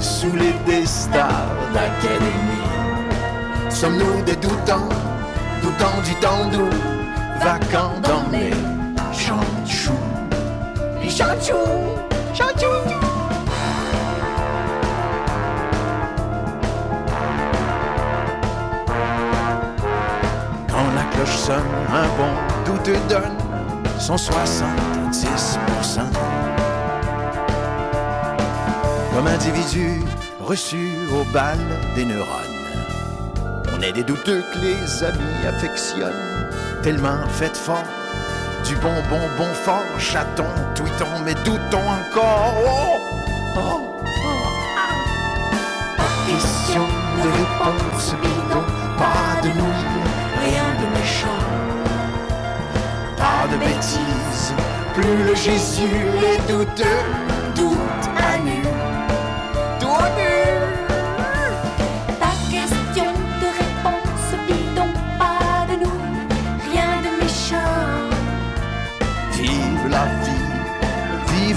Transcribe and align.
sous 0.00 0.32
les 0.34 0.54
des 0.66 0.86
stars 0.86 1.28
d'académie. 1.74 2.64
Sommes-nous 3.68 4.22
des 4.22 4.36
doutants, 4.36 4.88
doutants 5.62 6.00
du 6.04 6.14
temps 6.16 6.46
doux, 6.50 6.70
vacants 7.40 8.00
dans 8.02 8.24
les 8.32 8.52
chanchous. 9.12 9.92
Les 11.02 11.10
chanchous, 11.10 11.54
chanchous. 12.34 12.88
Quand 20.68 20.88
la 20.94 21.04
cloche 21.12 21.36
sonne, 21.36 21.62
un 21.92 22.08
bon 22.16 22.32
doute 22.64 23.08
donne 23.08 23.36
son 23.98 24.16
70%. 24.16 26.00
Comme 29.12 29.26
individu 29.26 30.02
reçu 30.40 30.90
au 31.12 31.24
bal 31.32 31.58
des 31.94 32.04
neurones. 32.04 32.60
On 33.76 33.82
est 33.82 33.92
des 33.92 34.04
douteux 34.04 34.42
que 34.52 34.58
les 34.58 35.04
amis 35.04 35.46
affectionnent, 35.46 36.48
tellement 36.82 37.26
faites 37.28 37.56
fort. 37.56 37.84
Du 38.64 38.76
bon, 38.76 38.94
bon, 39.08 39.20
bon 39.36 39.52
fort, 39.54 39.98
chaton, 39.98 40.44
tweetons, 40.74 41.20
mais 41.24 41.34
doutons 41.44 41.78
encore. 41.78 42.54
Oh, 42.66 42.98
oh, 43.56 43.60
oh, 43.60 44.50
question 46.28 46.86
de 47.22 47.28
réponse 47.28 48.14
bidon, 48.22 48.64
pas 48.98 49.40
de 49.42 49.48
nouilles, 49.48 50.04
rien 50.44 50.68
de 50.80 50.86
méchant. 50.98 51.42
Pas 53.16 53.46
de 53.50 53.56
bêtises, 53.56 54.54
plus 54.94 55.24
le 55.24 55.34
Jésus 55.34 56.06
est 56.22 56.52
douteux, 56.52 57.02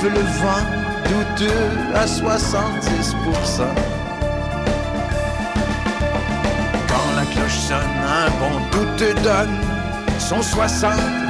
le 0.10 0.20
vent, 0.20 0.66
douteux 1.10 1.96
à 1.96 2.06
70%. 2.06 3.64
Quand 6.88 7.16
la 7.16 7.26
cloche 7.34 7.58
sonne, 7.58 7.78
un 8.08 8.30
bon 8.40 8.60
doute 8.72 9.24
donne 9.24 9.58
son 10.20 10.40
70%. 10.42 11.23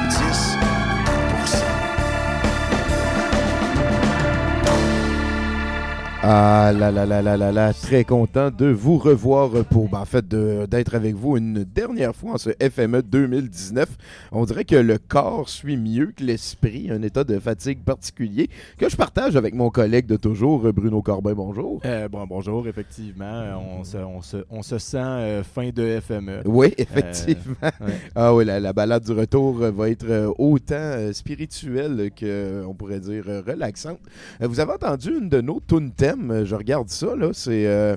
Ah 6.26 6.72
là 6.72 6.90
là 6.90 7.04
là 7.04 7.20
là 7.20 7.36
là 7.36 7.52
là, 7.52 7.74
très 7.74 8.02
content 8.02 8.50
de 8.50 8.64
vous 8.68 8.96
revoir 8.96 9.50
pour, 9.66 9.90
ben, 9.90 9.98
en 9.98 10.04
fait, 10.06 10.26
d'être 10.26 10.94
avec 10.94 11.14
vous 11.14 11.36
une 11.36 11.64
dernière 11.64 12.16
fois 12.16 12.32
en 12.32 12.38
ce 12.38 12.48
FME 12.62 13.02
2019. 13.02 13.86
On 14.32 14.46
dirait 14.46 14.64
que 14.64 14.74
le 14.76 14.96
corps 14.96 15.50
suit 15.50 15.76
mieux 15.76 16.14
que 16.16 16.24
l'esprit, 16.24 16.90
un 16.90 17.02
état 17.02 17.24
de 17.24 17.38
fatigue 17.38 17.80
particulier 17.84 18.48
que 18.78 18.88
je 18.88 18.96
partage 18.96 19.36
avec 19.36 19.54
mon 19.54 19.68
collègue 19.68 20.06
de 20.06 20.16
toujours, 20.16 20.60
Bruno 20.72 21.02
Corbin. 21.02 21.34
Bonjour. 21.34 21.82
Euh, 21.84 22.08
bon, 22.08 22.24
bonjour, 22.26 22.66
effectivement. 22.68 23.24
euh, 23.26 23.54
On 23.56 23.84
se, 23.84 23.98
on 23.98 24.22
se, 24.22 24.38
on 24.48 24.62
se 24.62 24.78
sent 24.78 24.96
euh, 24.96 25.42
fin 25.42 25.68
de 25.74 26.00
FME. 26.00 26.40
Oui, 26.46 26.72
effectivement. 26.78 27.54
ouais. 27.82 28.00
Ah 28.14 28.34
oui, 28.34 28.46
la, 28.46 28.60
la 28.60 28.72
balade 28.72 29.04
du 29.04 29.12
retour 29.12 29.60
euh, 29.60 29.70
va 29.70 29.90
être 29.90 30.06
euh, 30.08 30.32
autant 30.38 30.74
euh, 30.76 31.12
spirituelle 31.12 32.10
que, 32.16 32.24
euh, 32.24 32.64
on 32.66 32.72
pourrait 32.72 33.00
dire, 33.00 33.24
euh, 33.28 33.42
relaxante. 33.46 33.98
Euh, 34.40 34.46
vous 34.48 34.58
avez 34.60 34.72
entendu 34.72 35.10
une 35.18 35.28
de 35.28 35.42
nos 35.42 35.60
tunes 35.60 35.90
euh, 36.30 36.44
je 36.44 36.54
regarde 36.54 36.88
ça, 36.88 37.14
là, 37.16 37.30
c'est... 37.32 37.66
euh, 37.66 37.96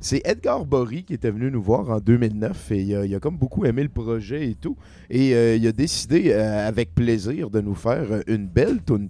c'est 0.00 0.20
Edgar 0.26 0.66
Bory 0.66 1.02
qui 1.04 1.14
était 1.14 1.30
venu 1.30 1.50
nous 1.50 1.62
voir 1.62 1.88
en 1.88 1.98
2009 1.98 2.72
et 2.72 2.82
il 2.82 3.14
a, 3.14 3.20
comme 3.20 3.38
beaucoup 3.38 3.64
aimé 3.64 3.82
le 3.82 3.88
projet 3.88 4.50
et 4.50 4.54
tout. 4.54 4.76
Et 5.08 5.34
euh, 5.34 5.56
il 5.56 5.66
a 5.66 5.72
décidé 5.72 6.30
avec 6.34 6.94
plaisir 6.94 7.48
de 7.48 7.62
nous 7.62 7.74
faire 7.74 8.04
une 8.26 8.46
belle 8.46 8.82
tune. 8.84 9.08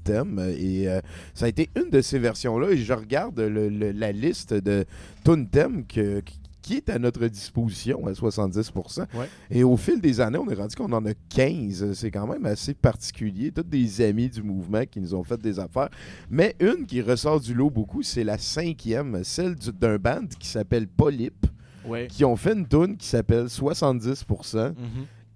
Et 0.57 0.87
ça 1.35 1.47
a 1.47 1.49
été 1.49 1.69
une 1.75 1.91
de 1.91 2.01
ces 2.01 2.21
versions-là. 2.21 2.71
Et 2.71 2.77
je 2.77 2.93
regarde 2.93 3.41
la 3.41 4.13
liste 4.13 4.55
de 4.55 4.85
tune 5.25 5.49
que- 5.89 6.23
qui 6.65 6.77
est 6.77 6.89
à 6.89 6.99
notre 6.99 7.27
disposition 7.29 8.07
à 8.07 8.13
70%. 8.13 9.01
Ouais. 9.15 9.29
Et 9.51 9.63
au 9.65 9.77
fil 9.77 10.01
des 10.01 10.19
années, 10.19 10.39
on 10.39 10.49
est 10.49 10.55
rendu 10.55 10.75
qu'on 10.75 10.91
en 10.93 11.05
a 11.05 11.13
15. 11.29 11.93
C'est 11.93 12.11
quand 12.11 12.27
même 12.27 12.47
assez 12.47 12.73
particulier. 12.73 13.53
Tous 13.53 13.63
des 13.63 14.01
amis 14.01 14.31
du 14.31 14.43
mouvement 14.43 14.83
qui 14.91 14.99
nous 14.99 15.15
ont 15.15 15.23
fait 15.23 15.37
des 15.41 15.59
affaires. 15.61 15.91
Mais 16.31 16.57
une 16.61 16.87
qui 16.87 17.03
ressort 17.03 17.39
du 17.39 17.53
lot 17.53 17.69
beaucoup, 17.69 18.03
c'est 18.03 18.25
la 18.25 18.39
cinquième, 18.39 19.23
celle 19.25 19.55
du- 19.57 19.73
d'un 19.73 19.99
band 19.99 20.27
qui 20.39 20.49
s'appelle 20.49 20.87
Polype, 20.89 21.47
Ouais. 21.87 22.07
qui 22.07 22.25
ont 22.25 22.35
fait 22.37 22.55
une 22.55 22.67
tune 22.67 22.97
qui 22.97 23.07
s'appelle 23.09 23.51
70%. 23.51 24.69
Mhm. 24.71 24.75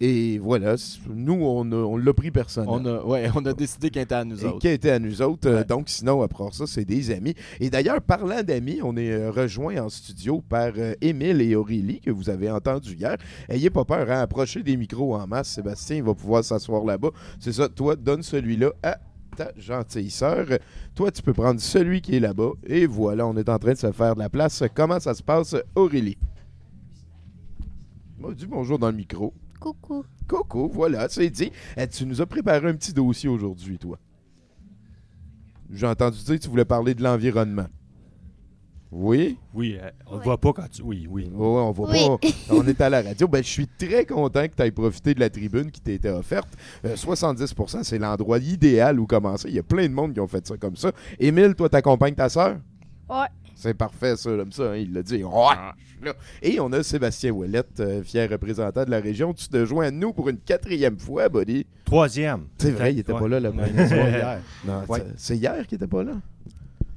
Et 0.00 0.38
voilà, 0.38 0.76
nous, 1.08 1.34
on, 1.34 1.96
l'a 1.96 2.14
pris 2.14 2.30
personnel. 2.30 2.68
on, 2.70 2.84
a, 2.86 3.02
ouais, 3.02 3.28
on 3.34 3.44
a 3.44 3.52
décidé 3.52 3.90
qu'il 3.90 4.00
était 4.00 4.14
à 4.14 4.24
nous 4.24 4.44
autres. 4.44 4.60
qui 4.60 4.68
a 4.68 4.72
été 4.72 4.92
à 4.92 5.00
nous 5.00 5.20
autres. 5.22 5.50
Ouais. 5.50 5.64
donc, 5.64 5.88
sinon, 5.88 6.22
après 6.22 6.44
ça, 6.52 6.68
c'est 6.68 6.84
des 6.84 7.10
amis. 7.10 7.34
Et 7.58 7.68
d'ailleurs, 7.68 8.00
parlant 8.00 8.42
d'amis, 8.44 8.78
on 8.82 8.96
est 8.96 9.10
euh, 9.10 9.32
rejoint 9.32 9.76
en 9.78 9.88
studio 9.88 10.40
par 10.48 10.70
euh, 10.76 10.94
Émile 11.00 11.40
et 11.40 11.56
Aurélie, 11.56 12.00
que 12.00 12.12
vous 12.12 12.30
avez 12.30 12.48
entendu 12.48 12.94
hier. 12.94 13.16
Ayez 13.48 13.70
pas 13.70 13.84
peur, 13.84 14.08
hein, 14.08 14.20
approchez 14.20 14.62
des 14.62 14.76
micros 14.76 15.16
en 15.16 15.26
masse. 15.26 15.48
Sébastien 15.48 15.96
il 15.96 16.04
va 16.04 16.14
pouvoir 16.14 16.44
s'asseoir 16.44 16.84
là-bas. 16.84 17.10
C'est 17.40 17.52
ça, 17.52 17.68
toi, 17.68 17.96
donne 17.96 18.22
celui-là 18.22 18.70
à 18.84 18.98
ta 19.36 19.50
gentille 19.56 20.10
sœur. 20.10 20.46
Toi, 20.94 21.10
tu 21.10 21.22
peux 21.22 21.32
prendre 21.32 21.60
celui 21.60 22.00
qui 22.02 22.14
est 22.14 22.20
là-bas. 22.20 22.52
Et 22.68 22.86
voilà, 22.86 23.26
on 23.26 23.36
est 23.36 23.48
en 23.48 23.58
train 23.58 23.72
de 23.72 23.78
se 23.78 23.90
faire 23.90 24.14
de 24.14 24.20
la 24.20 24.28
place. 24.28 24.62
Comment 24.74 25.00
ça 25.00 25.14
se 25.14 25.24
passe, 25.24 25.56
Aurélie? 25.74 26.18
Moi, 28.16 28.32
dis 28.34 28.46
bonjour 28.46 28.78
dans 28.78 28.90
le 28.90 28.96
micro. 28.96 29.34
Coucou. 29.60 30.04
Coco, 30.26 30.68
voilà, 30.72 31.08
c'est 31.08 31.30
dit. 31.30 31.50
Eh, 31.76 31.86
tu 31.88 32.04
nous 32.06 32.20
as 32.20 32.26
préparé 32.26 32.68
un 32.68 32.74
petit 32.74 32.92
dossier 32.92 33.28
aujourd'hui, 33.28 33.78
toi. 33.78 33.98
J'ai 35.70 35.86
entendu 35.86 36.18
dire 36.22 36.36
que 36.36 36.42
tu 36.42 36.48
voulais 36.48 36.64
parler 36.64 36.94
de 36.94 37.02
l'environnement. 37.02 37.66
Oui? 38.90 39.36
Oui, 39.52 39.76
euh, 39.78 39.90
on 40.06 40.12
ne 40.14 40.18
Ouais. 40.18 40.24
voit 40.24 40.38
pas 40.40 40.52
quand 40.54 40.68
tu. 40.70 40.80
Oui, 40.82 41.06
oui. 41.10 41.24
Ouais, 41.26 41.30
on 41.36 41.72
va 41.72 41.84
Oui. 41.84 41.98
pas. 42.22 42.28
On 42.54 42.66
est 42.66 42.80
à 42.80 42.88
la 42.88 43.02
radio. 43.02 43.28
Ben, 43.28 43.42
je 43.44 43.48
suis 43.48 43.66
très 43.68 44.06
content 44.06 44.48
que 44.48 44.54
tu 44.54 44.62
aies 44.62 44.70
profité 44.70 45.12
de 45.12 45.20
la 45.20 45.28
tribune 45.28 45.70
qui 45.70 45.80
t'a 45.82 45.92
été 45.92 46.08
offerte. 46.08 46.48
Euh, 46.86 46.96
70% 46.96 47.82
c'est 47.84 47.98
l'endroit 47.98 48.38
idéal 48.38 48.98
où 48.98 49.06
commencer. 49.06 49.48
Il 49.50 49.54
y 49.54 49.58
a 49.58 49.62
plein 49.62 49.86
de 49.86 49.92
monde 49.92 50.14
qui 50.14 50.20
ont 50.20 50.26
fait 50.26 50.46
ça 50.46 50.56
comme 50.56 50.76
ça. 50.76 50.92
Émile, 51.18 51.54
toi, 51.54 51.68
t'accompagnes 51.68 52.14
ta 52.14 52.30
sœur? 52.30 52.56
Ouais. 53.10 53.26
C'est 53.60 53.74
parfait, 53.74 54.16
ça, 54.16 54.30
comme 54.30 54.52
ça. 54.52 54.70
hein, 54.70 54.76
il 54.76 54.92
l'a 54.92 55.02
dit. 55.02 55.18
Là. 55.18 55.74
Et 56.42 56.60
on 56.60 56.72
a 56.72 56.82
Sébastien 56.84 57.32
Ouellette, 57.32 57.80
euh, 57.80 58.04
fier 58.04 58.30
représentant 58.30 58.84
de 58.84 58.90
la 58.90 59.00
région. 59.00 59.34
Tu 59.34 59.48
te 59.48 59.64
joins 59.64 59.86
à 59.86 59.90
nous 59.90 60.12
pour 60.12 60.28
une 60.28 60.38
quatrième 60.38 60.96
fois, 60.96 61.28
buddy. 61.28 61.66
Troisième. 61.84 62.44
C'est 62.58 62.70
vrai, 62.70 62.94
il 62.94 63.00
était 63.00 63.12
Ouais. 63.12 63.18
pas 63.18 63.26
là, 63.28 63.40
le 63.40 63.48
On 63.48 63.58
a 63.58 63.66
une 63.68 63.88
soirée 63.88 64.10
hier. 64.12 64.38
Non, 64.64 64.82
Ouais. 64.88 64.98
c'est- 65.00 65.14
c'est 65.16 65.36
hier 65.36 65.66
qu'il 65.66 65.74
était 65.74 65.88
pas 65.88 66.04
là? 66.04 66.12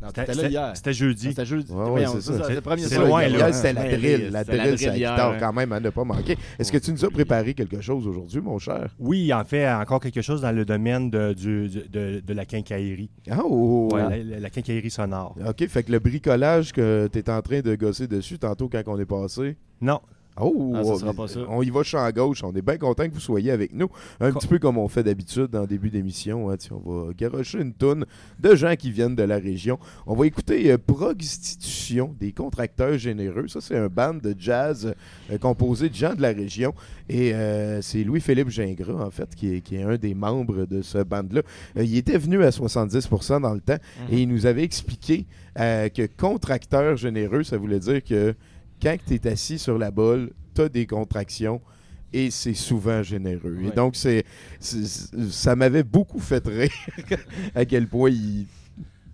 C'était- 0.08 0.34
là 0.34 0.50
hier. 0.50 0.72
c'était 0.76 0.94
jeudi. 0.94 1.30
C'était 1.30 1.46
jeudi. 1.46 1.72
Ouais, 1.72 1.90
ouais, 1.92 2.06
c'est 2.08 2.22
ça. 2.22 2.34
C'était 2.42 2.56
le 2.56 2.62
premier 2.62 2.82
C'est 2.84 2.96
soir. 2.96 3.08
loin, 3.08 3.24
hier, 3.26 3.54
c'était 3.54 3.74
la 3.74 3.98
drill. 3.98 4.30
La 4.32 4.44
drill, 4.44 4.78
c'est 4.78 4.86
hier, 4.98 5.12
guitare 5.14 5.38
quand 5.40 5.54
même 5.54 5.72
à 5.72 5.80
ne 5.80 5.90
pas 5.90 6.04
manquer. 6.04 6.38
Est-ce 6.60 6.72
que 6.72 6.78
tu 6.78 6.92
nous 6.92 7.06
as 7.06 7.10
préparé 7.10 7.54
quelque 7.54 7.82
chose 7.82 8.08
aujourd'hui, 8.08 8.42
mon 8.42 8.58
cher? 8.60 8.96
Oui, 9.00 9.32
en 9.34 9.44
fait, 9.44 9.70
encore 9.72 10.00
quelque 10.00 10.22
chose 10.22 10.42
dans 10.42 10.52
le 10.52 10.66
domaine 10.66 11.10
de, 11.10 11.34
du- 11.34 11.70
de, 11.70 12.20
de 12.26 12.34
la 12.34 12.46
quincaillerie. 12.46 13.10
Ah, 13.30 13.40
oh, 13.44 13.90
Ouais, 13.94 14.02
la, 14.02 14.18
la- 14.18 14.40
la 14.40 14.50
quincaillerie 14.50 14.90
sonore. 14.92 15.36
OK, 15.48 15.68
fait 15.68 15.84
que 15.84 15.92
le 15.92 16.00
bricolage 16.00 16.72
que 16.72 17.08
tu 17.12 17.20
es 17.20 17.30
en 17.30 17.42
train 17.42 17.60
de 17.62 17.76
gosser 17.76 18.08
dessus 18.08 18.40
tantôt 18.40 18.70
quand 18.70 18.82
on 18.88 18.98
est 19.00 19.06
passé? 19.06 19.58
Non, 19.82 20.00
Oh, 20.40 20.74
Ah, 20.76 20.84
ça 20.84 20.90
on- 20.92 20.98
sera 20.98 21.14
pas 21.14 21.28
ça. 21.28 21.42
on 21.50 21.62
y 21.62 21.70
va 21.70 21.84
champ 21.84 22.10
gauche. 22.12 22.44
On 22.44 22.54
est 22.54 22.62
bien 22.62 22.78
content 22.78 23.08
que 23.08 23.14
vous 23.14 23.20
soyez 23.20 23.52
avec 23.52 23.74
nous. 23.74 23.90
Un 24.20 24.32
Co- 24.32 24.40
petit 24.40 24.48
peu 24.48 24.60
comme 24.60 24.78
on 24.78 24.88
fait 24.88 25.04
d'habitude 25.04 25.56
en 25.56 25.66
début 25.66 25.90
d'émission. 25.90 26.50
hein, 26.50 26.56
on 26.72 27.06
va 27.08 27.14
garocher 27.14 27.60
une 27.60 27.74
toune 27.74 28.06
de 28.40 28.56
gens 28.56 28.76
qui 28.78 28.92
viennent 28.92 29.16
de 29.16 29.24
la 29.24 29.38
région. 29.38 29.78
On 30.08 30.16
va 30.16 30.26
écouter 30.26 30.72
euh, 30.72 30.78
Prostitution 30.78 32.16
des 32.20 32.32
contracteurs 32.32 32.98
généreux. 32.98 33.48
Ça, 33.48 33.60
c'est 33.62 33.78
un 33.78 33.88
band 33.88 34.14
de 34.16 34.36
jazz 34.38 34.94
euh, 35.32 35.38
composé 35.38 35.90
de 35.90 35.96
gens 35.96 36.14
de 36.16 36.22
la 36.22 36.30
région. 36.32 36.74
Et 37.10 37.34
euh, 37.34 37.82
c'est 37.82 38.04
Louis-Philippe 38.04 38.50
Gingras, 38.50 39.06
en 39.06 39.12
fait, 39.12 39.36
qui 39.36 39.56
est, 39.56 39.62
qui 39.62 39.76
est 39.76 39.84
un 39.84 39.98
des 39.98 40.14
membres 40.14 40.66
de 40.66 40.82
ce 40.82 41.00
band-là. 41.00 41.42
Euh, 41.78 41.84
il 41.84 41.98
était 41.98 42.18
venu 42.18 42.44
à 42.44 42.50
70% 42.52 43.42
dans 43.42 43.54
le 43.54 43.62
temps 43.62 43.78
Mhm. 44.10 44.14
et 44.14 44.22
il 44.22 44.28
nous 44.30 44.46
avait 44.46 44.64
expliqué 44.64 45.26
que 45.56 46.06
contracteur 46.18 46.96
généreux, 46.96 47.44
ça 47.44 47.58
voulait 47.58 47.80
dire 47.80 48.02
que 48.04 48.34
quand 48.82 48.96
tu 49.06 49.16
es 49.16 49.28
assis 49.28 49.60
sur 49.60 49.78
la 49.78 49.92
bolle, 49.92 50.32
tu 50.56 50.62
as 50.62 50.70
des 50.70 50.86
contractions 50.86 51.62
et 52.14 52.30
c'est 52.32 52.54
souvent 52.54 53.02
généreux. 53.04 53.58
Et 53.66 53.72
donc, 53.72 53.96
c'est, 53.96 54.26
c'est- 54.60 54.86
ça 55.30 55.56
m'avait 55.56 55.84
beaucoup 55.84 56.20
fait 56.20 56.46
rire 56.46 56.70
à 57.56 57.64
quel 57.66 57.88
point 57.88 58.10
il, 58.10 58.48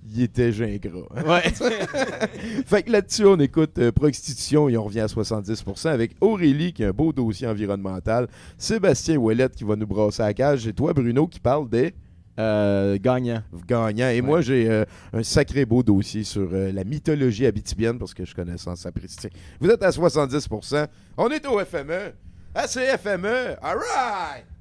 il 0.09 0.21
était 0.23 0.51
gingras. 0.51 1.05
Ouais. 1.27 1.43
Fait 2.65 2.83
que 2.83 2.91
là-dessus, 2.91 3.25
on 3.25 3.37
écoute 3.39 3.77
euh, 3.77 3.91
Prostitution 3.91 4.67
et 4.69 4.77
on 4.77 4.85
revient 4.85 5.01
à 5.01 5.05
70% 5.07 5.89
avec 5.89 6.11
Aurélie 6.21 6.73
qui 6.73 6.83
a 6.83 6.87
un 6.87 6.91
beau 6.91 7.11
dossier 7.13 7.45
environnemental, 7.47 8.27
Sébastien 8.57 9.17
Ouellette 9.17 9.55
qui 9.55 9.63
va 9.63 9.75
nous 9.75 9.85
brasser 9.87 10.23
à 10.23 10.27
la 10.27 10.33
cage 10.33 10.65
et 10.65 10.73
toi, 10.73 10.93
Bruno, 10.93 11.27
qui 11.27 11.39
parle 11.39 11.69
des 11.69 11.93
Euh, 12.39 12.97
gagnant. 13.01 13.41
gagnant. 13.67 14.09
Et 14.09 14.21
moi, 14.21 14.41
j'ai 14.41 14.69
euh, 14.69 14.85
un 15.11 15.23
sacré 15.23 15.65
beau 15.65 15.81
dossier 15.81 16.23
sur 16.23 16.47
euh, 16.53 16.71
la 16.71 16.83
mythologie 16.83 17.47
habitibienne 17.47 17.97
parce 17.97 18.13
que 18.13 18.25
je 18.25 18.35
connais 18.35 18.57
sans 18.57 18.75
sapristi. 18.75 19.29
Vous 19.59 19.69
êtes 19.69 19.81
à 19.81 19.89
70% 19.89 20.87
On 21.17 21.29
est 21.29 21.45
au 21.47 21.59
FME. 21.59 22.13
À 22.53 22.67
CFME. 22.67 23.57
All 23.61 23.77
right! 23.77 24.56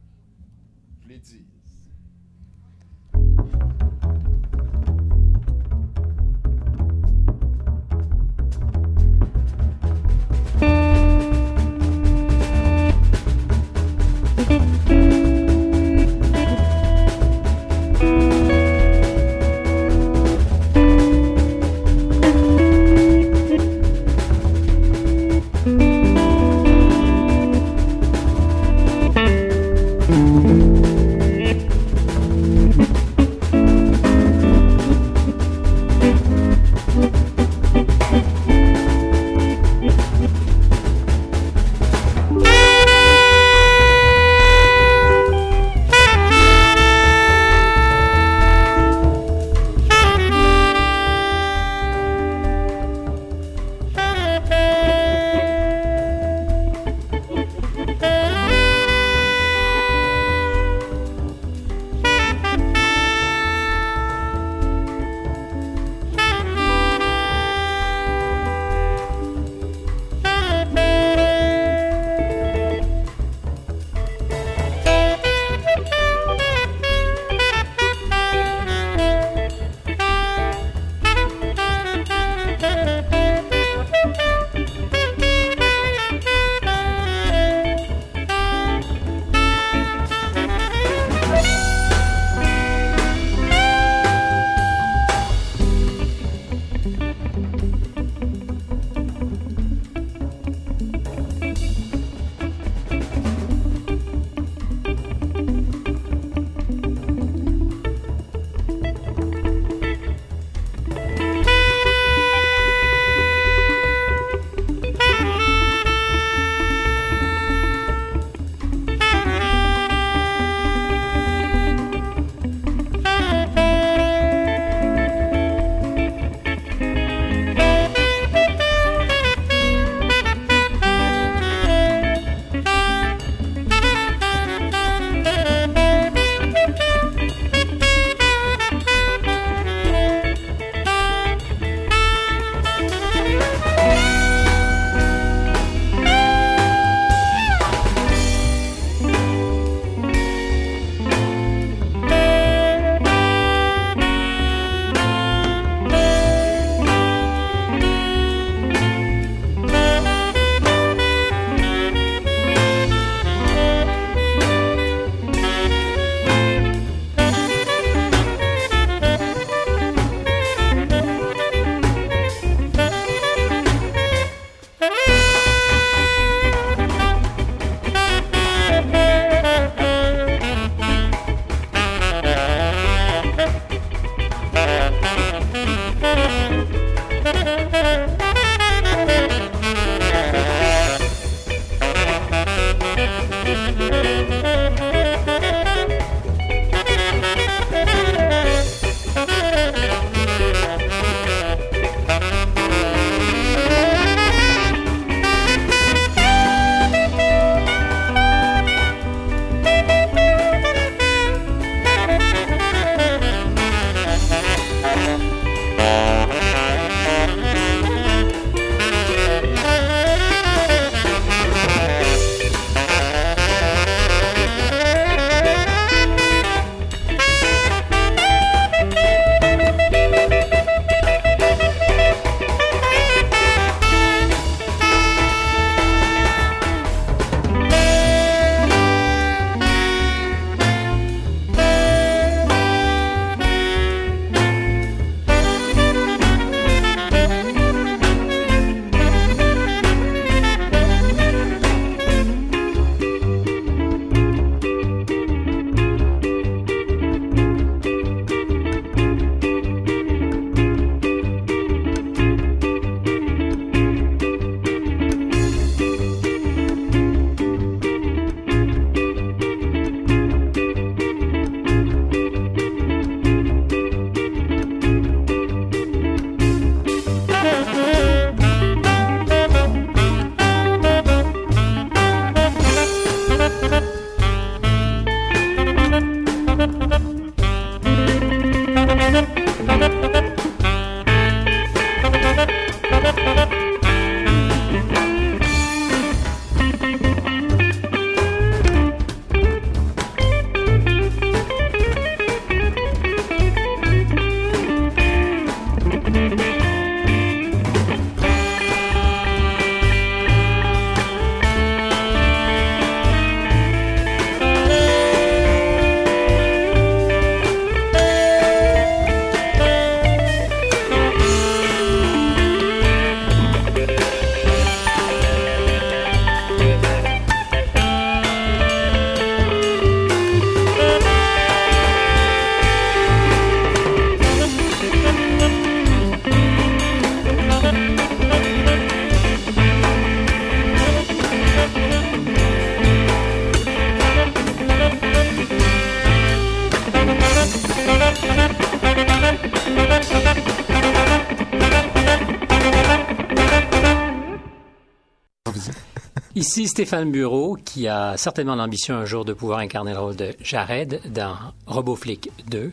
Ici 356.57 356.69
Stéphane 356.69 357.13
Bureau, 357.13 357.59
qui 357.63 357.87
a 357.87 358.17
certainement 358.17 358.55
l'ambition 358.55 358.95
un 358.95 359.05
jour 359.05 359.27
de 359.27 359.35
pouvoir 359.35 359.59
incarner 359.59 359.93
le 359.93 359.99
rôle 359.99 360.17
de 360.17 360.35
Jared 360.41 361.03
dans 361.13 361.37
RoboFlick 361.67 362.31
2. 362.49 362.73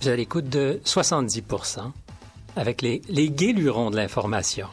Vous 0.00 0.08
avez 0.08 0.16
l'écoute 0.16 0.48
de 0.48 0.80
70% 0.86 1.92
avec 2.56 2.80
les, 2.80 3.02
les 3.10 3.28
guélurons 3.28 3.90
de 3.90 3.96
l'information. 3.96 4.66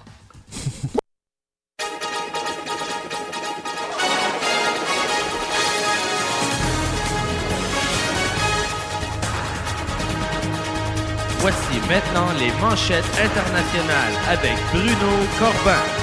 Voici 11.39 11.79
maintenant 11.89 12.31
les 12.39 12.53
manchettes 12.61 13.03
internationales 13.19 14.13
avec 14.29 14.55
Bruno 14.71 15.11
Corbin. 15.39 15.98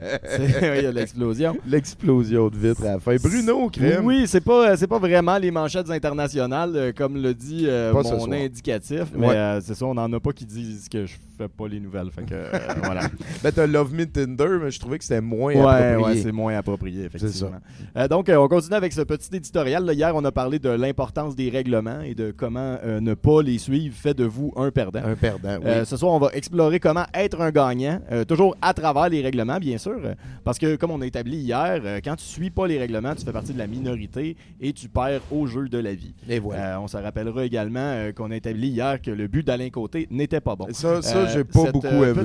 il 0.78 0.82
y 0.82 0.86
a 0.86 0.92
l'explosion. 0.92 1.56
L'explosion 1.66 2.48
de 2.48 2.56
vitre 2.56 2.82
à 2.82 2.92
la 2.92 2.98
fin. 3.00 3.16
Bruno, 3.16 3.68
crème. 3.70 4.04
Oui, 4.04 4.24
c'est 4.26 4.40
pas, 4.40 4.76
c'est 4.76 4.86
pas 4.86 4.98
vraiment 4.98 5.38
les 5.38 5.50
manchettes 5.50 5.90
internationales, 5.90 6.72
euh, 6.74 6.92
comme 6.96 7.20
le 7.20 7.34
dit 7.34 7.64
euh, 7.66 7.92
mon 7.92 8.32
indicatif, 8.32 9.04
mais 9.16 9.28
Ouais. 9.28 9.36
euh, 9.36 9.60
c'est 9.60 9.74
ça, 9.74 9.86
on 9.86 9.94
n'en 9.94 10.12
a 10.12 10.20
pas 10.20 10.32
qui 10.32 10.44
disent 10.46 10.88
que 10.88 11.06
je 11.06 11.14
fais 11.36 11.48
pas 11.48 11.68
les 11.68 11.80
nouvelles. 11.80 12.10
Fait 12.10 12.22
que, 12.24 12.34
euh, 12.34 12.50
voilà. 12.84 13.02
Ben, 13.42 13.52
t'as 13.52 13.66
Love 13.66 13.92
Me 13.94 14.04
Tinder, 14.06 14.58
mais 14.62 14.70
je 14.70 14.78
trouvais 14.80 14.98
que 14.98 15.04
c'était 15.04 15.20
moins 15.20 15.54
Ouais, 15.54 15.60
approprié. 15.66 16.16
ouais, 16.16 16.22
c'est 16.22 16.32
moins 16.32 16.56
approprié, 16.56 17.04
effectivement. 17.04 17.50
Ça. 17.94 18.00
Euh, 18.02 18.08
donc, 18.08 18.28
euh, 18.28 18.36
on 18.36 18.48
continue 18.48 18.74
avec 18.76 18.92
ce 18.92 19.02
petit 19.02 19.34
éditorial. 19.36 19.84
là. 19.84 19.92
Hier, 19.92 20.12
on 20.14 20.24
a 20.24 20.32
parlé 20.32 20.58
de 20.58 20.68
l'importance 20.70 21.34
des 21.36 21.48
règlements 21.50 22.00
et 22.00 22.14
de 22.14 22.32
comment 22.36 22.78
euh, 22.84 23.00
ne 23.00 23.14
pas 23.14 23.42
les 23.42 23.58
suivre 23.58 23.94
fait 23.96 24.14
de 24.14 24.24
vous 24.24 24.52
un 24.56 24.70
perdant. 24.70 25.00
Un 25.04 25.14
perdant, 25.14 25.56
oui. 25.58 25.66
Euh, 25.66 25.84
ce 25.84 25.96
soir, 25.96 26.12
on 26.12 26.18
va 26.18 26.30
explorer 26.34 26.80
comment 26.80 27.04
être 27.14 27.40
un 27.40 27.50
gagnant, 27.50 28.00
euh, 28.10 28.24
toujours 28.24 28.56
à 28.62 28.74
travers 28.74 29.08
les 29.08 29.22
règlements, 29.22 29.58
bien 29.58 29.78
sûr, 29.78 29.87
euh, 29.92 30.14
parce 30.44 30.58
que 30.58 30.76
comme 30.76 30.90
on 30.90 31.00
a 31.00 31.06
établi 31.06 31.38
hier, 31.38 31.80
euh, 31.84 32.00
quand 32.02 32.16
tu 32.16 32.24
suis 32.24 32.50
pas 32.50 32.66
les 32.66 32.78
règlements, 32.78 33.14
tu 33.14 33.24
fais 33.24 33.32
partie 33.32 33.52
de 33.52 33.58
la 33.58 33.66
minorité 33.66 34.36
et 34.60 34.72
tu 34.72 34.88
perds 34.88 35.20
au 35.30 35.46
jeu 35.46 35.68
de 35.68 35.78
la 35.78 35.94
vie. 35.94 36.14
Et 36.28 36.38
voilà. 36.38 36.76
Euh, 36.76 36.80
on 36.80 36.88
se 36.88 36.96
rappellera 36.96 37.44
également 37.44 38.10
qu'on 38.16 38.30
a 38.30 38.36
établi 38.36 38.68
hier 38.68 39.00
que 39.00 39.10
le 39.10 39.26
but 39.28 39.46
d'Alain 39.46 39.70
Côté 39.70 40.06
n'était 40.10 40.40
pas 40.40 40.56
bon. 40.56 40.66
ça, 40.72 41.02
ça 41.02 41.26
j'ai 41.28 41.44
pas 41.44 41.60
cette, 41.64 41.72
beaucoup 41.72 41.86
aimé. 42.04 42.22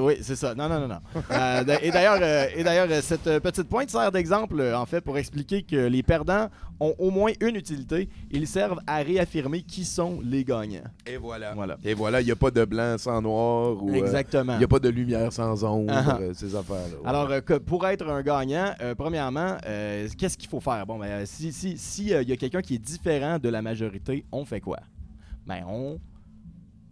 oui, 0.00 0.14
c'est 0.20 0.36
ça. 0.36 0.54
Non, 0.54 0.68
non, 0.68 0.80
non, 0.80 0.88
non. 0.88 1.00
Et 1.82 1.90
d'ailleurs, 1.90 2.22
et 2.56 2.62
d'ailleurs, 2.64 2.88
cette 3.02 3.38
petite 3.40 3.68
pointe 3.68 3.90
sert 3.90 4.10
d'exemple, 4.12 4.60
en 4.74 4.86
fait, 4.86 5.00
pour 5.00 5.18
expliquer 5.18 5.62
que 5.62 5.86
les 5.86 6.02
perdants 6.02 6.48
ont 6.80 6.94
au 6.98 7.10
moins 7.10 7.32
une 7.40 7.56
utilité. 7.56 8.08
Ils 8.30 8.46
servent 8.46 8.80
à 8.86 8.96
réaffirmer 8.98 9.62
qui 9.62 9.84
sont 9.84 10.18
les 10.22 10.44
gagnants. 10.44 10.82
Et 11.06 11.16
voilà. 11.16 11.54
Voilà. 11.54 11.78
Et 11.84 11.94
voilà, 11.94 12.20
il 12.20 12.24
n'y 12.26 12.30
a 12.32 12.36
pas 12.36 12.50
de 12.50 12.64
blanc 12.64 12.96
sans 12.98 13.22
noir 13.22 13.82
ou 13.82 13.94
Exactement. 13.94 14.52
il 14.54 14.58
n'y 14.58 14.64
a 14.64 14.68
pas 14.68 14.78
de 14.78 14.88
lumière 14.90 15.32
sans 15.32 15.64
ombre, 15.64 15.92
Ah. 15.96 16.18
euh, 16.20 16.32
ces 16.34 16.54
affaires-là. 16.54 16.95
Alors, 17.04 17.30
euh, 17.30 17.40
que 17.40 17.54
pour 17.54 17.86
être 17.86 18.08
un 18.08 18.22
gagnant, 18.22 18.74
euh, 18.80 18.94
premièrement, 18.94 19.56
euh, 19.66 20.08
qu'est-ce 20.16 20.36
qu'il 20.36 20.48
faut 20.48 20.60
faire? 20.60 20.86
Bon, 20.86 20.98
ben, 20.98 21.26
si 21.26 21.52
si, 21.52 21.78
si, 21.78 22.06
il 22.06 22.28
y 22.28 22.32
a 22.32 22.36
quelqu'un 22.36 22.62
qui 22.62 22.74
est 22.76 22.78
différent 22.78 23.38
de 23.38 23.48
la 23.48 23.62
majorité, 23.62 24.24
on 24.32 24.44
fait 24.44 24.60
quoi? 24.60 24.78
Ben, 25.46 25.64
on 25.68 25.98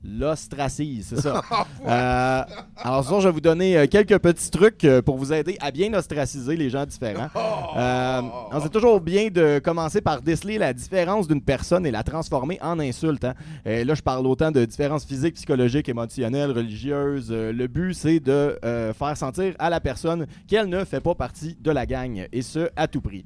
l'ostracise, 0.05 1.07
c'est 1.11 1.21
ça. 1.21 1.43
Euh, 1.87 2.43
alors, 2.83 3.03
ce 3.03 3.09
soir, 3.09 3.21
je 3.21 3.29
vais 3.29 3.33
vous 3.35 3.41
donner 3.43 3.77
euh, 3.77 3.87
quelques 3.87 4.19
petits 4.19 4.51
trucs 4.51 4.85
euh, 4.85 5.03
pour 5.03 5.19
vous 5.19 5.35
aider 5.35 5.59
à 5.61 5.71
bien 5.71 5.93
ostraciser 5.93 6.57
les 6.57 6.71
gens 6.71 6.87
différents. 6.87 7.29
Euh, 7.77 8.21
alors, 8.51 8.63
c'est 8.63 8.71
toujours 8.73 9.01
bien 9.03 9.29
de 9.29 9.59
commencer 9.63 10.01
par 10.01 10.23
déceler 10.23 10.57
la 10.57 10.73
différence 10.73 11.29
d'une 11.29 11.43
personne 11.43 11.85
et 11.85 11.91
la 11.91 12.03
transformer 12.03 12.59
en 12.63 12.79
insulte. 12.81 13.25
hein. 13.25 13.35
Euh, 13.67 13.85
là, 13.85 13.95
je 13.95 14.01
parle 14.01 14.27
autant 14.27 14.51
de 14.51 14.65
différences 14.65 15.05
physiques, 15.05 15.35
psychologiques, 15.35 15.89
émotionnelles, 15.91 16.53
religieuses. 16.53 17.31
Le 17.31 17.67
but, 17.67 17.93
c'est 17.93 18.21
de 18.21 18.59
euh, 18.65 18.95
faire 18.95 19.17
sentir 19.17 19.55
à 19.59 19.69
la 19.69 19.81
personne 19.81 20.27
qu'elle 20.49 20.69
ne 20.71 20.85
fait 20.85 21.01
pas 21.01 21.15
partie 21.15 21.55
de 21.61 21.71
la 21.71 21.85
gang, 21.85 22.27
et 22.33 22.41
ce, 22.43 22.71
à 22.77 22.89
tout 22.89 23.03
prix. 23.03 23.25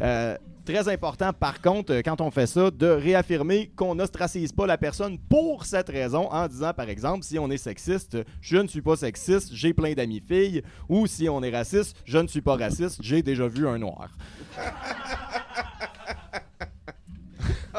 Euh, 0.00 0.36
Très 0.68 0.86
important, 0.86 1.32
par 1.32 1.62
contre, 1.62 1.94
euh, 1.94 2.02
quand 2.04 2.20
on 2.20 2.30
fait 2.30 2.46
ça, 2.46 2.70
de 2.70 2.88
réaffirmer 2.88 3.70
qu'on 3.74 3.94
n'ostracise 3.94 4.52
pas 4.52 4.66
la 4.66 4.76
personne 4.76 5.18
pour 5.18 5.64
cette 5.64 5.88
raison, 5.88 6.30
en 6.30 6.46
disant, 6.46 6.74
par 6.74 6.90
exemple, 6.90 7.24
si 7.24 7.38
on 7.38 7.50
est 7.50 7.56
sexiste, 7.56 8.18
je 8.42 8.58
ne 8.58 8.68
suis 8.68 8.82
pas 8.82 8.94
sexiste, 8.94 9.48
j'ai 9.54 9.72
plein 9.72 9.94
d'amis 9.94 10.20
filles, 10.20 10.62
ou 10.90 11.06
si 11.06 11.26
on 11.26 11.42
est 11.42 11.56
raciste, 11.56 11.96
je 12.04 12.18
ne 12.18 12.26
suis 12.26 12.42
pas 12.42 12.56
raciste, 12.56 12.98
j'ai 13.00 13.22
déjà 13.22 13.48
vu 13.48 13.66
un 13.66 13.78
noir. 13.78 14.10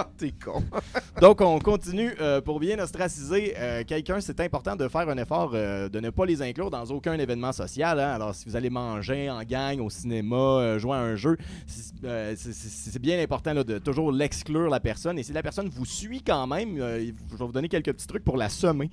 T'es 0.18 0.32
con. 0.32 0.64
Donc, 1.22 1.42
on 1.42 1.60
continue. 1.60 2.14
euh, 2.20 2.42
pour 2.42 2.60
bien 2.60 2.80
ostraciser 2.80 3.54
euh, 3.58 3.84
quelqu'un, 3.86 4.22
c'est 4.22 4.40
important 4.40 4.76
de 4.76 4.88
faire 4.88 5.08
un 5.10 5.18
effort 5.18 5.52
euh, 5.54 5.90
de 5.90 6.00
ne 6.00 6.10
pas 6.10 6.26
les 6.26 6.42
inclure 6.42 6.70
dans 6.70 6.84
aucun 6.86 7.14
événement 7.14 7.52
social. 7.52 8.00
hein. 8.00 8.12
Alors, 8.14 8.34
si 8.36 8.46
vous 8.48 8.56
allez 8.56 8.70
manger 8.70 9.30
en 9.30 9.44
gang, 9.44 9.80
au 9.80 9.90
cinéma, 9.90 10.78
jouer 10.78 10.96
à 10.96 11.02
un 11.02 11.16
jeu, 11.16 11.38
c'est 11.68 13.02
bien 13.02 13.22
important 13.22 13.54
de 13.54 13.78
toujours 13.80 14.12
l'exclure, 14.12 14.70
la 14.70 14.80
personne. 14.80 15.18
Et 15.20 15.24
si 15.24 15.34
la 15.34 15.42
personne 15.44 15.70
vous 15.70 15.86
suit 15.86 16.22
quand 16.22 16.48
même, 16.48 16.78
je 16.78 16.82
vais 16.84 17.14
vous 17.38 17.52
donner 17.52 17.70
quelques 17.70 17.94
petits 17.94 18.08
trucs 18.08 18.24
pour 18.24 18.38
la 18.38 18.50
semer. 18.50 18.90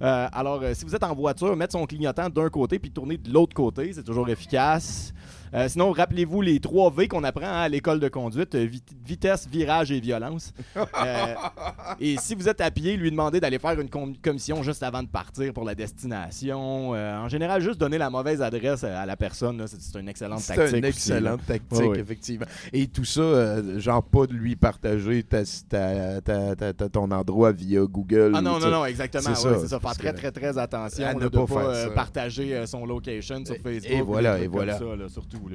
Alors, 0.00 0.62
si 0.74 0.84
vous 0.84 0.94
êtes 0.94 1.04
en 1.04 1.14
voiture, 1.14 1.54
mettre 1.56 1.72
son 1.72 1.86
clignotant 1.86 2.28
d'un 2.28 2.48
côté 2.48 2.78
puis 2.78 2.90
tourner 2.90 3.16
de 3.16 3.32
l'autre 3.32 3.54
côté, 3.54 3.92
c'est 3.92 4.04
toujours 4.04 4.28
efficace. 4.28 5.12
Euh, 5.56 5.68
sinon, 5.68 5.90
rappelez-vous 5.92 6.42
les 6.42 6.60
3 6.60 6.90
V 6.90 7.08
qu'on 7.08 7.24
apprend 7.24 7.46
hein, 7.46 7.62
à 7.62 7.68
l'école 7.68 7.98
de 7.98 8.08
conduite 8.08 8.54
euh, 8.54 8.66
vit- 8.66 8.82
vitesse, 9.06 9.48
virage 9.50 9.90
et 9.90 10.00
violence. 10.00 10.52
Euh, 10.76 11.34
et 12.00 12.16
si 12.18 12.34
vous 12.34 12.48
êtes 12.48 12.60
à 12.60 12.70
pied, 12.70 12.96
lui 12.96 13.10
demander 13.10 13.40
d'aller 13.40 13.58
faire 13.58 13.80
une 13.80 13.88
com- 13.88 14.14
commission 14.22 14.62
juste 14.62 14.82
avant 14.82 15.02
de 15.02 15.08
partir 15.08 15.52
pour 15.54 15.64
la 15.64 15.74
destination. 15.74 16.94
Euh, 16.94 17.18
en 17.18 17.28
général, 17.28 17.62
juste 17.62 17.78
donner 17.80 17.98
la 17.98 18.10
mauvaise 18.10 18.42
adresse 18.42 18.84
à 18.84 19.06
la 19.06 19.16
personne, 19.16 19.62
c'est 19.66 19.80
c'est 19.80 19.98
une 19.98 20.08
excellente 20.08 20.40
C'est 20.40 20.56
tactique. 20.56 20.76
une 20.78 20.86
aussi, 20.86 21.08
là. 21.10 21.16
excellente 21.16 21.46
tactique, 21.46 21.96
effectivement. 21.96 22.46
Et 22.72 22.86
tout 22.88 23.04
ça, 23.04 23.78
genre 23.78 24.02
pas 24.02 24.26
de 24.26 24.34
lui 24.34 24.56
partager 24.56 25.22
ta, 25.22 25.42
ta- 25.68 26.20
ta- 26.20 26.56
ta- 26.56 26.72
ta- 26.74 26.88
ton 26.88 27.10
endroit 27.10 27.52
via 27.52 27.80
Google. 27.84 28.32
Ah 28.34 28.42
non, 28.42 28.58
non, 28.58 28.70
non, 28.70 28.84
exactement. 28.84 29.34
C'est 29.34 29.48
ouais, 29.48 29.54
ça, 29.54 29.60
C'est 29.60 29.68
ça. 29.68 29.80
Faire 29.80 29.96
très, 29.96 30.12
très, 30.12 30.32
très 30.32 30.58
attention 30.58 31.04
À 31.04 31.08
là, 31.08 31.14
ne 31.14 31.20
de 31.20 31.28
pas 31.28 31.46
pas, 31.46 31.88
partager 31.94 32.66
son 32.66 32.84
location 32.84 33.44
sur 33.44 33.56
Facebook. 33.56 33.90
et 33.90 34.02
voilà, 34.02 34.38
et 34.38 34.48
voilà. 34.48 34.76
comme 34.78 34.90
ça, 34.90 34.96
là, 34.96 35.08
surtout. 35.08 35.45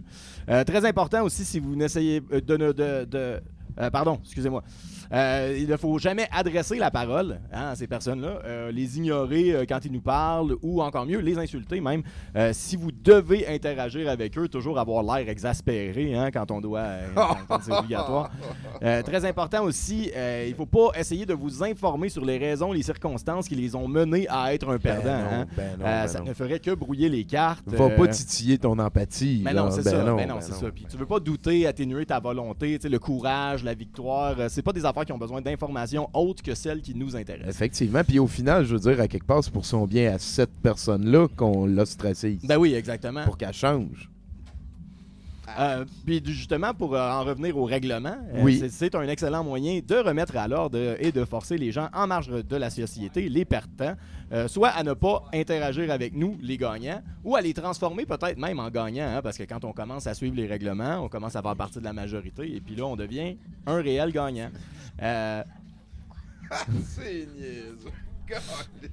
Euh, 0.50 0.64
très 0.64 0.86
important 0.86 1.24
aussi, 1.24 1.44
si 1.46 1.60
vous 1.60 1.76
n'essayez 1.76 2.22
euh, 2.32 2.42
de, 2.42 3.06
de- 3.06 3.42
euh, 3.80 3.90
pardon, 3.90 4.20
excusez-moi. 4.24 4.64
Euh, 5.14 5.58
il 5.60 5.68
ne 5.68 5.78
faut 5.78 5.98
jamais 6.00 6.28
adresser 6.32 6.78
la 6.78 6.90
parole 6.90 7.40
hein, 7.52 7.70
à 7.72 7.76
ces 7.76 7.88
personnes-là, 7.88 8.40
euh, 8.46 8.72
les 8.72 8.98
ignorer 8.98 9.66
quand 9.68 9.84
ils 9.84 9.92
nous 9.92 10.02
parlent 10.02 10.56
ou 10.62 10.82
encore 10.82 11.06
mieux, 11.06 11.20
les 11.20 11.38
insulter 11.38 11.82
même. 11.82 12.04
Si 12.54 12.76
vous 12.76 12.92
devez 12.92 13.48
interagir 13.48 14.10
avec 14.10 14.38
eux, 14.38 14.48
toujours 14.48 14.80
avoir 14.80 15.04
l'air 15.04 15.28
exaspéré 15.30 16.16
hein, 16.16 16.32
quand 16.32 16.50
on 16.52 16.62
doit, 16.62 16.86
quand- 17.16 17.60
c'est 17.62 17.72
obligatoire. 17.74 18.32
Très 18.80 19.26
important 19.26 19.64
aussi, 19.64 20.12
il 20.16 20.50
ne 20.50 20.56
faut 20.56 20.66
pas 20.66 20.90
essayer 20.98 21.26
de 21.26 21.34
vous 21.34 21.64
informer 21.64 22.10
sur 22.10 22.24
les 22.26 22.38
raisons, 22.38 22.72
les 22.72 22.84
circonstances 22.84 23.48
qui 23.48 23.56
les 23.56 23.76
ont 23.76 23.88
menés 23.88 24.28
à 24.30 24.54
être 24.54 24.70
un 24.70 24.78
perdant. 24.78 25.02
Ben 25.04 25.24
non, 25.24 25.32
hein. 25.42 25.48
ben 25.58 25.72
non, 25.78 25.84
ben 25.84 26.08
ça 26.08 26.20
non. 26.20 26.26
ne 26.26 26.34
ferait 26.34 26.60
que 26.60 26.72
brouiller 26.72 27.10
les 27.10 27.24
cartes. 27.26 27.64
Va 27.68 27.90
pas 27.90 28.08
titiller 28.08 28.58
ton 28.58 28.78
empathie. 28.80 29.42
mais 29.44 29.54
non, 29.54 29.72
c'est 29.72 29.84
ça. 29.84 30.04
non, 30.04 30.16
non, 30.26 30.38
c'est 30.40 30.54
ça. 30.54 30.72
Puis 30.74 30.86
tu 30.90 30.98
veux 30.98 31.06
pas 31.06 31.20
douter, 31.20 31.68
atténuer 31.68 32.06
ta 32.06 32.20
volonté, 32.20 32.78
le 32.84 33.00
courage 33.00 33.61
la 33.66 33.74
victoire. 33.74 34.36
Euh, 34.40 34.48
C'est 34.50 34.62
pas 34.62 34.74
des 34.74 34.86
affaires 34.86 35.06
qui 35.06 35.12
ont 35.12 35.18
besoin 35.18 35.42
d'informations 35.42 36.10
autres 36.14 36.44
que 36.44 36.56
celles 36.56 36.82
qui 36.82 36.96
nous 36.96 37.16
intéressent. 37.16 37.50
Effectivement. 37.50 38.04
Puis 38.04 38.20
au 38.20 38.28
final, 38.28 38.66
je 38.66 38.74
veux 38.76 38.80
dire, 38.80 39.00
à 39.00 39.08
quelque 39.08 39.26
part, 39.26 39.44
c'est 39.44 39.52
pour 39.54 39.66
son 39.66 39.86
bien 39.86 40.14
à 40.14 40.20
cette 40.20 40.54
personne-là 40.62 41.28
qu'on 41.36 41.66
l'ostracise. 41.66 42.42
Ben 42.44 42.58
oui, 42.58 42.74
exactement. 42.74 43.24
Pour 43.24 43.38
qu'elle 43.38 43.54
change. 43.54 44.10
Euh, 45.60 45.86
puis 46.06 46.22
justement, 46.26 46.74
pour 46.74 46.96
euh, 46.96 47.10
en 47.10 47.24
revenir 47.24 47.58
au 47.58 47.66
règlement, 47.66 48.16
euh, 48.34 48.42
Oui. 48.44 48.64
c'est- 48.70 48.96
un 48.96 49.08
excellent 49.08 49.44
moyen 49.44 49.80
de 49.86 49.96
remettre 49.96 50.36
à 50.38 50.48
l'ordre 50.48 50.78
euh, 50.78 50.96
et 51.00 51.12
de 51.12 51.24
forcer 51.26 51.58
les 51.58 51.72
gens 51.72 51.90
en 51.94 52.08
marge 52.08 52.28
de 52.30 52.56
la 52.56 52.70
société, 52.70 53.30
les 53.30 53.46
perdants, 53.46 53.96
euh, 54.32 54.48
soit 54.48 54.70
à 54.70 54.84
ne 54.84 54.94
pas 54.94 55.24
interagir 55.34 55.90
avec 55.92 56.14
nous, 56.16 56.38
les 56.42 56.58
gagnants, 56.58 57.02
ou 57.24 57.36
à 57.36 57.42
les 57.42 57.54
transformer 57.54 58.06
peut-être 58.06 58.38
même 58.38 58.60
en 58.60 58.70
gagnants, 58.70 59.08
hein, 59.18 59.22
parce 59.22 59.38
que 59.38 59.44
quand 59.44 59.64
on 59.66 59.72
commence 59.74 60.08
à 60.08 60.14
suivre 60.14 60.36
les 60.36 60.48
règlements, 60.48 61.00
on 61.00 61.10
commence 61.10 61.36
à 61.36 61.42
faire 61.42 61.56
partie 61.56 61.80
de 61.80 61.84
la 61.86 61.94
majorité, 61.94 62.56
et 62.56 62.60
puis 62.62 62.76
là, 62.76 62.86
on 62.86 62.96
devient 62.96 63.38
un 63.66 63.82
réel 63.82 64.12
gagnant. 64.12 64.50
Euh, 65.02 65.44
c'est 66.88 67.28
niaiseux. 67.36 67.92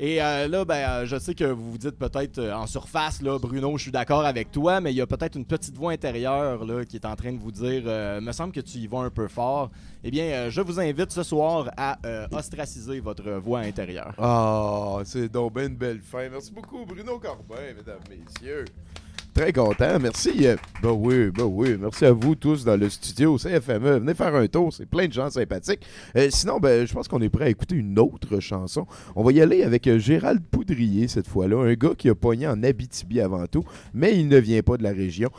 Et 0.03 0.23
euh, 0.23 0.49
là, 0.49 0.65
ben, 0.65 0.77
euh, 0.77 1.05
je 1.05 1.19
sais 1.19 1.35
que 1.35 1.45
vous 1.45 1.73
vous 1.73 1.79
dites 1.79 1.99
peut-être 1.99 2.39
euh, 2.39 2.55
en 2.55 2.67
surface, 2.67 3.21
là, 3.21 3.39
Bruno, 3.39 3.77
je 3.77 3.83
suis 3.83 3.91
d'accord 3.93 4.25
avec 4.25 4.51
toi, 4.51 4.81
mais 4.81 4.95
il 4.95 4.97
y 4.97 5.03
a 5.03 5.07
peut-être 5.07 5.37
une 5.37 5.45
petite 5.45 5.77
voix 5.77 5.93
intérieure 5.93 6.65
là, 6.65 6.87
qui 6.87 6.97
est 6.97 7.05
en 7.05 7.15
train 7.15 7.35
de 7.35 7.39
vous 7.39 7.53
dire 7.53 7.83
me 7.85 8.33
semble 8.33 8.55
que 8.55 8.61
tu 8.61 8.79
y 8.79 8.87
vas 8.87 9.01
un 9.01 9.11
peu 9.11 9.29
fort. 9.29 9.71
Eh 10.03 10.11
bien, 10.11 10.49
je 10.49 10.63
vous 10.63 10.81
invite 10.81 11.11
ce 11.11 11.23
soir 11.23 11.71
à 11.77 11.99
ostraciser 12.33 12.99
votre 13.01 13.31
voix 13.33 13.61
intérieure. 13.61 14.15
Ah, 14.17 15.01
c'est 15.05 15.31
donc 15.31 15.59
une 15.61 15.77
belle 15.77 16.01
fin. 16.01 16.31
Merci 16.31 16.51
beaucoup, 16.51 16.87
Bruno 16.87 17.19
Corbin, 17.19 17.75
mesdames, 17.77 18.01
messieurs. 18.09 18.65
Très 19.35 19.53
content. 19.53 19.99
Merci. 20.01 20.47
euh, 20.47 20.57
Ben 20.83 20.91
oui, 20.91 21.31
ben 21.31 21.45
oui. 21.45 21.77
Merci 21.81 22.05
à 22.05 22.13
vous 22.13 22.35
tous 22.35 22.65
dans 22.65 22.77
le 22.77 22.91
studio 22.91 23.37
CFME. 23.39 23.99
Venez 24.01 24.15
faire 24.15 24.35
un 24.35 24.47
tour. 24.49 24.73
C'est 24.73 24.87
plein 24.87 25.07
de 25.07 25.13
gens 25.13 25.31
sympathiques. 25.31 25.87
Euh, 26.17 26.29
sinon, 26.31 26.59
ben, 26.59 26.85
je 26.87 26.93
pense 26.93 27.07
qu'on 27.09 27.21
est 27.23 27.29
prêt 27.29 27.45
à 27.47 27.49
écouter 27.49 27.77
une 27.77 27.99
autre 27.99 28.41
chanson. 28.41 28.87
On 29.15 29.23
va 29.23 29.33
y 29.33 29.41
aller 29.41 29.63
avec 29.63 29.87
euh, 29.87 29.99
Gérald 29.99 30.43
Poudrier 30.51 31.07
cette 31.09 31.29
fois-là. 31.29 31.59
Un 31.63 31.75
gars 31.75 31.95
qui 31.97 32.09
a 32.09 32.15
pogné 32.15 32.49
en 32.49 32.63
Abitibi 32.63 33.21
avant 33.21 33.47
tout, 33.47 33.65
mais 33.95 34.19
il 34.19 34.29
ne 34.29 34.37
vient 34.39 34.63
pas 34.63 34.77
de 34.77 34.83
la 34.83 34.93
région. 34.93 35.31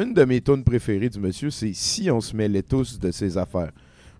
Une 0.00 0.14
de 0.14 0.24
mes 0.24 0.40
tunes 0.40 0.64
préférées 0.64 1.10
du 1.10 1.20
monsieur, 1.20 1.50
c'est 1.50 1.74
Si 1.74 2.10
on 2.10 2.20
se 2.20 2.34
mêlait 2.34 2.62
tous 2.62 2.98
de 2.98 3.10
ses 3.10 3.36
affaires. 3.36 3.72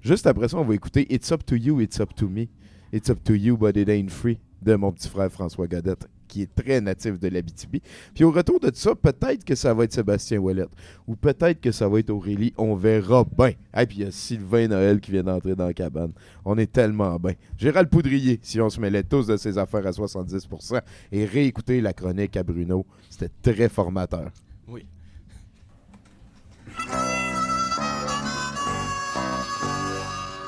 Juste 0.02 0.26
après 0.26 0.48
ça, 0.48 0.58
on 0.58 0.64
va 0.64 0.74
écouter 0.74 1.06
It's 1.12 1.32
Up 1.32 1.44
to 1.46 1.56
You, 1.56 1.80
It's 1.80 1.98
Up 1.98 2.14
to 2.14 2.28
Me. 2.28 2.46
It's 2.92 3.08
Up 3.08 3.18
to 3.24 3.34
You, 3.34 3.56
but 3.56 3.76
it 3.76 3.88
ain't 3.88 4.10
free 4.10 4.38
de 4.62 4.74
mon 4.76 4.92
petit 4.92 5.08
frère 5.08 5.30
François 5.32 5.66
Godette, 5.66 6.06
qui 6.34 6.42
est 6.42 6.52
très 6.52 6.80
natif 6.80 7.20
de 7.20 7.28
l'Abitibi. 7.28 7.80
Puis 8.12 8.24
au 8.24 8.32
retour 8.32 8.58
de 8.58 8.68
ça, 8.74 8.92
peut-être 8.96 9.44
que 9.44 9.54
ça 9.54 9.72
va 9.72 9.84
être 9.84 9.92
Sébastien 9.92 10.38
Ouellette, 10.38 10.70
ou 11.06 11.14
peut-être 11.14 11.60
que 11.60 11.70
ça 11.70 11.88
va 11.88 12.00
être 12.00 12.10
Aurélie, 12.10 12.52
on 12.58 12.74
verra 12.74 13.24
bien. 13.38 13.52
Et 13.76 13.86
puis 13.86 13.98
il 13.98 14.02
y 14.02 14.06
a 14.06 14.10
Sylvain 14.10 14.66
Noël 14.66 14.98
qui 14.98 15.12
vient 15.12 15.22
d'entrer 15.22 15.54
dans 15.54 15.66
la 15.66 15.72
cabane. 15.72 16.10
On 16.44 16.58
est 16.58 16.72
tellement 16.72 17.20
bien. 17.20 17.34
Gérald 17.56 17.88
Poudrier, 17.88 18.40
si 18.42 18.60
on 18.60 18.68
se 18.68 18.80
mêlait 18.80 19.04
tous 19.04 19.28
de 19.28 19.36
ses 19.36 19.58
affaires 19.58 19.86
à 19.86 19.92
70%, 19.92 20.80
et 21.12 21.24
réécouter 21.24 21.80
la 21.80 21.92
chronique 21.92 22.36
à 22.36 22.42
Bruno, 22.42 22.84
c'était 23.08 23.30
très 23.52 23.68
formateur. 23.68 24.32
Oui. 24.66 24.84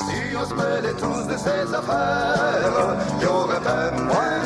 Si 0.01 0.37
on 0.37 0.45
se 0.45 0.55
mêlait 0.55 0.95
tous 0.95 1.29
de 1.33 1.37
ces 1.37 1.73
affaires, 1.73 2.97
il 3.19 3.23
y 3.23 3.27
aurait 3.27 4.03
moins 4.03 4.46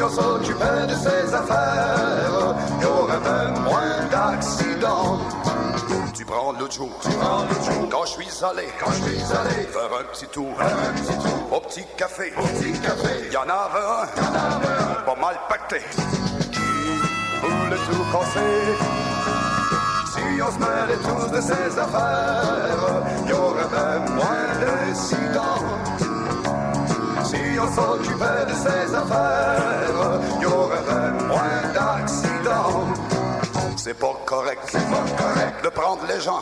Si 0.00 0.04
on 0.04 0.08
s'occupait 0.08 0.86
de 0.88 0.94
ces 0.94 1.34
affaires, 1.34 2.54
il 2.78 2.82
y 2.82 2.86
aurait 2.86 3.20
même 3.20 3.62
moins 3.64 4.08
d'accidents. 4.10 5.18
Tu 6.14 6.24
prends 6.24 6.52
l'autre 6.52 6.72
jour, 6.72 6.88
tu 7.02 7.10
prends 7.10 7.42
l'autre 7.42 7.70
jour, 7.70 7.86
quand 7.90 8.06
je 8.06 8.12
suis 8.12 8.42
allé, 8.42 8.66
quand 8.82 8.90
je 8.92 9.02
suis 9.02 9.22
allé, 9.36 9.66
faire 9.66 9.90
un 10.00 10.04
petit 10.10 10.26
tour, 10.28 10.54
un 10.58 10.92
petit 10.94 11.18
tour, 11.18 11.52
au 11.52 11.60
petit 11.60 11.84
café, 11.98 12.32
au 12.38 12.46
petit 12.46 12.72
café, 12.80 13.26
il 13.26 13.32
y 13.34 13.36
en 13.36 13.42
avait 13.42 13.50
un, 13.50 14.06
il 14.16 14.22
y 14.22 14.26
en 14.26 14.56
avait 14.56 14.72
un, 14.80 15.02
pas 15.04 15.20
mal 15.20 15.38
pacté, 15.50 15.82
qui 16.50 16.60
voulait 17.42 17.76
tout 17.76 18.04
casser. 18.10 18.40
Si 20.14 20.40
on 20.40 20.50
se 20.50 20.58
mêlait 20.60 20.96
tous 21.02 21.30
de 21.30 21.40
ces 21.42 21.78
affaires, 21.78 23.02
il 23.22 23.28
y 23.28 23.32
aurait 23.34 23.68
même 23.68 24.14
moins 24.14 24.48
d'incidents. 24.62 25.89
Si 27.30 27.36
on 27.60 27.68
s'occupait 27.72 28.44
de 28.48 28.54
ces 28.54 28.92
affaires, 28.92 30.18
il 30.36 30.42
y 30.42 30.46
aurait 30.46 31.12
moins 31.28 31.62
d'accidents. 31.72 32.88
C'est 33.76 33.94
pas 33.94 34.16
correct, 34.26 34.60
c'est 34.66 34.90
pas 34.90 35.04
correct 35.16 35.64
de 35.64 35.68
prendre 35.68 36.02
les 36.08 36.20
gens, 36.20 36.40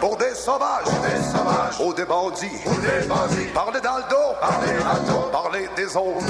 pour 0.00 0.16
des 0.16 0.34
sauvages, 0.34 0.86
des 1.02 1.22
sauvages, 1.22 1.78
ou 1.84 1.92
des 1.92 2.06
bandits, 2.06 2.60
ou 2.64 2.74
des 2.80 3.06
bandits. 3.06 3.50
Parler 3.52 3.80
dans 3.80 3.98
le 3.98 4.04
dos, 4.08 4.32
parler 4.40 4.78
dos, 5.06 5.28
parler 5.30 5.68
des 5.76 5.94
autres. 5.94 6.24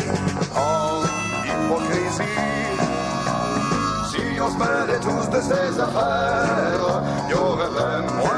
En 0.57 1.03
hypocrisie. 1.47 2.23
Si 4.11 4.41
on 4.41 4.51
se 4.51 4.59
mêlait 4.59 5.01
tous 5.01 5.31
de 5.31 5.41
ces 5.41 5.81
affaires, 5.81 7.03
il 7.29 7.31
y 7.31 7.35
aurait 7.35 7.71
même 7.71 8.11
moins 8.17 8.32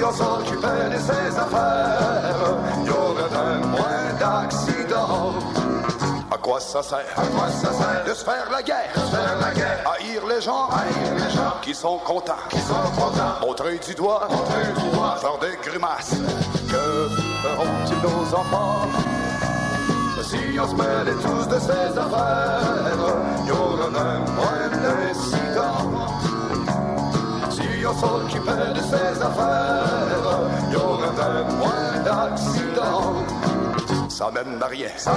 Si 0.00 0.04
on 0.06 0.12
s'occupait 0.12 0.88
de 0.88 0.98
ces 0.98 1.38
affaires, 1.38 2.32
il 2.78 2.86
y 2.86 2.90
aurait 2.90 3.28
même 3.28 3.68
moins 3.68 4.14
d'accidents. 4.18 5.34
À 6.30 6.38
quoi 6.38 6.58
ça 6.58 6.82
sert? 6.82 7.04
À 7.18 7.26
quoi 7.26 7.50
ça 7.50 7.70
sert? 7.70 8.04
De 8.06 8.14
se 8.14 8.24
faire 8.24 8.48
la 8.50 8.62
guerre. 8.62 8.94
De 8.94 9.00
se 9.00 9.06
faire 9.14 9.36
la 9.38 9.50
guerre. 9.52 9.84
Haïr 9.92 10.22
les 10.26 10.40
gens. 10.40 10.70
Haïr 10.70 11.14
les 11.16 11.30
gens. 11.30 11.52
Qui 11.60 11.74
sont 11.74 11.98
contents. 11.98 12.32
Qui 12.48 12.60
sont 12.60 12.90
contents. 12.98 13.46
Montrer 13.46 13.78
du 13.86 13.94
doigt. 13.94 14.26
Montrer 14.30 14.72
du. 14.72 14.90
Faire 15.20 15.38
des 15.38 15.68
grimaces. 15.68 16.14
Que 16.70 17.08
feront-ils 17.42 18.00
nos 18.02 18.34
enfants? 18.34 18.88
Si 20.22 20.58
on 20.58 20.66
se 20.66 20.74
mêlait 20.76 21.20
tous 21.20 21.46
de 21.46 21.60
ces 21.60 21.98
affaires, 21.98 22.62
il 23.42 23.48
y 23.48 23.50
aurait 23.50 23.90
même 23.90 24.24
moins 24.34 24.66
d'incidents. 24.72 25.90
Si 27.50 27.86
on 27.86 27.94
s'occupait 27.98 28.72
de 28.74 28.80
ces 28.80 29.22
affaires, 29.22 29.69
Ça 34.20 34.30
mène 34.30 34.62
à 34.62 34.66
rien. 34.66 34.88
Ça 34.98 35.12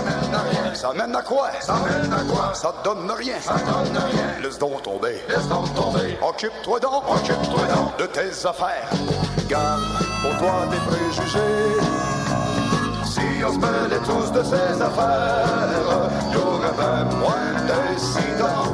mène 0.93 1.13
à 1.13 1.21
quoi? 1.21 1.49
Ça 1.59 1.73
mène 1.73 2.13
à 2.13 2.23
quoi? 2.23 2.53
Ça 2.53 2.73
donne 2.85 3.11
rien. 3.11 3.35
Ça 3.41 3.55
donne 3.55 3.97
rien. 3.97 4.41
Laisse 4.41 4.57
donc 4.57 4.81
tomber. 4.81 5.21
Laisse 5.27 5.45
donc 5.49 5.75
tomber. 5.75 6.17
Occupe-toi 6.21 6.79
donc. 6.79 7.03
Occupe-toi 7.09 7.63
donc 7.75 7.97
de 7.97 8.05
tes 8.05 8.47
affaires. 8.47 8.89
Garde 9.49 9.83
pour 10.21 10.37
toi 10.37 10.53
tes 10.71 10.77
préjugés. 10.89 11.81
Si 13.03 13.43
on 13.45 13.51
se 13.51 13.57
mêlait 13.57 14.03
tous 14.05 14.31
de 14.31 14.41
ces 14.41 14.81
affaires, 14.81 15.49
il 16.29 16.33
y 16.33 16.37
aurait 16.37 16.77
même 16.77 17.13
moins 17.19 17.51
d'incidents. 17.67 18.71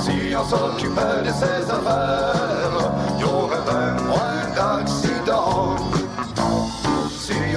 Si 0.00 0.34
on 0.34 0.44
s'occupait 0.44 1.22
de 1.22 1.30
ces 1.30 1.70
affaires, 1.70 2.65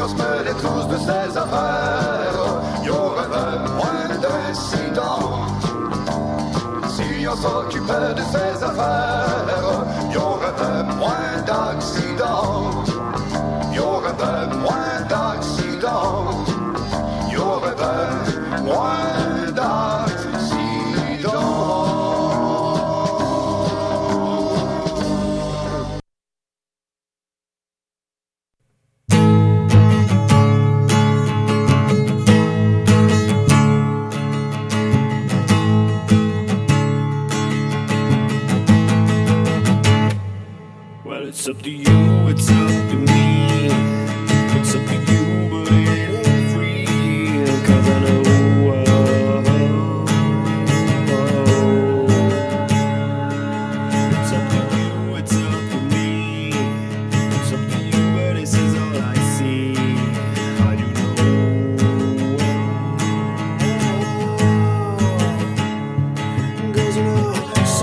Se 0.09 0.15
mêlait 0.15 0.55
tous 0.55 0.87
de 0.87 0.97
ces 0.97 1.37
affaires, 1.37 2.61
il 2.81 2.87
y 2.87 2.89
aurait 2.89 3.27
même 3.27 3.65
moins 3.75 4.17
d'incidents. 4.23 5.45
Si 6.87 7.27
on 7.27 7.35
s'occupait 7.35 8.13
de 8.15 8.23
ces 8.33 8.63
affaires, 8.63 9.85
il 10.09 10.13
y 10.13 10.17
aurait 10.17 10.55
même 10.63 10.95
moins 10.97 11.41
d'accidents. 11.45 12.83
Il 13.71 13.75
y 13.75 13.79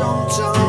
long 0.06 0.28
time. 0.30 0.65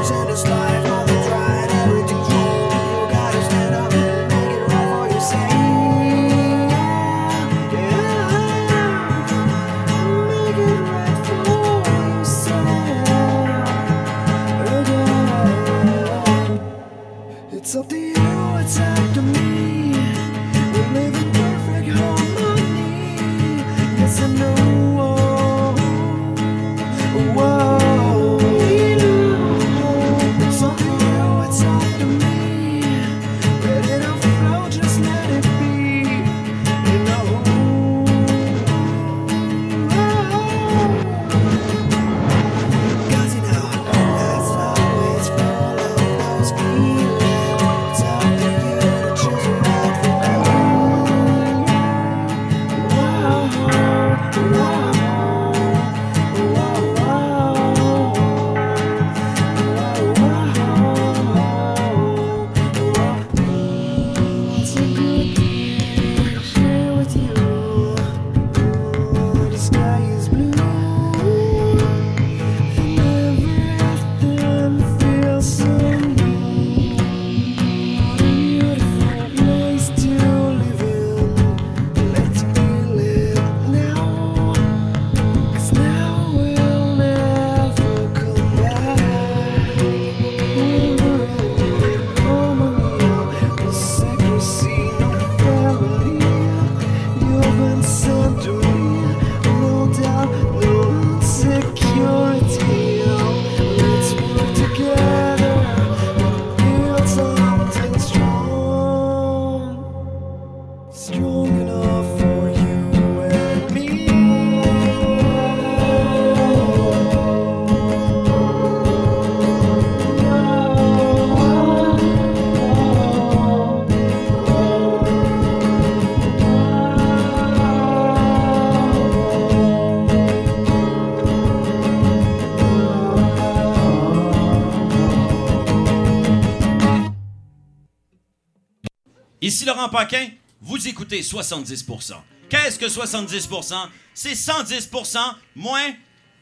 Laurent 139.67 139.89
Paquin, 139.89 140.29
vous 140.61 140.87
écoutez 140.87 141.19
70%. 141.19 142.13
Qu'est-ce 142.47 142.79
que 142.79 142.85
70%? 142.85 143.73
C'est 144.13 144.31
110% 144.31 145.17
moins 145.57 145.91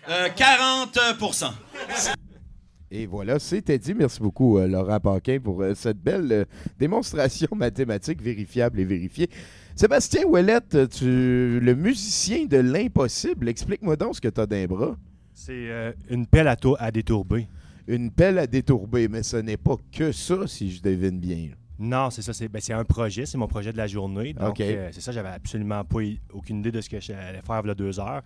euh, 0.08 0.30
40%. 0.30 1.52
Et 2.92 3.08
voilà, 3.08 3.40
c'était 3.40 3.80
dit. 3.80 3.96
Merci 3.96 4.20
beaucoup, 4.20 4.60
euh, 4.60 4.68
Laurent 4.68 5.00
Paquin, 5.00 5.40
pour 5.44 5.64
euh, 5.64 5.74
cette 5.74 5.98
belle 5.98 6.32
euh, 6.32 6.46
démonstration 6.78 7.48
mathématique 7.56 8.22
vérifiable 8.22 8.80
et 8.80 8.86
vérifiée. 8.86 9.32
Sébastien 9.76 10.26
Ouellette, 10.26 10.76
euh, 10.76 10.86
tu, 10.86 11.60
le 11.60 11.74
musicien 11.74 12.46
de 12.46 12.58
l'impossible, 12.58 13.50
explique-moi 13.50 13.96
donc 13.96 14.18
ce 14.18 14.22
que 14.22 14.28
tu 14.28 14.40
as 14.40 14.46
d'un 14.46 14.68
bras. 14.68 14.96
C'est 15.34 15.72
euh, 15.72 15.94
une 16.12 16.28
pelle 16.28 16.48
à, 16.48 16.56
à 16.78 16.92
détourber. 16.92 17.48
Une 17.88 18.12
pelle 18.12 18.38
à 18.38 18.46
détourber, 18.46 19.08
mais 19.08 19.24
ce 19.24 19.38
n'est 19.38 19.58
pas 19.58 19.78
que 19.92 20.12
ça, 20.12 20.46
si 20.46 20.72
je 20.72 20.80
devine 20.84 21.20
bien. 21.20 21.50
Non, 21.78 22.10
c'est 22.10 22.22
ça. 22.22 22.34
C'est 22.34 22.48
ben, 22.48 22.62
c'est 22.62 22.74
un 22.74 22.84
projet. 22.86 23.26
C'est 23.26 23.38
mon 23.38 23.48
projet 23.48 23.72
de 23.72 23.78
la 23.78 23.88
journée. 23.88 24.34
Donc, 24.34 24.60
euh, 24.62 24.90
c'est 24.92 25.02
ça. 25.02 25.12
J'avais 25.12 25.30
absolument 25.30 25.84
pas 25.84 26.00
aucune 26.34 26.60
idée 26.60 26.72
de 26.72 26.82
ce 26.82 26.90
que 26.90 27.00
j'allais 27.00 27.42
faire 27.42 27.62
il 27.64 27.68
y 27.68 27.72
a 27.72 27.76
deux 27.76 28.00
heures. 28.00 28.22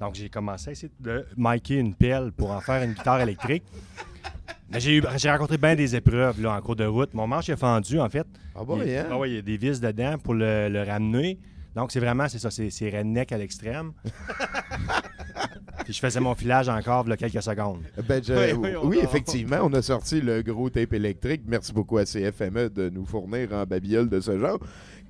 Donc, 0.00 0.14
j'ai 0.14 0.28
commencé 0.28 0.70
à 0.70 0.72
essayer 0.72 0.92
de 1.00 1.24
micer 1.36 1.76
une 1.76 1.94
pelle 1.94 2.32
pour 2.32 2.50
en 2.50 2.60
faire 2.60 2.82
une 2.82 2.92
guitare 2.92 3.20
électrique. 3.20 3.62
Mais 4.70 4.80
j'ai 4.80 5.30
rencontré 5.30 5.56
bien 5.56 5.76
des 5.76 5.94
épreuves 5.94 6.40
là, 6.42 6.56
en 6.56 6.60
cours 6.60 6.74
de 6.74 6.84
route. 6.84 7.14
Mon 7.14 7.26
manche 7.26 7.48
est 7.48 7.56
fendu, 7.56 8.00
en 8.00 8.08
fait. 8.08 8.26
Ah 8.56 8.64
bon, 8.64 8.82
il, 8.82 8.94
hein? 8.94 9.06
ah 9.10 9.18
ouais, 9.18 9.30
il 9.30 9.34
y 9.36 9.38
a 9.38 9.42
des 9.42 9.56
vis 9.56 9.80
dedans 9.80 10.16
pour 10.18 10.34
le, 10.34 10.68
le 10.68 10.82
ramener. 10.82 11.38
Donc, 11.74 11.92
c'est 11.92 12.00
vraiment, 12.00 12.28
c'est 12.28 12.38
ça, 12.38 12.50
c'est 12.50 12.70
c'est 12.70 12.90
redneck 12.90 13.30
à 13.32 13.38
l'extrême. 13.38 13.92
Puis 15.84 15.92
je 15.92 16.00
faisais 16.00 16.20
mon 16.20 16.34
filage 16.34 16.68
encore, 16.68 17.06
là, 17.08 17.16
quelques 17.16 17.42
secondes. 17.42 17.82
Ben, 18.08 18.22
je- 18.22 18.54
Oui, 18.54 18.70
on 18.82 18.92
effectivement, 18.92 19.58
on 19.62 19.72
a 19.74 19.82
sorti 19.82 20.20
le 20.20 20.42
gros 20.42 20.70
tape 20.70 20.92
électrique. 20.94 21.42
Merci 21.46 21.72
beaucoup 21.72 21.98
à 21.98 22.04
CFME 22.04 22.70
de 22.70 22.88
nous 22.90 23.04
fournir 23.04 23.52
en 23.52 23.64
babiole 23.64 24.08
de 24.08 24.20
ce 24.20 24.38
genre. 24.38 24.58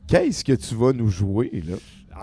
Qu'est-ce 0.07 0.45
que 0.45 0.53
tu 0.53 0.75
vas 0.75 0.93
nous 0.93 1.09
jouer, 1.09 1.63
là? 1.67 1.77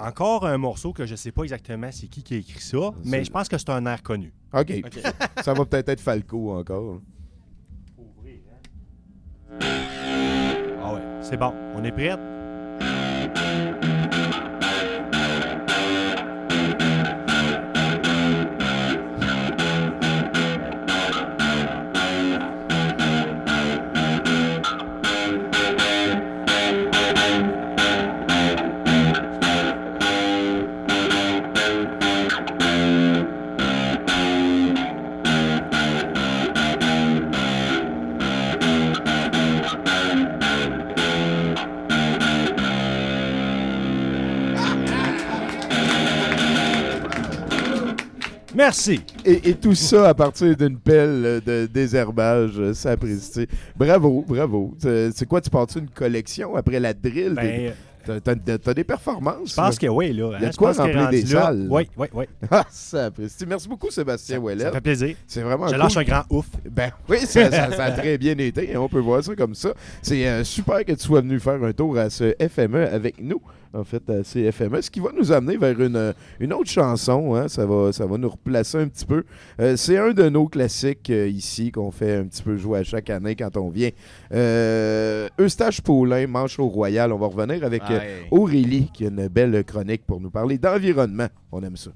Encore 0.08 0.46
un 0.46 0.58
morceau 0.58 0.94
que 0.94 1.06
je 1.06 1.16
sais 1.16 1.32
pas 1.32 1.44
exactement 1.44 1.90
c'est 1.92 2.08
qui 2.08 2.24
qui 2.24 2.36
a 2.36 2.38
écrit 2.38 2.62
ça, 2.62 2.92
mais 3.04 3.26
je 3.26 3.30
pense 3.32 3.50
que 3.50 3.58
c'est 3.58 3.70
un 3.72 3.86
air 3.86 4.02
connu. 4.02 4.32
OK. 4.54 4.82
Ça 5.44 5.54
va 5.54 5.66
peut-être 5.66 5.90
être 5.90 6.00
Falco 6.00 6.52
encore. 6.58 7.02
Ah 10.82 10.94
ouais, 10.94 11.02
c'est 11.22 11.38
bon. 11.38 11.54
On 11.76 11.84
est 11.84 11.92
prêts? 11.92 12.16
Merci. 48.62 49.02
Et, 49.26 49.50
et 49.50 49.54
tout 49.56 49.74
ça 49.74 50.10
à 50.10 50.14
partir 50.14 50.56
d'une 50.56 50.78
pelle 50.78 51.42
de 51.44 51.66
désherbage 51.66 52.60
euh, 52.60 52.74
sapristi. 52.76 53.48
Bravo, 53.76 54.24
bravo. 54.28 54.76
C'est 54.80 55.26
quoi, 55.28 55.42
tu 55.42 55.50
parles 55.50 55.66
une 55.76 55.90
collection 55.90 56.56
après 56.56 56.80
la 56.80 56.94
drill? 56.94 57.34
Ben, 57.34 57.74
T'as- 58.24 58.58
t'as 58.58 58.74
des 58.74 58.84
performances? 58.84 59.50
Je 59.52 59.56
pense 59.56 59.78
que 59.80 59.86
oui, 59.88 60.12
là. 60.14 60.32
Il 60.38 60.42
y 60.42 60.46
a 60.46 60.48
hein, 60.48 60.52
de 60.52 60.56
quoi 60.56 60.72
remplir 60.74 61.10
des 61.10 61.26
salles. 61.26 61.68
Oui, 61.70 61.88
oui, 61.98 62.08
oui. 62.14 62.26
Ah, 62.52 62.66
sapristi. 62.70 63.46
Merci 63.48 63.68
beaucoup, 63.68 63.90
Sébastien 63.92 64.38
Ouellet. 64.40 64.64
Ça 64.64 64.72
fait 64.72 64.82
plaisir. 64.82 65.16
C'est 65.28 65.42
vraiment 65.42 65.68
Je 65.68 65.72
cool. 65.74 65.80
lâche 65.80 65.98
un 65.98 66.04
grand 66.04 66.24
ouf. 66.32 66.46
Ben 66.70 66.92
oui, 67.10 67.20
ça, 67.22 67.50
ça- 67.52 67.72
ça 67.72 67.84
a 67.86 67.92
très 67.92 68.18
bien 68.20 68.36
été. 68.38 68.76
hein, 68.76 68.80
On 68.80 68.90
peut 68.90 69.00
voir 69.00 69.24
ça 69.24 69.36
comme 69.36 69.54
ça. 69.56 69.74
C'est 70.04 70.28
euh, 70.28 70.44
super 70.44 70.84
que 70.86 70.92
tu 70.94 71.00
sois 71.04 71.22
venu 71.22 71.40
faire 71.40 71.64
un 71.64 71.74
tour 71.74 71.98
à 71.98 72.10
ce 72.12 72.34
FME 72.40 72.88
avec 72.92 73.22
nous, 73.22 73.40
en 73.74 73.84
fait, 73.84 74.10
à 74.10 74.22
CFME. 74.24 74.82
Ce 74.82 74.90
qui 74.92 75.00
va 75.00 75.10
nous 75.18 75.32
amener 75.32 75.58
vers 75.58 75.80
une, 75.82 75.96
euh, 75.96 76.14
une 76.40 76.54
autre 76.54 76.70
chanson. 76.70 77.36
hein. 77.36 77.48
Ça, 77.48 77.66
va, 77.66 77.92
ça 77.94 78.06
va 78.06 78.18
nous 78.18 78.30
replacer 78.30 78.78
un 78.80 78.88
petit 78.88 79.06
peu. 79.06 79.24
Euh, 79.60 79.76
c'est 79.76 79.98
un 79.98 80.12
de 80.12 80.30
nos 80.30 80.48
classiques 80.48 81.10
euh, 81.10 81.28
ici 81.28 81.72
qu'on 81.72 81.92
fait 81.92 82.16
un 82.18 82.26
petit 82.26 82.44
peu 82.44 82.58
jouer 82.58 82.80
à 82.80 82.84
chaque 82.84 83.10
année 83.10 83.36
quand 83.36 83.56
on 83.58 83.70
vient. 83.70 83.90
Euh, 84.34 85.28
Eustache 85.40 85.82
Paulin, 85.82 86.28
Manchot 86.28 86.68
Royal. 86.68 87.12
On 87.14 87.18
va 87.18 87.28
revenir 87.28 87.64
avec. 87.64 87.82
Aurélie 88.32 88.90
qui 88.94 89.06
a 89.06 89.08
une 89.10 89.28
belle 89.28 89.64
chronique 89.64 90.06
pour 90.06 90.20
nous 90.22 90.30
parler 90.32 90.58
d'environnement. 90.58 91.28
On 91.52 91.62
aime 91.64 91.78
ça. 91.78 91.92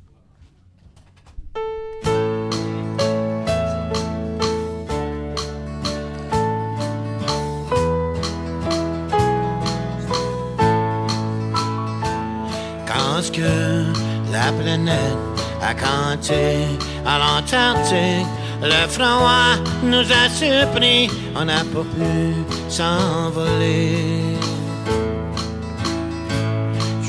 À 15.61 15.73
canter 15.73 16.77
à 17.05 17.19
l'Antarctique. 17.19 18.27
Le 18.61 18.87
froid 18.87 19.55
nous 19.83 20.07
a 20.11 20.29
surpris, 20.29 21.09
on 21.35 21.45
n'a 21.45 21.63
pas 21.73 21.85
pu 21.95 22.35
s'envoler. 22.69 24.37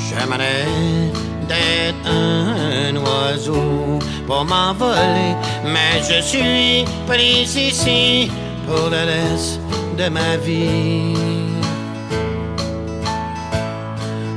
J'aimerais 0.07 0.65
d'être 1.47 2.07
un 2.07 2.95
oiseau 2.95 3.99
pour 4.25 4.43
m'envoler, 4.45 5.35
mais 5.63 6.01
je 6.09 6.21
suis 6.21 6.85
pris 7.07 7.43
ici 7.43 8.31
pour 8.65 8.89
le 8.89 9.03
reste 9.13 9.59
de 9.97 10.09
ma 10.09 10.37
vie. 10.37 11.13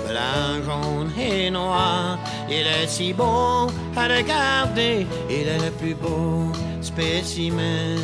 blanc, 0.07 0.49
jaune 0.65 1.11
et 1.17 1.49
noir. 1.49 2.17
Il 2.51 2.65
est 2.65 2.87
si 2.87 3.13
beau 3.13 3.48
à 3.99 4.07
regarder, 4.07 5.05
il 5.29 5.47
est 5.47 5.61
le 5.65 5.71
plus 5.71 5.93
beau 5.93 6.51
spécimen. 6.81 7.97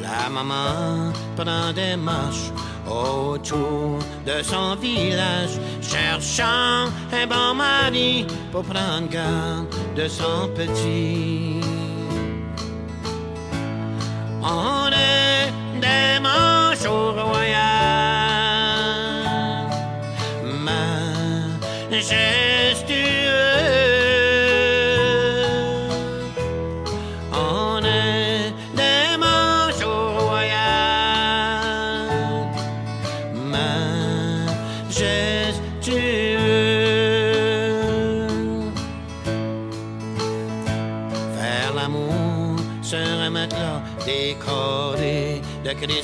La 0.00 0.28
maman 0.30 1.12
prend 1.36 1.72
des 1.74 1.96
marches 1.96 2.50
autour 2.86 3.98
de 4.26 4.42
son 4.42 4.74
village, 4.76 5.58
cherchant 5.82 6.86
un 7.12 7.26
bon 7.26 7.54
mari 7.54 8.26
pour 8.50 8.62
prendre 8.62 9.08
garde 9.10 9.66
de 9.94 10.08
son 10.08 10.48
petit. 10.54 11.60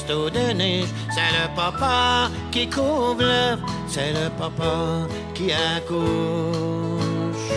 C'est 0.07 1.33
le 1.33 1.55
papa 1.57 2.29
qui 2.51 2.69
couvre 2.69 3.23
l'œuf, 3.23 3.59
c'est 3.89 4.13
le 4.13 4.29
papa 4.39 5.07
qui 5.35 5.51
accouche. 5.53 7.51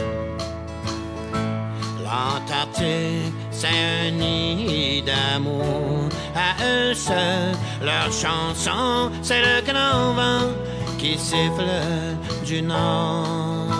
L'Antarctique, 2.03 3.33
c'est 3.51 3.67
un 3.67 4.11
nid 4.11 5.03
d'amour 5.03 6.09
à 6.35 6.63
eux 6.63 6.93
seuls. 6.93 7.55
Leur 7.81 8.11
chanson, 8.11 9.11
c'est 9.21 9.41
le 9.41 9.61
grand 9.61 10.13
vent 10.13 10.49
qui 10.97 11.17
siffle 11.17 11.69
du 12.45 12.61
nord. 12.61 13.76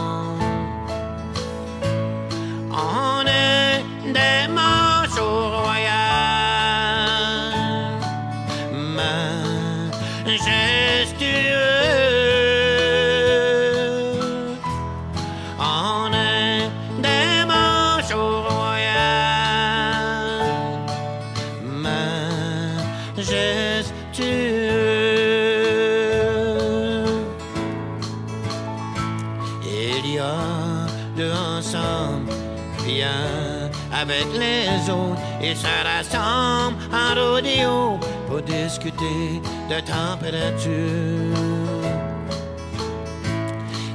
Se 35.62 35.74
rassemblent 35.90 36.78
en 36.94 37.10
rodéo 37.16 38.00
pour 38.28 38.42
discuter 38.42 39.42
de 39.72 39.80
température. 39.94 41.38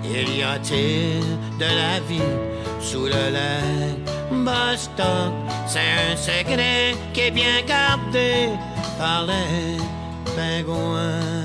Il 0.04 0.28
y 0.38 0.42
a-t-il 0.42 1.22
de 1.58 1.70
la 1.82 2.00
vie 2.08 2.34
sous 2.80 3.06
le 3.06 3.24
lac 3.36 3.96
Boston? 4.30 5.32
C'est 5.66 5.90
un 6.10 6.16
secret 6.16 6.94
qui 7.14 7.20
est 7.20 7.30
bien 7.30 7.62
gardé 7.66 8.50
par 8.98 9.24
les 9.26 9.78
pingouins. 10.36 11.41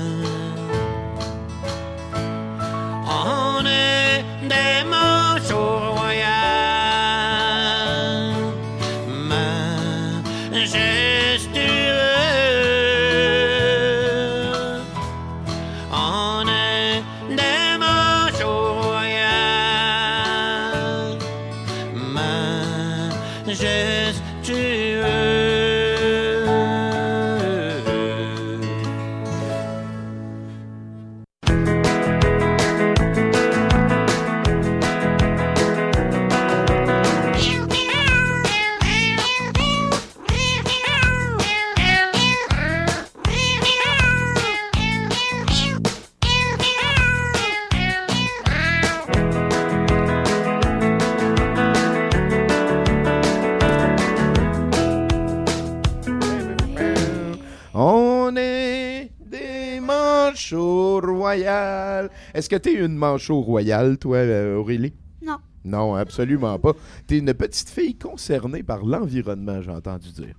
Est-ce 61.36 62.48
que 62.48 62.56
t'es 62.56 62.74
une 62.74 62.96
manchot 62.96 63.40
royale, 63.40 63.98
toi, 63.98 64.18
euh, 64.18 64.56
Aurélie? 64.56 64.92
Non. 65.22 65.38
Non, 65.64 65.94
absolument 65.94 66.58
pas. 66.58 66.72
T'es 67.06 67.18
une 67.18 67.34
petite 67.34 67.68
fille 67.68 67.96
concernée 67.96 68.62
par 68.62 68.84
l'environnement, 68.84 69.60
j'ai 69.62 69.70
entendu 69.70 70.10
dire. 70.12 70.34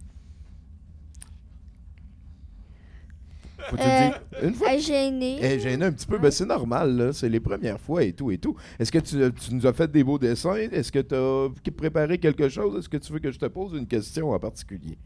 Euh, 3.74 3.76
dire 3.76 4.22
une 4.42 4.54
fois? 4.54 4.74
elle 4.74 4.82
gênée. 4.82 5.38
Elle 5.42 5.52
est 5.52 5.60
gênée 5.60 5.86
un 5.86 5.92
petit 5.92 6.08
peu, 6.08 6.18
ben 6.18 6.32
c'est 6.32 6.46
normal, 6.46 6.96
là. 6.96 7.14
C'est 7.14 7.30
les 7.30 7.40
premières 7.40 7.80
fois 7.80 8.04
et 8.04 8.14
tout 8.14 8.32
et 8.32 8.38
tout. 8.38 8.56
Est-ce 8.80 8.92
que 8.92 9.00
tu, 9.00 9.18
tu 9.34 9.54
nous 9.54 9.68
as 9.68 9.74
fait 9.74 9.92
des 9.92 10.04
beaux 10.04 10.18
dessins? 10.18 10.56
Est-ce 10.56 10.92
que 10.92 11.00
tu 11.00 11.16
as 11.16 11.72
préparé 11.72 12.18
quelque 12.18 12.50
chose? 12.50 12.80
Est-ce 12.80 12.90
que 12.90 12.98
tu 12.98 13.14
veux 13.14 13.20
que 13.20 13.32
je 13.32 13.40
te 13.40 13.46
pose 13.46 13.74
une 13.74 13.88
question 13.88 14.32
en 14.32 14.40
particulier? 14.40 14.98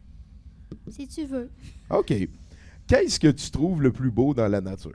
Si 0.90 1.08
tu 1.08 1.26
veux. 1.26 1.50
OK. 1.90 2.14
Qu'est-ce 2.88 3.20
que 3.20 3.30
tu 3.30 3.52
trouves 3.52 3.82
le 3.82 3.92
plus 3.92 4.12
beau 4.12 4.34
dans 4.34 4.48
la 4.48 4.62
nature? 4.62 4.92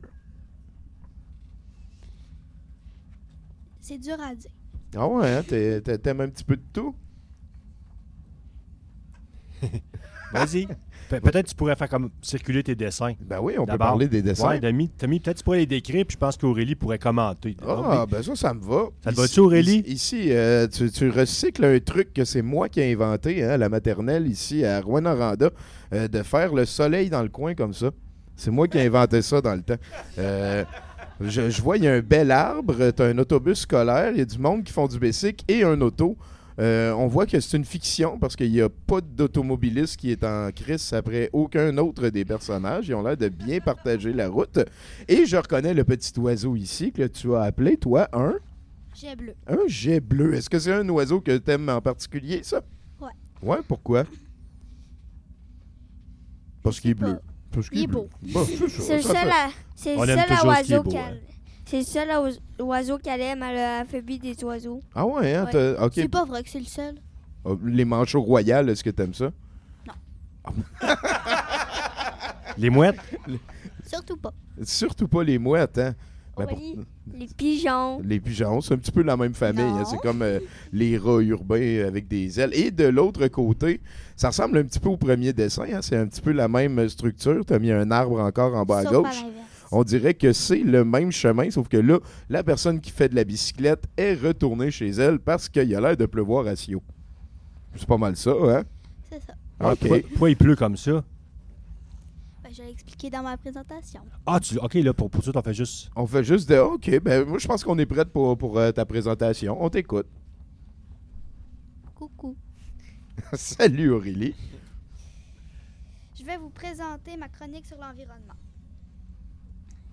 C'est 3.88 3.96
dur 3.98 4.16
à 4.20 4.34
dire. 4.34 4.50
Ah 4.94 5.08
ouais, 5.08 5.30
hein? 5.30 5.42
T'aimes 5.42 6.20
un 6.20 6.28
petit 6.28 6.44
peu 6.44 6.56
de 6.56 6.62
tout? 6.74 6.94
Vas-y. 10.32 10.66
Pe- 11.08 11.20
Peut-être 11.20 11.46
tu 11.46 11.54
pourrais 11.54 11.74
faire 11.74 11.88
comme 11.88 12.10
circuler 12.20 12.62
tes 12.62 12.74
dessins. 12.74 13.14
Ben 13.22 13.40
oui, 13.40 13.54
on 13.56 13.62
peut 13.64 13.72
D'abord. 13.72 13.86
parler 13.88 14.08
des 14.08 14.20
dessins. 14.20 14.46
Ouais, 14.48 14.60
Tommy, 14.60 14.90
Tommy, 14.90 15.20
peut-être 15.20 15.38
tu 15.38 15.44
pourrais 15.44 15.58
les 15.60 15.66
décrire, 15.66 16.04
puis 16.04 16.16
je 16.16 16.18
pense 16.18 16.36
qu'Aurélie 16.36 16.74
pourrait 16.74 16.98
commenter. 16.98 17.56
Ah, 17.66 18.04
ben 18.06 18.22
ça, 18.22 18.36
ça 18.36 18.52
me 18.52 18.60
va. 18.60 18.88
Ça 19.02 19.10
te 19.10 19.14
Ici- 19.14 19.20
va-tu, 19.22 19.40
Aurélie? 19.40 19.78
Ici, 19.86 20.18
ici, 20.18 20.32
euh, 20.32 20.66
tu, 20.68 20.90
tu 20.90 21.08
recycles 21.08 21.64
un 21.64 21.80
truc 21.80 22.12
que 22.12 22.26
c'est 22.26 22.42
moi 22.42 22.68
qui 22.68 22.80
ai 22.80 22.92
inventé 22.92 23.42
hein, 23.42 23.50
à 23.50 23.56
la 23.56 23.70
maternelle, 23.70 24.26
ici, 24.26 24.66
à 24.66 24.82
Rouen-Noranda, 24.82 25.48
euh, 25.94 26.08
de 26.08 26.22
faire 26.22 26.52
le 26.54 26.66
soleil 26.66 27.08
dans 27.08 27.22
le 27.22 27.30
coin 27.30 27.54
comme 27.54 27.72
ça. 27.72 27.90
C'est 28.36 28.50
moi 28.50 28.68
qui 28.68 28.76
ai 28.76 28.86
inventé 28.86 29.22
ça 29.22 29.40
dans 29.40 29.54
le 29.54 29.62
temps. 29.62 29.78
Euh, 30.18 30.62
je, 31.20 31.50
je 31.50 31.62
vois, 31.62 31.76
il 31.76 31.84
y 31.84 31.88
a 31.88 31.94
un 31.94 32.00
bel 32.00 32.30
arbre, 32.30 32.90
tu 32.90 33.02
as 33.02 33.06
un 33.06 33.18
autobus 33.18 33.60
scolaire, 33.60 34.12
il 34.12 34.18
y 34.18 34.20
a 34.20 34.24
du 34.24 34.38
monde 34.38 34.64
qui 34.64 34.72
font 34.72 34.86
du 34.86 34.98
bicycle 34.98 35.44
et 35.48 35.62
un 35.64 35.80
auto. 35.80 36.16
Euh, 36.60 36.90
on 36.92 37.06
voit 37.06 37.24
que 37.24 37.38
c'est 37.38 37.56
une 37.56 37.64
fiction 37.64 38.18
parce 38.18 38.34
qu'il 38.34 38.50
n'y 38.50 38.60
a 38.60 38.68
pas 38.68 39.00
d'automobiliste 39.00 39.96
qui 39.96 40.10
est 40.10 40.24
en 40.24 40.50
crise 40.50 40.92
après 40.92 41.30
aucun 41.32 41.76
autre 41.78 42.08
des 42.08 42.24
personnages. 42.24 42.88
Ils 42.88 42.94
ont 42.96 43.02
l'air 43.04 43.16
de 43.16 43.28
bien 43.28 43.60
partager 43.60 44.12
la 44.12 44.28
route. 44.28 44.58
Et 45.06 45.24
je 45.24 45.36
reconnais 45.36 45.72
le 45.72 45.84
petit 45.84 46.18
oiseau 46.18 46.56
ici 46.56 46.90
que 46.90 47.06
tu 47.06 47.32
as 47.36 47.42
appelé, 47.42 47.76
toi, 47.76 48.08
un, 48.12 48.34
J'ai 48.92 49.14
bleu. 49.14 49.34
un 49.46 49.68
jet 49.68 50.00
bleu. 50.00 50.34
Est-ce 50.34 50.50
que 50.50 50.58
c'est 50.58 50.72
un 50.72 50.88
oiseau 50.88 51.20
que 51.20 51.36
tu 51.38 51.50
aimes 51.50 51.68
en 51.68 51.80
particulier, 51.80 52.40
ça? 52.42 52.60
Ouais. 53.00 53.08
Ouais, 53.40 53.58
pourquoi? 53.68 54.02
Parce 56.64 56.80
qu'il 56.80 56.90
est 56.90 56.94
bleu. 56.94 57.18
Parce 57.52 57.68
qu'il 57.70 57.78
Il 57.78 57.84
est 57.84 57.86
beau. 57.86 58.08
Bon, 58.22 58.44
c'est 58.44 58.56
ça, 58.56 58.64
le 58.96 59.02
ça 59.02 59.08
seul, 59.08 59.16
fait- 59.16 59.30
à- 59.30 59.48
c'est 59.74 59.94
le 59.94 60.00
On 60.00 60.04
aime 60.04 60.18
seul 60.18 60.28
toujours 60.28 60.54
ce 60.56 60.62
qui 60.62 60.72
est 60.72 60.76
oiseau 60.76 60.82
beau, 60.82 60.90
qu'elle. 60.90 61.00
hein. 61.00 61.16
C'est 61.66 61.78
le 61.78 61.84
seul 61.84 62.08
oise- 62.10 62.40
oiseau 62.60 62.98
qu'elle 62.98 63.20
aime 63.20 63.42
à 63.42 63.52
l'alphabet 63.52 64.18
des 64.18 64.44
oiseaux. 64.44 64.80
Ah 64.94 65.06
ouais, 65.06 65.34
hein? 65.34 65.44
Ouais. 65.46 65.50
t'as- 65.52 65.84
ok. 65.86 65.92
C'est 65.94 66.08
pas 66.08 66.24
vrai 66.24 66.42
que 66.42 66.50
c'est 66.50 66.60
le 66.60 66.64
seul. 66.66 66.94
Ah, 67.44 67.50
Les 67.64 67.84
manchots 67.84 68.22
royales, 68.22 68.68
est-ce 68.70 68.84
que 68.84 68.90
t'aimes 68.90 69.14
ça? 69.14 69.30
Les 72.58 72.70
mouettes? 72.70 72.98
Surtout 73.86 74.16
pas. 74.16 74.32
Surtout 74.64 75.06
pas 75.08 75.22
les 75.22 75.38
mouettes, 75.38 75.78
hein? 75.78 75.94
Ben, 76.38 76.46
pour- 76.46 76.58
Les 77.18 77.26
pigeons. 77.26 78.00
Les 78.04 78.20
pigeons, 78.20 78.60
c'est 78.60 78.74
un 78.74 78.78
petit 78.78 78.92
peu 78.92 79.02
la 79.02 79.16
même 79.16 79.34
famille. 79.34 79.62
hein. 79.62 79.84
C'est 79.84 79.98
comme 79.98 80.22
euh, 80.22 80.38
les 80.72 80.96
rats 80.98 81.20
urbains 81.20 81.84
avec 81.86 82.06
des 82.08 82.38
ailes. 82.40 82.50
Et 82.54 82.70
de 82.70 82.84
l'autre 82.84 83.26
côté, 83.28 83.80
ça 84.16 84.28
ressemble 84.28 84.58
un 84.58 84.64
petit 84.64 84.78
peu 84.80 84.88
au 84.88 84.96
premier 84.96 85.32
dessin. 85.32 85.64
hein. 85.72 85.80
C'est 85.82 85.96
un 85.96 86.06
petit 86.06 86.20
peu 86.20 86.32
la 86.32 86.48
même 86.48 86.88
structure. 86.88 87.44
Tu 87.44 87.52
as 87.52 87.58
mis 87.58 87.70
un 87.72 87.90
arbre 87.90 88.20
encore 88.20 88.54
en 88.54 88.64
bas 88.64 88.78
à 88.78 88.82
Sauf 88.84 88.92
à 88.92 88.94
gauche. 89.10 89.24
On 89.70 89.84
dirait 89.84 90.14
que 90.14 90.32
c'est 90.32 90.60
le 90.62 90.82
même 90.84 91.12
chemin, 91.12 91.50
sauf 91.50 91.68
que 91.68 91.76
là, 91.76 91.98
la 92.30 92.42
personne 92.42 92.80
qui 92.80 92.90
fait 92.90 93.10
de 93.10 93.14
la 93.14 93.24
bicyclette 93.24 93.84
est 93.98 94.14
retournée 94.14 94.70
chez 94.70 94.88
elle 94.88 95.18
parce 95.18 95.48
qu'il 95.50 95.74
a 95.74 95.80
l'air 95.80 95.94
de 95.96 96.06
pleuvoir 96.06 96.46
à 96.46 96.56
Sio. 96.56 96.82
C'est 97.74 97.86
pas 97.86 97.98
mal 97.98 98.16
ça, 98.16 98.30
hein? 98.32 98.62
C'est 99.10 99.20
ça. 99.22 99.34
OK. 99.72 99.78
Pourquoi, 99.80 99.98
pourquoi 100.08 100.30
il 100.30 100.36
pleut 100.36 100.56
comme 100.56 100.76
ça? 100.78 101.04
Ben, 102.42 102.50
je 102.50 102.62
expliqué 102.98 103.10
dans 103.16 103.22
ma 103.22 103.36
présentation. 103.36 104.00
Ah, 104.26 104.40
tu, 104.40 104.58
OK, 104.58 104.74
là, 104.74 104.92
pour, 104.92 105.10
pour 105.10 105.22
ça, 105.22 105.30
on 105.34 105.42
fait 105.42 105.54
juste... 105.54 105.90
On 105.94 106.06
fait 106.06 106.24
juste 106.24 106.48
de 106.48 106.58
OK, 106.58 107.00
ben 107.00 107.24
moi 107.24 107.38
je 107.38 107.46
pense 107.46 107.62
qu'on 107.62 107.78
est 107.78 107.86
prête 107.86 108.10
pour, 108.10 108.36
pour 108.36 108.58
euh, 108.58 108.72
ta 108.72 108.84
présentation. 108.84 109.56
On 109.62 109.70
t'écoute. 109.70 110.06
Coucou. 111.94 112.36
Salut 113.34 113.90
Aurélie. 113.90 114.34
Je 116.18 116.24
vais 116.24 116.36
vous 116.36 116.50
présenter 116.50 117.16
ma 117.16 117.28
chronique 117.28 117.66
sur 117.66 117.78
l'environnement. 117.78 118.34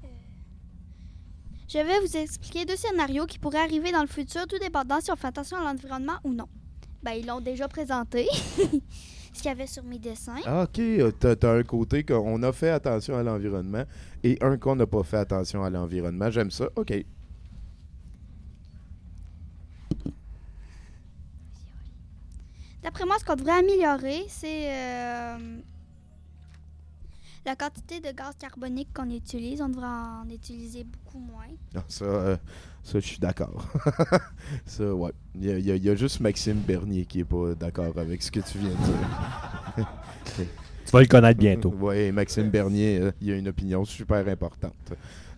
Euh, 0.04 0.08
Je 1.68 1.78
vais 1.78 2.00
vous 2.00 2.18
expliquer 2.18 2.66
deux 2.66 2.76
scénarios 2.76 3.28
qui 3.28 3.38
pourraient 3.38 3.64
arriver 3.64 3.92
dans 3.92 4.02
le 4.02 4.08
futur, 4.08 4.48
tout 4.48 4.58
dépendant 4.60 5.00
si 5.00 5.12
on 5.12 5.16
fait 5.16 5.28
attention 5.28 5.58
à 5.58 5.64
l'environnement 5.64 6.18
ou 6.24 6.34
non. 6.34 6.48
Ben, 7.04 7.12
ils 7.12 7.26
l'ont 7.28 7.42
déjà 7.42 7.68
présenté. 7.68 8.28
Ce 9.36 9.42
qu'il 9.42 9.50
y 9.50 9.52
avait 9.52 9.68
sur 9.68 9.84
mes 9.84 10.00
dessins. 10.00 10.40
Ah, 10.46 10.64
OK, 10.64 10.80
euh, 10.80 11.12
t'as 11.12 11.36
t'as 11.36 11.58
un 11.58 11.64
côté 11.64 12.06
qu'on 12.06 12.42
a 12.42 12.54
fait 12.54 12.70
attention 12.70 13.18
à 13.18 13.24
l'environnement 13.24 13.84
et 14.24 14.38
un 14.42 14.58
qu'on 14.58 14.78
n'a 14.78 14.88
pas 14.88 15.04
fait 15.04 15.18
attention 15.18 15.62
à 15.62 15.70
l'environnement. 15.70 16.32
J'aime 16.32 16.52
ça. 16.52 16.70
OK. 16.78 16.94
D'après 22.82 23.06
moi, 23.06 23.18
ce 23.20 23.26
qu'on 23.26 23.36
devrait 23.36 23.60
améliorer, 23.60 24.24
c'est 24.30 24.70
euh, 24.72 25.38
la 27.46 27.56
quantité 27.56 28.00
de 28.00 28.12
gaz 28.16 28.34
carbonique 28.40 28.90
qu'on 28.94 29.10
utilise. 29.10 29.62
On 29.62 29.70
devrait 29.70 29.86
en 29.86 30.28
utiliser 30.30 30.84
beaucoup 30.84 31.20
moins. 31.20 31.46
Ah, 31.76 31.84
ça, 31.88 32.06
euh, 32.06 32.38
ça 32.84 33.00
je 33.00 33.06
suis 33.06 33.20
d'accord. 33.20 33.68
ça, 34.66 34.94
ouais. 34.94 35.12
Il 35.36 35.46
y, 35.46 35.52
a- 35.72 35.76
y 35.78 35.80
y 35.90 35.98
juste 35.98 36.20
Maxime 36.20 36.58
Bernier 36.60 37.06
qui 37.06 37.20
est 37.22 37.26
pas 37.26 37.54
d'accord 37.56 37.98
avec 37.98 38.22
ce 38.24 38.32
que 38.32 38.40
tu 38.40 38.58
viens 38.58 38.70
de 38.70 38.76
dire. 38.76 39.88
Tu 40.86 40.92
vas 40.92 41.02
le 41.02 41.08
connaître 41.08 41.40
bientôt. 41.40 41.74
Oui, 41.80 42.12
Maxime 42.12 42.50
Bernier, 42.50 43.00
euh, 43.02 43.12
il 43.22 43.32
a 43.32 43.36
une 43.38 43.48
opinion 43.48 43.86
super 43.86 44.28
importante. 44.28 44.74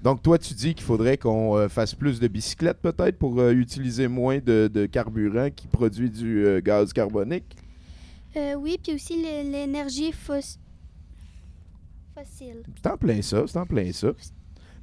Donc, 0.04 0.22
toi, 0.22 0.38
tu 0.38 0.54
dis 0.54 0.76
qu'il 0.76 0.84
faudrait 0.86 1.17
qu'on 1.17 1.56
euh, 1.58 1.70
fasse 1.70 1.96
plus 1.96 2.20
de 2.20 2.28
bicyclettes, 2.28 2.80
peut-être, 2.82 3.17
pour 3.17 3.39
euh, 3.39 3.52
utiliser 3.52 4.08
moins 4.08 4.38
de, 4.39 4.70
de 4.72 4.86
carburant 4.86 5.50
qui 5.50 5.67
produit 5.67 6.10
du 6.10 6.46
euh, 6.46 6.62
gaz 6.62 6.93
carbonique? 6.93 7.56
Euh, 8.36 8.54
oui, 8.56 8.78
puis 8.82 8.93
aussi 8.93 9.15
l'é- 9.22 9.43
l'énergie 9.43 10.12
fos- 10.12 10.58
C'est 12.26 12.90
en 12.90 12.98
plein 12.98 13.22
ça, 13.22 13.44
c'est 13.48 13.58
en 13.58 13.66
plein 13.66 13.92
ça. 13.92 14.10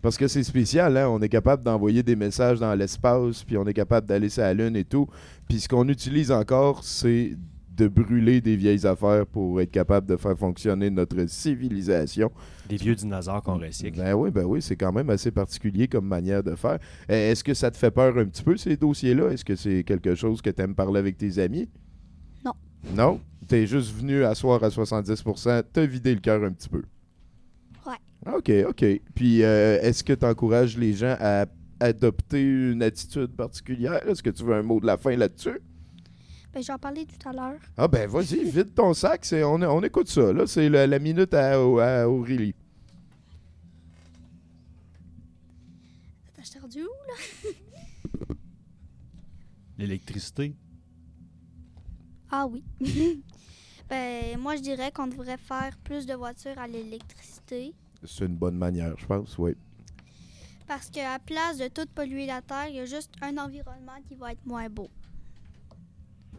Parce 0.02 0.18
que 0.18 0.28
c'est 0.28 0.42
spécial, 0.42 0.96
hein? 0.98 1.08
On 1.08 1.20
est 1.22 1.28
capable 1.30 1.62
d'envoyer 1.62 2.02
des 2.02 2.14
messages 2.14 2.60
dans 2.60 2.74
l'espace, 2.74 3.42
puis 3.42 3.56
on 3.56 3.64
est 3.66 3.72
capable 3.72 4.06
d'aller 4.06 4.28
sur 4.28 4.42
la 4.42 4.52
Lune 4.52 4.76
et 4.76 4.84
tout. 4.84 5.08
Puis 5.48 5.60
ce 5.60 5.68
qu'on 5.68 5.88
utilise 5.88 6.30
encore, 6.30 6.84
c'est 6.84 7.36
de 7.76 7.88
brûler 7.88 8.40
des 8.40 8.56
vieilles 8.56 8.86
affaires 8.86 9.26
pour 9.26 9.60
être 9.60 9.70
capable 9.70 10.06
de 10.06 10.16
faire 10.16 10.38
fonctionner 10.38 10.90
notre 10.90 11.26
civilisation. 11.26 12.30
Des 12.68 12.76
vieux 12.76 12.94
dinosaures 12.94 13.42
qu'on 13.42 13.58
recycle. 13.58 13.98
Ben 13.98 14.14
oui, 14.14 14.30
ben 14.30 14.44
oui, 14.44 14.62
c'est 14.62 14.76
quand 14.76 14.92
même 14.92 15.10
assez 15.10 15.30
particulier 15.30 15.88
comme 15.88 16.06
manière 16.06 16.42
de 16.42 16.54
faire. 16.54 16.78
Euh, 17.10 17.30
Est-ce 17.32 17.42
que 17.42 17.54
ça 17.54 17.70
te 17.70 17.76
fait 17.76 17.90
peur 17.90 18.16
un 18.18 18.26
petit 18.26 18.42
peu, 18.42 18.56
ces 18.56 18.76
dossiers-là? 18.76 19.30
Est-ce 19.30 19.44
que 19.44 19.56
c'est 19.56 19.82
quelque 19.84 20.14
chose 20.14 20.40
que 20.40 20.50
tu 20.50 20.62
aimes 20.62 20.74
parler 20.74 21.00
avec 21.00 21.16
tes 21.16 21.38
amis? 21.38 21.68
Non. 22.44 22.52
Non? 22.94 23.20
T'es 23.48 23.66
juste 23.66 23.94
venu 23.96 24.22
asseoir 24.24 24.62
à 24.62 24.68
70%, 24.68 25.62
te 25.72 25.80
vider 25.80 26.14
le 26.14 26.20
cœur 26.20 26.44
un 26.44 26.52
petit 26.52 26.68
peu. 26.68 26.82
Ouais. 27.86 28.32
OK, 28.34 28.50
OK. 28.68 28.84
Puis, 29.14 29.42
euh, 29.42 29.78
est-ce 29.82 30.02
que 30.04 30.12
tu 30.12 30.24
encourages 30.24 30.76
les 30.78 30.92
gens 30.94 31.16
à 31.20 31.46
adopter 31.80 32.40
une 32.42 32.82
attitude 32.82 33.34
particulière? 33.36 34.06
Est-ce 34.08 34.22
que 34.22 34.30
tu 34.30 34.44
veux 34.44 34.54
un 34.54 34.62
mot 34.62 34.80
de 34.80 34.86
la 34.86 34.96
fin 34.96 35.14
là-dessus? 35.16 35.60
Ben, 36.52 36.62
j'en 36.62 36.78
parlais 36.78 37.04
tout 37.04 37.28
à 37.28 37.32
l'heure. 37.32 37.60
Ah 37.76 37.88
ben, 37.88 38.08
vas-y, 38.08 38.44
vide 38.50 38.74
ton 38.74 38.94
sac. 38.94 39.24
c'est- 39.24 39.42
On, 39.42 39.54
on 39.60 39.82
écoute 39.82 40.08
ça. 40.08 40.32
Là, 40.32 40.46
c'est 40.46 40.68
la, 40.68 40.86
la 40.86 40.98
minute 40.98 41.34
à, 41.34 41.52
à 41.54 42.08
Aurélie. 42.08 42.54
Attends, 46.38 46.42
je 46.54 46.60
rendu 46.60 46.82
où, 46.82 46.88
là? 47.08 48.34
L'électricité. 49.78 50.54
Ah 52.30 52.46
oui. 52.46 52.62
ben, 53.90 54.38
moi, 54.38 54.56
je 54.56 54.62
dirais 54.62 54.92
qu'on 54.92 55.06
devrait 55.08 55.36
faire 55.38 55.76
plus 55.82 56.06
de 56.06 56.14
voitures 56.14 56.58
à 56.58 56.66
l'électricité. 56.68 57.33
C'est 57.46 58.24
une 58.26 58.36
bonne 58.36 58.56
manière, 58.56 58.94
je 58.98 59.06
pense, 59.06 59.36
oui. 59.38 59.54
Parce 60.66 60.88
qu'à 60.90 61.18
place 61.18 61.58
de 61.58 61.68
tout 61.68 61.86
polluer 61.94 62.26
la 62.26 62.40
Terre, 62.42 62.66
il 62.70 62.76
y 62.76 62.80
a 62.80 62.86
juste 62.86 63.12
un 63.20 63.36
environnement 63.38 63.92
qui 64.08 64.14
va 64.14 64.32
être 64.32 64.44
moins 64.46 64.68
beau. 64.68 64.88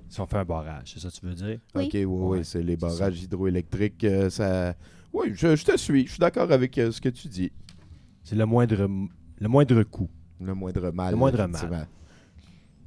Si 0.09 0.19
on 0.21 0.25
fait 0.27 0.37
un 0.37 0.45
barrage, 0.45 0.93
c'est 0.93 0.99
ça 0.99 1.09
que 1.09 1.15
tu 1.15 1.25
veux 1.25 1.33
dire? 1.35 1.59
Oui. 1.75 1.85
OK, 1.85 1.93
oui, 1.93 2.05
oui, 2.05 2.37
Ouais, 2.37 2.43
c'est 2.43 2.63
les 2.63 2.77
barrages 2.77 3.21
hydroélectriques. 3.21 4.03
euh, 4.03 4.29
ça... 4.29 4.75
Oui, 5.13 5.31
je, 5.33 5.55
je 5.55 5.65
te 5.65 5.77
suis. 5.77 6.05
Je 6.05 6.11
suis 6.11 6.19
d'accord 6.19 6.51
avec 6.51 6.77
euh, 6.77 6.91
ce 6.91 6.99
que 7.01 7.09
tu 7.09 7.27
dis. 7.27 7.51
C'est 8.23 8.35
le 8.35 8.45
moindre, 8.45 8.87
le 9.39 9.47
moindre 9.47 9.81
coût. 9.83 10.09
Le 10.39 10.53
moindre 10.53 10.91
mal. 10.91 11.11
Le 11.11 11.17
moindre 11.17 11.45
mal. 11.47 11.87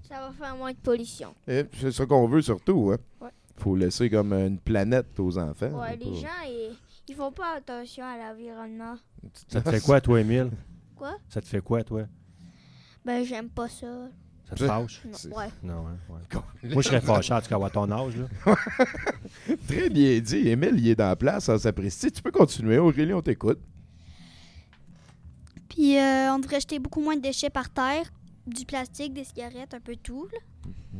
Ça 0.02 0.20
va 0.20 0.32
faire 0.32 0.56
moins 0.56 0.72
de 0.72 0.76
pollution. 0.78 1.34
Et 1.46 1.64
c'est 1.80 1.92
ça 1.92 2.06
qu'on 2.06 2.26
veut 2.28 2.42
surtout. 2.42 2.92
Hein? 2.92 2.98
Ouais. 3.20 3.30
faut 3.56 3.74
laisser 3.76 4.08
comme 4.10 4.32
une 4.32 4.58
planète 4.58 5.18
aux 5.18 5.38
enfants. 5.38 5.66
Ouais, 5.80 5.96
Pas- 5.96 6.04
les 6.04 6.14
gens, 6.16 6.28
ils, 6.46 6.70
ils 7.08 7.14
font 7.16 7.32
pas 7.32 7.54
attention 7.56 8.04
à 8.04 8.16
l'environnement. 8.16 8.96
Ça 9.48 9.60
te 9.60 9.70
fait 9.70 9.80
quoi, 9.80 10.00
toi, 10.00 10.20
Émile? 10.20 10.50
Quoi? 10.96 11.16
Ça 11.28 11.40
te 11.40 11.46
fait 11.46 11.60
quoi, 11.60 11.82
toi? 11.84 12.02
Ben, 13.04 13.24
j'aime 13.24 13.48
pas 13.48 13.68
ça. 13.68 14.08
Ça 14.48 14.54
te 14.56 14.64
fâche? 14.66 15.02
Non, 15.04 15.36
ouais. 15.36 15.46
Non, 15.62 15.86
hein, 15.88 15.98
ouais. 16.08 16.70
Moi, 16.72 16.82
je 16.82 16.88
serais 16.88 17.00
fâché, 17.02 17.34
en 17.34 17.40
tout 17.40 17.48
cas, 17.48 17.64
à 17.66 17.70
ton 17.70 17.90
âge, 17.90 18.14
là. 18.16 18.54
Très 19.68 19.90
bien 19.90 20.18
dit. 20.20 20.48
Émile, 20.48 20.74
il 20.78 20.88
est 20.88 20.94
dans 20.96 21.08
la 21.08 21.16
place, 21.16 21.48
on 21.48 21.58
s'apprécie. 21.58 22.10
Tu 22.10 22.22
peux 22.22 22.30
continuer, 22.30 22.78
Aurélie, 22.78 23.12
on 23.12 23.20
t'écoute. 23.22 23.58
Puis, 25.68 25.98
euh, 25.98 26.32
on 26.32 26.38
devrait 26.38 26.60
jeter 26.60 26.78
beaucoup 26.78 27.00
moins 27.02 27.16
de 27.16 27.20
déchets 27.22 27.50
par 27.50 27.68
terre. 27.70 28.10
Du 28.46 28.64
plastique, 28.64 29.12
des 29.12 29.24
cigarettes, 29.24 29.74
un 29.74 29.80
peu 29.80 29.96
tout. 29.96 30.26
là. 30.32 30.38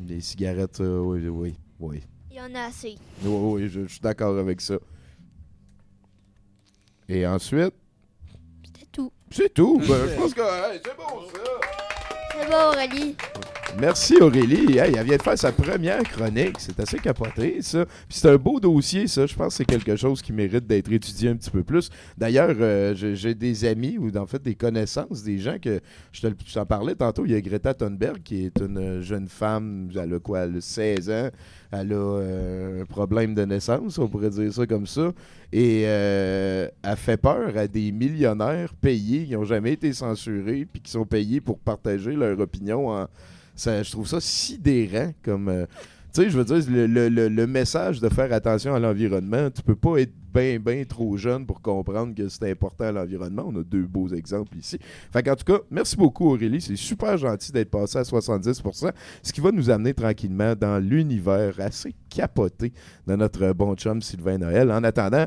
Les 0.07 0.21
cigarettes, 0.21 0.81
euh, 0.81 1.01
oui, 1.01 1.27
oui, 1.29 1.57
oui. 1.81 2.03
Il 2.31 2.37
y 2.37 2.41
en 2.41 2.55
a 2.55 2.67
assez. 2.67 2.97
Oui, 3.25 3.31
oui, 3.63 3.69
je, 3.69 3.83
je 3.85 3.89
suis 3.93 4.01
d'accord 4.01 4.37
avec 4.39 4.61
ça. 4.61 4.77
Et 7.09 7.27
ensuite, 7.27 7.75
C'est 8.79 8.93
tout. 8.93 9.13
c'est 9.31 9.55
tout. 9.55 9.79
Ben, 9.79 9.87
je 10.09 10.15
pense 10.15 10.35
que 10.35 10.41
hey, 10.73 10.81
c'est 10.85 10.97
bon, 10.97 11.27
ça. 11.29 11.41
C'est 12.33 12.51
bon, 12.51 12.57
Aurélie. 12.69 13.17
Merci 13.77 14.16
Aurélie. 14.21 14.79
Elle 14.79 15.05
vient 15.05 15.16
de 15.16 15.23
faire 15.23 15.39
sa 15.39 15.53
première 15.53 16.03
chronique. 16.03 16.57
C'est 16.59 16.81
assez 16.81 16.99
capoté, 16.99 17.61
ça. 17.61 17.85
Puis 17.85 18.19
c'est 18.19 18.31
un 18.31 18.37
beau 18.37 18.59
dossier, 18.59 19.07
ça. 19.07 19.27
Je 19.27 19.35
pense 19.35 19.49
que 19.49 19.55
c'est 19.59 19.64
quelque 19.64 19.95
chose 19.95 20.23
qui 20.23 20.33
mérite 20.33 20.66
d'être 20.66 20.91
étudié 20.91 21.29
un 21.29 21.37
petit 21.37 21.51
peu 21.51 21.62
plus. 21.62 21.91
D'ailleurs, 22.16 22.57
euh, 22.59 22.95
j'ai 22.95 23.35
des 23.35 23.64
amis 23.64 23.99
ou 23.99 24.16
en 24.16 24.27
fait 24.27 24.43
des 24.43 24.55
connaissances, 24.55 25.23
des 25.23 25.39
gens 25.39 25.59
que 25.61 25.81
je 26.12 26.27
t'en 26.55 26.66
parlais 26.66 26.95
tantôt. 26.95 27.25
Il 27.27 27.33
y 27.33 27.35
a 27.35 27.41
Greta 27.41 27.75
Thunberg 27.75 28.23
qui 28.23 28.47
est 28.47 28.59
une 28.61 29.01
jeune 29.03 29.29
femme. 29.29 29.91
Elle 29.95 30.14
a 30.14 30.19
quoi? 30.19 30.41
Elle 30.41 30.57
a 30.57 30.61
16 30.61 31.11
ans. 31.11 31.29
Elle 31.71 31.93
a 31.93 31.97
euh, 31.97 32.83
un 32.83 32.87
problème 32.87 33.35
de 33.35 33.45
naissance, 33.45 33.99
on 33.99 34.09
pourrait 34.09 34.31
dire 34.31 34.53
ça 34.53 34.66
comme 34.66 34.87
ça. 34.87 35.12
Et 35.53 35.83
euh, 35.85 36.69
elle 36.83 36.97
fait 36.97 37.19
peur 37.19 37.57
à 37.57 37.69
des 37.69 37.93
millionnaires 37.93 38.73
payés 38.75 39.27
qui 39.27 39.33
n'ont 39.33 39.45
jamais 39.45 39.73
été 39.73 39.93
censurés 39.93 40.66
puis 40.71 40.81
qui 40.81 40.91
sont 40.91 41.05
payés 41.05 41.43
pour 41.43 41.59
partager 41.59 42.12
leur 42.12 42.41
opinion 42.41 42.91
en, 42.91 43.07
je 43.59 43.91
trouve 43.91 44.07
ça 44.07 44.21
sidérant 44.21 45.13
comme. 45.23 45.49
euh, 45.49 45.67
tu 46.15 46.23
sais, 46.23 46.31
je 46.31 46.39
veux 46.39 46.45
dire, 46.45 46.57
le, 46.71 46.87
le- 46.87 47.09
le- 47.11 47.29
le 47.29 47.47
message 47.47 48.01
de 48.01 48.09
faire 48.09 48.33
attention 48.33 48.75
à 48.75 48.79
l'environnement, 48.81 49.51
tu 49.51 49.63
peux 49.63 49.77
pas 49.77 49.99
être 49.99 50.13
bien, 50.33 50.59
bien 50.59 50.83
trop 50.85 51.19
jeune 51.19 51.45
pour 51.45 51.61
comprendre 51.61 52.15
que 52.15 52.29
c'est 52.31 52.51
important 52.51 52.85
à 52.85 52.93
l'environnement. 52.93 53.45
On 53.47 53.61
a 53.61 53.63
deux 53.63 53.83
beaux 53.87 54.09
exemples 54.09 54.57
ici. 54.57 54.79
Fait 55.13 55.23
qu'en 55.23 55.35
tout 55.37 55.45
cas, 55.45 55.59
merci 55.71 55.97
beaucoup 55.97 56.31
Aurélie. 56.31 56.63
C'est 56.63 56.77
super 56.77 57.19
gentil 57.19 57.53
d'être 57.53 57.71
passé 57.71 57.99
à 57.99 58.03
70%, 58.03 58.91
ce 59.23 59.33
qui 59.33 59.41
va 59.43 59.51
nous 59.53 59.69
amener 59.69 59.93
tranquillement 59.93 60.55
dans 60.55 60.79
l'univers 60.83 61.55
assez 61.61 61.95
capoté 62.09 62.73
de 63.07 63.15
notre 63.15 63.53
bon 63.53 63.75
chum 63.75 64.01
Sylvain 64.01 64.39
Noël. 64.39 64.71
En 64.73 64.83
attendant, 64.85 65.27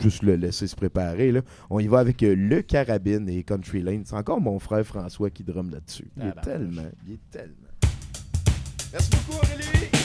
juste 0.00 0.22
le 0.22 0.36
laisser 0.36 0.66
se 0.66 0.76
préparer. 0.76 1.32
Là. 1.32 1.40
On 1.68 1.78
y 1.80 1.86
va 1.86 1.98
avec 1.98 2.22
euh, 2.22 2.34
le 2.34 2.62
carabine 2.62 3.28
et 3.28 3.42
Country 3.42 3.82
Lane. 3.82 4.02
C'est 4.04 4.16
encore 4.16 4.40
mon 4.40 4.58
frère 4.58 4.84
François 4.84 5.30
qui 5.30 5.44
drum 5.44 5.70
là-dessus. 5.70 6.10
Il 6.16 6.24
est 6.24 6.34
bah, 6.34 6.42
tellement, 6.42 6.82
il 7.06 7.14
est 7.14 7.30
tellement. 7.30 7.54
Merci 8.92 9.10
beaucoup, 9.10 9.38
Aurélie. 9.38 9.99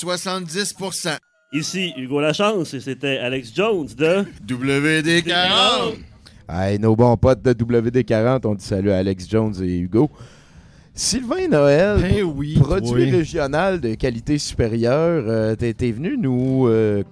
70%. 0.00 1.16
Ici 1.52 1.92
Hugo 1.96 2.20
Lachance 2.20 2.74
et 2.74 2.80
c'était 2.80 3.18
Alex 3.18 3.52
Jones 3.54 3.88
de 3.96 4.24
WD40. 4.46 5.94
Hey, 6.48 6.78
nos 6.78 6.94
bons 6.96 7.16
potes 7.16 7.42
de 7.42 7.52
WD40, 7.52 8.46
on 8.46 8.54
dit 8.54 8.64
salut 8.64 8.90
à 8.92 8.98
Alex 8.98 9.28
Jones 9.28 9.54
et 9.62 9.78
Hugo. 9.78 10.10
Sylvain 10.94 11.48
Noël, 11.48 12.00
Ben 12.00 12.22
oui, 12.22 12.54
produit 12.54 13.04
oui. 13.04 13.10
régional 13.10 13.80
de 13.80 13.94
qualité 13.94 14.38
supérieure, 14.38 15.24
euh, 15.26 15.54
t'es 15.56 15.72
t'es 15.74 15.90
venu 15.92 16.16
nous 16.18 16.66
euh, 16.68 17.02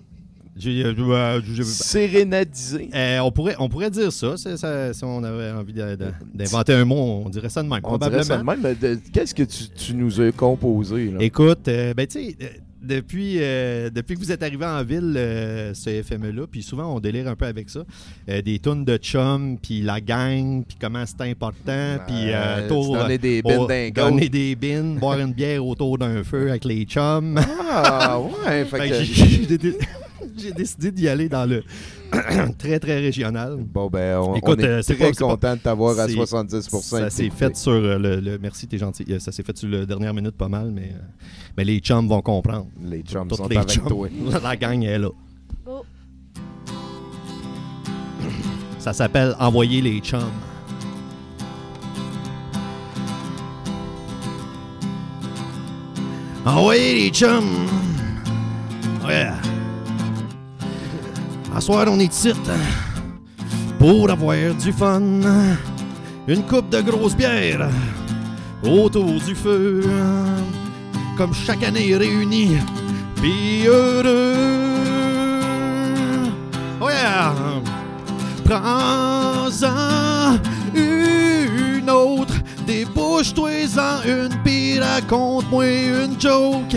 euh, 0.66 0.94
euh, 0.98 1.40
Sérénadisé. 1.62 2.90
Euh, 2.94 3.18
on, 3.20 3.30
pourrait, 3.30 3.54
on 3.58 3.68
pourrait 3.68 3.90
dire 3.90 4.12
ça, 4.12 4.36
c'est- 4.36 4.56
ça, 4.56 4.92
si 4.92 5.04
on 5.04 5.22
avait 5.22 5.50
envie 5.52 5.72
de- 5.72 5.94
de- 5.96 6.12
d'inventer 6.34 6.72
un 6.74 6.84
mot, 6.84 7.22
on 7.24 7.28
dirait 7.28 7.48
ça 7.48 7.62
de 7.62 7.68
même. 7.68 7.80
On 7.84 7.96
dirait 7.98 8.22
ça 8.24 8.36
de 8.38 8.42
probablement. 8.42 8.68
même, 8.70 8.76
mais 8.82 8.94
de- 8.96 9.00
qu'est-ce 9.12 9.34
que 9.34 9.44
tu, 9.44 9.68
tu 9.68 9.94
nous 9.94 10.20
as 10.20 10.32
composé? 10.32 11.10
Là? 11.12 11.18
Écoute, 11.20 11.68
euh, 11.68 11.94
ben 11.94 12.06
tu 12.06 12.20
sais, 12.20 12.36
euh, 12.42 12.46
depuis, 12.82 13.36
euh, 13.38 13.90
depuis 13.90 14.14
que 14.14 14.20
vous 14.20 14.30
êtes 14.32 14.42
arrivé 14.42 14.64
en 14.64 14.82
ville, 14.84 15.14
euh, 15.16 15.74
ce 15.74 16.02
FME-là, 16.02 16.46
puis 16.50 16.62
souvent 16.62 16.94
on 16.94 17.00
délire 17.00 17.28
un 17.28 17.34
peu 17.36 17.46
avec 17.46 17.68
ça, 17.70 17.80
euh, 18.28 18.42
des 18.42 18.58
tunes 18.58 18.84
de 18.84 18.96
chum, 18.96 19.56
puis 19.62 19.80
la 19.82 20.00
gang, 20.00 20.62
puis 20.64 20.76
comment 20.80 21.04
c'est 21.06 21.28
important, 21.28 21.96
puis 22.06 22.32
tour, 22.68 22.96
donnais 22.96 23.18
des 23.18 23.42
bines 23.42 23.56
au- 23.58 23.66
d'un 23.66 23.90
donner 23.90 24.28
des 24.28 24.54
bines, 24.54 24.96
boire 24.98 25.18
une 25.18 25.32
bière 25.32 25.64
autour 25.66 25.98
d'un 25.98 26.22
feu 26.24 26.50
avec 26.50 26.64
les 26.64 26.84
chums. 26.84 27.38
Ah, 27.70 28.18
ouais, 28.20 28.64
fait 28.70 28.88
que 28.88 28.94
j'ai- 30.38 30.48
j'ai 30.48 30.52
dé- 30.52 30.54
j'ai 30.58 30.62
décidé 30.62 30.92
d'y 30.92 31.08
aller 31.08 31.28
dans 31.28 31.44
le 31.48 31.62
très, 32.58 32.78
très 32.78 32.98
régional. 33.00 33.56
Bon, 33.58 33.88
ben, 33.88 34.18
on, 34.18 34.34
Écoute, 34.34 34.58
on 34.60 34.64
est 34.64 34.66
euh, 34.68 34.82
très 34.82 34.94
pas- 34.94 35.12
content 35.12 35.54
de 35.56 35.60
t'avoir 35.60 35.98
à 35.98 36.06
c'est- 36.08 36.14
70 36.14 36.68
Ça 36.82 37.10
s'est 37.10 37.30
fait 37.30 37.56
sur 37.56 37.72
euh, 37.72 37.98
le, 37.98 38.20
le- 38.20 38.38
Merci, 38.38 38.66
t'es 38.66 38.78
gentil. 38.78 39.04
Euh, 39.10 39.18
Ça 39.18 39.32
s'est 39.32 39.42
fait 39.42 39.56
sur 39.56 39.68
la 39.68 39.84
dernière 39.86 40.14
minute 40.14 40.36
pas 40.36 40.48
mal, 40.48 40.70
mais, 40.70 40.92
euh, 40.94 41.00
mais 41.56 41.64
les 41.64 41.78
chums 41.80 42.08
vont 42.08 42.22
comprendre. 42.22 42.68
Les 42.82 43.02
chums 43.02 43.28
Toutes 43.28 43.38
sont 43.38 43.48
les 43.48 43.56
avec 43.56 43.68
chums. 43.70 43.86
toi. 43.88 44.08
La 44.42 44.56
gang 44.56 44.82
est 44.82 44.98
là. 44.98 45.08
Go. 45.66 45.84
Ça 48.78 48.92
s'appelle 48.92 49.34
Envoyer 49.38 49.80
les 49.82 49.98
chums. 50.00 50.22
Envoyer 56.46 56.94
les 56.94 57.10
chums. 57.10 57.66
Ouais. 59.06 59.28
À 61.58 61.60
soir, 61.60 61.86
on 61.88 61.98
est 61.98 62.14
ici 62.14 62.32
pour 63.80 64.08
avoir 64.08 64.54
du 64.62 64.72
fun. 64.72 65.02
Une 66.28 66.44
coupe 66.44 66.70
de 66.70 66.80
grosse 66.80 67.16
bière 67.16 67.68
autour 68.62 69.20
du 69.20 69.34
feu. 69.34 69.82
Comme 71.16 71.34
chaque 71.34 71.64
année 71.64 71.96
réunis, 71.96 72.58
puis 73.16 73.66
heureux. 73.66 74.36
Oh 76.80 76.88
yeah! 76.90 77.34
Prends-en 78.44 80.38
une 80.76 81.90
autre, 81.90 82.34
débouche-toi-en 82.68 84.04
une, 84.06 84.42
puis 84.44 84.78
raconte-moi 84.78 85.66
une 85.66 86.20
joke. 86.20 86.76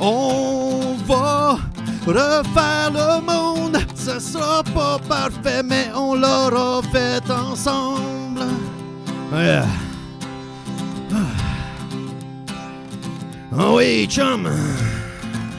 On 0.00 0.96
va 1.06 1.58
refaire 2.04 2.90
le 2.92 3.20
monde, 3.24 3.78
ce 4.06 4.20
sera 4.20 4.62
pas 4.62 4.98
parfait, 5.08 5.64
mais 5.64 5.88
on 5.92 6.14
l'aura 6.14 6.80
fait 6.92 7.28
ensemble. 7.28 8.46
Oh 13.58 13.76
oui, 13.76 14.06
chum! 14.08 14.46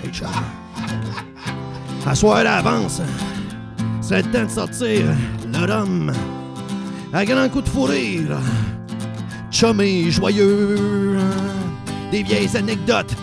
Hey, 0.01 0.11
chum! 0.13 0.27
À 2.05 2.15
c'est 3.99 4.21
le 4.21 4.31
temps 4.31 4.45
de 4.45 4.49
sortir 4.49 5.01
le 5.53 5.73
rhum 5.73 6.13
à 7.11 7.25
grand 7.25 7.49
coup 7.49 7.61
de 7.61 7.67
fou 7.67 7.83
rire. 7.83 8.37
Chum 9.51 9.81
et 9.81 10.09
joyeux, 10.09 11.17
des 12.11 12.23
vieilles 12.23 12.55
anecdotes 12.55 13.13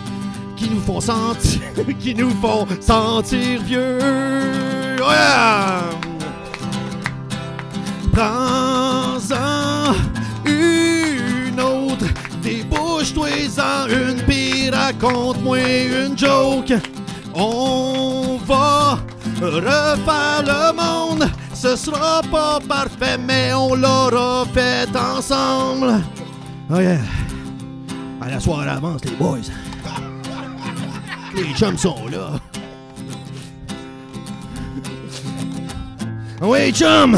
qui 0.55 0.69
nous 0.69 0.81
font 0.81 1.01
sentir, 1.01 1.61
qui 1.99 2.13
nous 2.13 2.29
font 2.29 2.67
sentir 2.79 3.63
vieux. 3.63 4.74
Ouais! 4.99 5.75
Prends-en 8.13 9.93
une 10.45 11.59
autre, 11.59 12.05
débouche-toi-en 12.41 13.87
une, 13.89 14.21
puis 14.25 14.69
raconte-moi 14.69 15.59
une 15.59 16.17
joke. 16.17 16.73
On 17.33 18.39
va 18.45 18.99
refaire 19.41 20.43
le 20.45 20.73
monde, 20.73 21.29
ce 21.53 21.75
sera 21.75 22.21
pas 22.31 22.59
parfait, 22.65 23.17
mais 23.17 23.53
on 23.53 23.75
l'aura 23.75 24.45
fait 24.53 24.95
ensemble. 24.95 26.01
Oh 26.69 26.79
yeah. 26.79 26.99
À 28.21 28.29
la 28.29 28.39
soirée 28.39 28.69
avance, 28.69 29.03
les 29.03 29.11
boys. 29.11 29.39
Les 31.35 31.53
chums 31.53 31.77
sont 31.77 32.07
là. 32.09 32.39
Oui, 36.41 36.71
chum! 36.73 37.15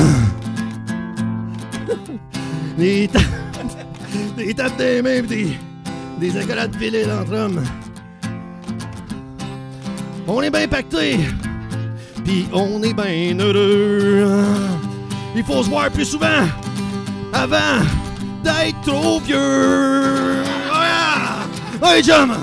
Les, 2.77 3.07
ta- 3.07 3.19
des 4.37 4.53
tapes 4.53 4.77
des 4.77 5.01
mains 5.01 5.21
pis 5.23 5.27
des, 6.19 6.29
des 6.29 6.37
accolades 6.37 6.77
pilées 6.77 7.05
entre 7.11 7.33
hommes. 7.33 7.63
On 10.27 10.41
est 10.41 10.51
bien 10.51 10.67
pacté, 10.67 11.17
puis 12.23 12.47
on 12.53 12.83
est 12.83 12.93
bien 12.93 13.39
heureux. 13.39 14.27
Il 15.35 15.43
faut 15.43 15.63
se 15.63 15.69
voir 15.69 15.89
plus 15.89 16.05
souvent 16.05 16.45
avant 17.33 17.81
d'être 18.43 18.81
trop 18.85 19.19
vieux. 19.21 20.43
Yeah! 20.69 21.47
Hey, 21.81 22.03
chum! 22.03 22.33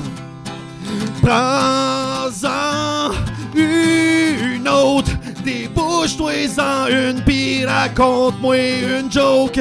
Prends-en 1.23 3.13
une 3.55 4.69
autre, 4.69 5.04
débouche-toi-en 5.45 6.87
une, 6.89 7.23
puis 7.25 7.65
raconte-moi 7.65 8.57
une 8.57 9.13
joke. 9.13 9.61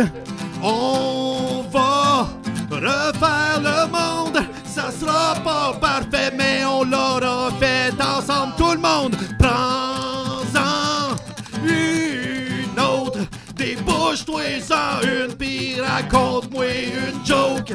On 0.61 1.65
va 1.71 2.29
refaire 2.71 3.59
le 3.61 3.87
monde, 3.91 4.43
ça 4.65 4.89
sera 4.91 5.35
pas 5.43 5.73
parfait, 5.79 6.31
mais 6.35 6.65
on 6.65 6.83
l'aura 6.83 7.51
fait 7.59 7.93
ensemble. 8.01 8.53
Tout 8.57 8.71
le 8.71 8.79
monde, 8.79 9.15
prends-en 9.37 11.15
une 11.63 12.79
autre, 12.79 13.19
débouche-toi-en 13.55 15.01
une, 15.05 15.35
puis 15.35 15.75
raconte-moi 15.79 16.65
une 16.65 17.25
joke. 17.25 17.73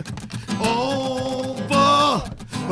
On 0.61 1.55
va 1.71 2.25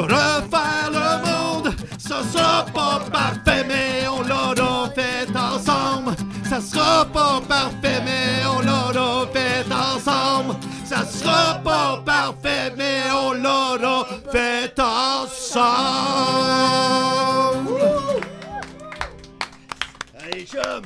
refaire 0.03 0.91
le 0.91 1.27
monde. 1.27 1.75
Ça 1.99 2.23
sera 2.33 2.65
pas 2.67 3.01
parfait, 3.11 3.65
mais 3.67 4.07
on 4.09 4.23
l'aura 4.23 4.91
fait 4.95 5.29
ensemble. 5.37 6.15
Ça 6.49 6.61
sera 6.61 7.05
pas 7.07 7.41
parfait, 7.49 8.01
mais 8.05 8.47
on 8.47 8.61
l'aura 8.61 9.27
fait 9.33 9.67
ensemble. 9.73 10.57
Ça 10.85 11.05
sera 11.05 11.61
pas 11.65 12.03
parfait, 12.05 12.73
mais 12.77 13.03
on 13.13 13.33
l'aura 13.33 14.07
fait 14.31 14.79
ensemble. 14.79 15.67
Hey, 20.33 20.47
chum! 20.47 20.83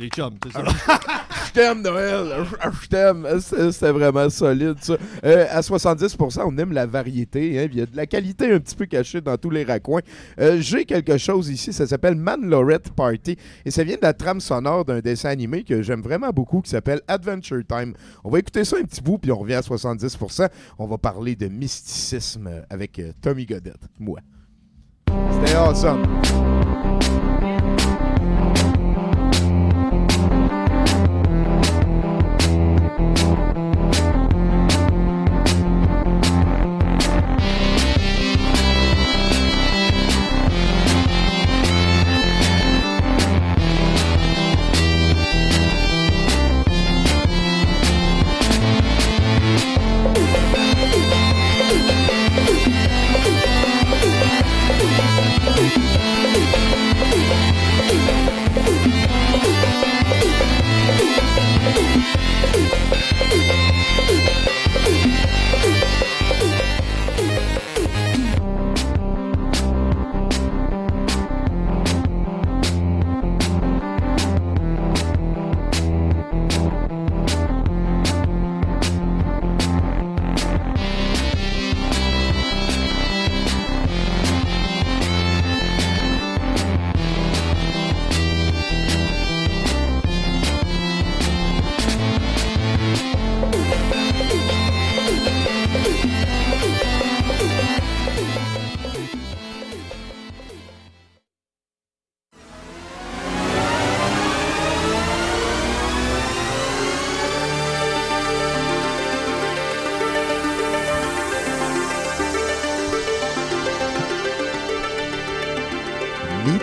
Les 0.00 0.08
chums, 0.08 0.34
c'est 0.42 0.52
ça. 0.52 0.64
Je 1.48 1.52
t'aime, 1.52 1.82
Noël. 1.82 2.46
Je 2.82 2.88
t'aime. 2.88 3.26
C'était 3.40 3.92
vraiment 3.92 4.30
solide, 4.30 4.76
ça. 4.80 4.96
Euh, 5.24 5.46
à 5.50 5.60
70% 5.60 6.42
on 6.46 6.56
aime 6.56 6.72
la 6.72 6.86
variété. 6.86 7.58
hein. 7.60 7.68
Il 7.70 7.78
y 7.78 7.82
a 7.82 7.86
de 7.86 7.94
la 7.94 8.06
qualité 8.06 8.50
un 8.50 8.60
petit 8.60 8.76
peu 8.76 8.86
cachée 8.86 9.20
dans 9.20 9.36
tous 9.36 9.50
les 9.50 9.62
raccoins. 9.64 10.00
Euh, 10.40 10.58
J'ai 10.60 10.86
quelque 10.86 11.18
chose 11.18 11.50
ici. 11.50 11.74
Ça 11.74 11.86
s'appelle 11.86 12.14
Man 12.14 12.48
Lorette 12.48 12.90
Party. 12.92 13.36
Et 13.66 13.70
ça 13.70 13.84
vient 13.84 13.96
de 13.96 14.02
la 14.02 14.14
trame 14.14 14.40
sonore 14.40 14.86
d'un 14.86 15.00
dessin 15.00 15.28
animé 15.28 15.64
que 15.64 15.82
j'aime 15.82 16.00
vraiment 16.00 16.30
beaucoup 16.30 16.62
qui 16.62 16.70
s'appelle 16.70 17.02
Adventure 17.06 17.60
Time. 17.68 17.92
On 18.24 18.30
va 18.30 18.38
écouter 18.38 18.64
ça 18.64 18.78
un 18.78 18.84
petit 18.84 19.02
bout, 19.02 19.18
puis 19.18 19.32
on 19.32 19.38
revient 19.38 19.54
à 19.54 19.60
70% 19.60 20.48
On 20.78 20.86
va 20.86 20.96
parler 20.96 21.36
de 21.36 21.48
mysticisme 21.48 22.48
avec 22.70 22.98
euh, 23.00 23.12
Tommy 23.20 23.44
Godette. 23.44 23.82
Moi. 23.98 24.20
C'était 25.32 25.56
awesome. 25.56 26.06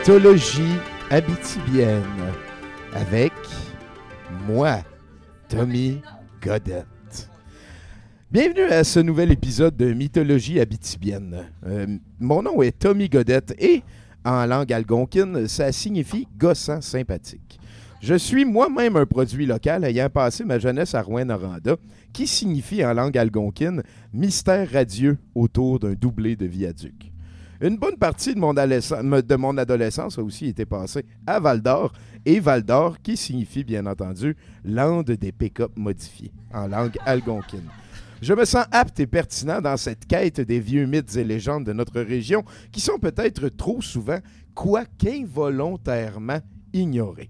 Mythologie 0.08 0.78
habitibienne 1.10 2.32
avec 2.94 3.34
moi, 4.48 4.78
Tommy 5.50 6.02
Godette. 6.42 7.30
Bienvenue 8.32 8.72
à 8.72 8.86
ce 8.86 9.02
nouvel 9.02 9.34
épisode 9.34 9.76
de 9.76 9.92
Mythologie 9.92 10.62
habitibienne. 10.62 11.52
Euh, 11.66 11.88
mon 12.22 12.42
nom 12.42 12.62
est 12.62 12.80
Tommy 12.80 13.10
Godette 13.10 13.54
et 13.60 13.84
en 14.24 14.46
langue 14.46 14.72
algonquine, 14.72 15.46
ça 15.50 15.74
signifie 15.74 16.26
gossant 16.38 16.80
sympathique. 16.80 17.60
Je 18.00 18.16
suis 18.16 18.46
moi-même 18.46 18.96
un 18.96 19.06
produit 19.06 19.46
local 19.46 19.84
ayant 19.84 20.10
passé 20.10 20.46
ma 20.46 20.58
jeunesse 20.58 20.96
à 20.96 21.02
Rouen-Noranda, 21.02 21.76
qui 22.14 22.28
signifie 22.28 22.86
en 22.86 22.94
langue 22.94 23.18
algonquine 23.18 23.84
mystère 24.14 24.72
radieux 24.72 25.18
autour 25.36 25.80
d'un 25.80 25.96
doublé 25.96 26.38
de 26.38 26.46
viaduc. 26.46 27.12
Une 27.60 27.78
bonne 27.78 27.98
partie 27.98 28.36
de 28.36 28.40
mon, 28.40 29.58
adolescence, 29.58 30.20
a 30.20 30.22
aussi 30.22 30.48
été 30.48 30.66
passée 30.66 31.06
à 31.26 31.40
Val 31.40 31.62
d'Or, 31.62 31.92
et 32.26 32.40
Val 32.40 32.62
d'Or 32.64 33.02
qui 33.02 33.18
signifie 33.18 33.64
bien 33.64 33.86
entendu 33.88 34.36
lande 34.64 35.12
des 35.12 35.32
pick-up 35.32 35.72
modifiés 35.76 36.32
en 36.54 36.68
langue 36.68 36.98
algonquine. 37.06 37.70
Je 38.22 38.34
me 38.34 38.46
sens 38.46 38.66
apte 38.72 39.00
et 39.00 39.08
pertinent 39.08 39.62
dans 39.62 39.78
cette 39.78 40.06
quête 40.06 40.42
des 40.42 40.60
vieux 40.60 40.86
mythes 40.86 41.16
et 41.16 41.24
légendes 41.24 41.66
de 41.66 41.74
notre 41.74 42.02
région 42.02 42.44
qui 42.72 42.80
sont 42.80 43.00
peut-être 43.00 43.50
trop 43.50 43.82
souvent, 43.82 44.20
quoique 44.54 45.08
involontairement, 45.08 46.40
ignorés. 46.74 47.30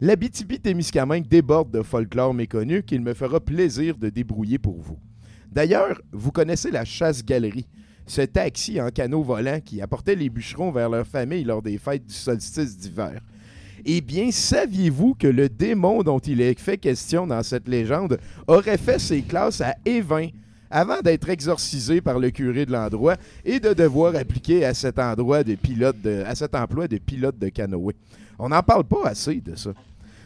L'Abitibi-Témiscamingue 0.00 1.28
déborde 1.28 1.70
de 1.70 1.82
folklore 1.82 2.32
méconnu 2.32 2.82
qu'il 2.82 3.02
me 3.02 3.12
fera 3.12 3.40
plaisir 3.40 3.98
de 3.98 4.08
débrouiller 4.08 4.58
pour 4.58 4.80
vous. 4.80 4.98
D'ailleurs, 5.52 6.00
vous 6.12 6.32
connaissez 6.32 6.70
la 6.70 6.84
chasse-galerie, 6.86 7.66
ce 8.10 8.22
taxi 8.22 8.80
en 8.80 8.90
canot 8.90 9.22
volant 9.22 9.60
qui 9.64 9.80
apportait 9.80 10.16
les 10.16 10.28
bûcherons 10.28 10.72
vers 10.72 10.90
leur 10.90 11.06
famille 11.06 11.44
lors 11.44 11.62
des 11.62 11.78
fêtes 11.78 12.04
du 12.04 12.12
solstice 12.12 12.76
d'hiver. 12.76 13.20
Eh 13.84 14.00
bien, 14.00 14.32
saviez-vous 14.32 15.14
que 15.14 15.28
le 15.28 15.48
démon 15.48 16.02
dont 16.02 16.18
il 16.18 16.40
est 16.40 16.58
fait 16.58 16.76
question 16.76 17.24
dans 17.28 17.44
cette 17.44 17.68
légende 17.68 18.18
aurait 18.48 18.78
fait 18.78 18.98
ses 18.98 19.22
classes 19.22 19.60
à 19.60 19.76
Évin 19.84 20.26
avant 20.70 21.00
d'être 21.02 21.30
exorcisé 21.30 22.00
par 22.00 22.18
le 22.18 22.30
curé 22.30 22.66
de 22.66 22.72
l'endroit 22.72 23.16
et 23.44 23.60
de 23.60 23.72
devoir 23.74 24.16
appliquer 24.16 24.64
à 24.64 24.74
cet 24.74 24.98
endroit 24.98 25.44
de 25.44 26.24
à 26.24 26.34
cet 26.34 26.56
emploi 26.56 26.88
de 26.88 26.98
pilote 26.98 27.38
de 27.38 27.48
canoë? 27.48 27.94
On 28.40 28.48
n'en 28.48 28.62
parle 28.64 28.84
pas 28.84 29.06
assez 29.06 29.40
de 29.40 29.54
ça. 29.54 29.70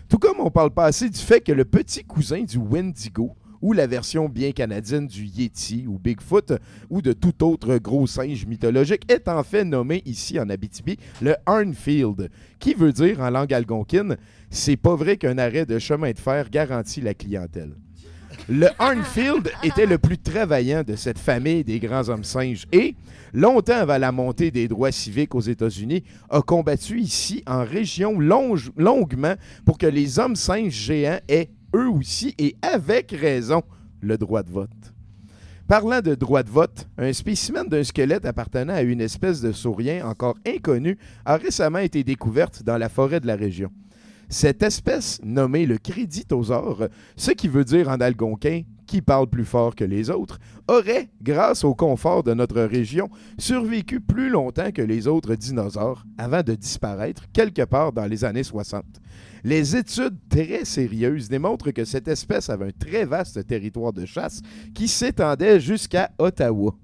Tout 0.09 0.18
comme 0.18 0.41
on 0.41 0.51
parle 0.51 0.70
pas 0.70 0.87
assez 0.87 1.11
du 1.11 1.20
fait 1.20 1.43
que 1.43 1.53
le 1.53 1.66
petit 1.66 2.03
cousin 2.03 2.45
du 2.45 2.57
Wendigo, 2.57 3.35
ou 3.65 3.73
la 3.73 3.87
version 3.87 4.29
bien 4.29 4.53
canadienne 4.53 5.07
du 5.07 5.25
Yeti 5.25 5.87
ou 5.89 5.99
Bigfoot, 5.99 6.53
ou 6.91 7.01
de 7.01 7.15
tout 7.15 7.43
autre 7.43 7.79
gros 7.79 8.07
singe 8.07 8.45
mythologique, 8.45 9.11
est 9.11 9.27
en 9.27 9.43
fait 9.43 9.65
nommé 9.65 10.03
ici 10.05 10.39
en 10.39 10.51
Abitibi 10.51 10.99
le 11.23 11.35
Arnfield, 11.47 12.29
qui 12.59 12.75
veut 12.75 12.93
dire 12.93 13.21
en 13.21 13.31
langue 13.31 13.55
algonquine, 13.55 14.19
c'est 14.51 14.77
pas 14.77 14.95
vrai 14.95 15.17
qu'un 15.17 15.39
arrêt 15.39 15.65
de 15.65 15.79
chemin 15.79 16.11
de 16.12 16.19
fer 16.19 16.51
garantit 16.51 17.01
la 17.01 17.15
clientèle. 17.15 17.71
Le 18.51 18.69
Arnfield 18.79 19.51
était 19.62 19.87
le 19.87 19.97
plus 19.97 20.19
travaillant 20.19 20.83
de 20.83 20.95
cette 20.95 21.19
famille 21.19 21.65
des 21.65 21.81
grands 21.81 22.11
hommes 22.11 22.25
singes 22.25 22.67
et, 22.71 22.95
longtemps 23.33 23.79
avant 23.79 23.97
la 23.97 24.12
montée 24.12 24.51
des 24.51 24.69
droits 24.69 24.93
civiques 24.93 25.35
aux 25.35 25.41
États-Unis, 25.41 26.05
a 26.29 26.43
combattu 26.43 27.01
ici 27.01 27.43
en 27.47 27.65
région 27.65 28.19
longe- 28.21 28.73
longuement 28.77 29.37
pour 29.65 29.79
que 29.79 29.87
les 29.87 30.19
hommes 30.19 30.37
singes 30.37 30.75
géants 30.75 31.21
aient, 31.29 31.49
eux 31.75 31.89
aussi, 31.89 32.35
et 32.39 32.57
avec 32.62 33.11
raison, 33.12 33.62
le 34.01 34.16
droit 34.16 34.43
de 34.43 34.51
vote. 34.51 34.70
Parlant 35.66 36.03
de 36.03 36.14
droit 36.14 36.43
de 36.43 36.51
vote, 36.51 36.89
un 36.99 37.12
spécimen 37.14 37.66
d'un 37.66 37.85
squelette 37.85 38.27
appartenant 38.27 38.75
à 38.75 38.83
une 38.83 39.01
espèce 39.01 39.41
de 39.41 39.51
saurien 39.51 40.07
encore 40.07 40.37
inconnue 40.47 40.99
a 41.25 41.37
récemment 41.37 41.79
été 41.79 42.05
découverte 42.05 42.62
dans 42.62 42.77
la 42.77 42.91
forêt 42.91 43.20
de 43.20 43.27
la 43.27 43.35
région. 43.35 43.70
Cette 44.29 44.62
espèce, 44.62 45.20
nommée 45.22 45.64
le 45.64 45.79
créditosaure, 45.79 46.89
ce 47.16 47.31
qui 47.31 47.49
veut 47.49 47.64
dire 47.64 47.89
en 47.89 48.01
algonquin 48.01 48.62
qui 48.87 49.03
parle 49.03 49.28
plus 49.28 49.45
fort 49.45 49.74
que 49.74 49.85
les 49.85 50.11
autres, 50.11 50.39
aurait, 50.68 51.09
grâce 51.22 51.64
au 51.64 51.74
confort 51.74 52.22
de 52.22 52.35
notre 52.35 52.61
région, 52.62 53.09
survécu 53.39 54.01
plus 54.01 54.30
longtemps 54.30 54.72
que 54.72 54.82
les 54.82 55.07
autres 55.07 55.35
dinosaures 55.35 56.05
avant 56.18 56.43
de 56.43 56.55
disparaître 56.55 57.24
quelque 57.32 57.62
part 57.62 57.93
dans 57.93 58.07
les 58.07 58.24
années 58.24 58.43
60. 58.43 58.85
Les 59.45 59.76
études 59.76 60.16
très 60.28 60.64
sérieuses 60.64 61.28
démontrent 61.28 61.70
que 61.70 61.85
cette 61.85 62.09
espèce 62.09 62.49
avait 62.49 62.68
un 62.68 62.70
très 62.78 63.05
vaste 63.05 63.47
territoire 63.47 63.93
de 63.93 64.07
chasse 64.07 64.41
qui 64.74 64.89
s'étendait 64.89 65.61
jusqu'à 65.61 66.11
Ottawa. 66.18 66.74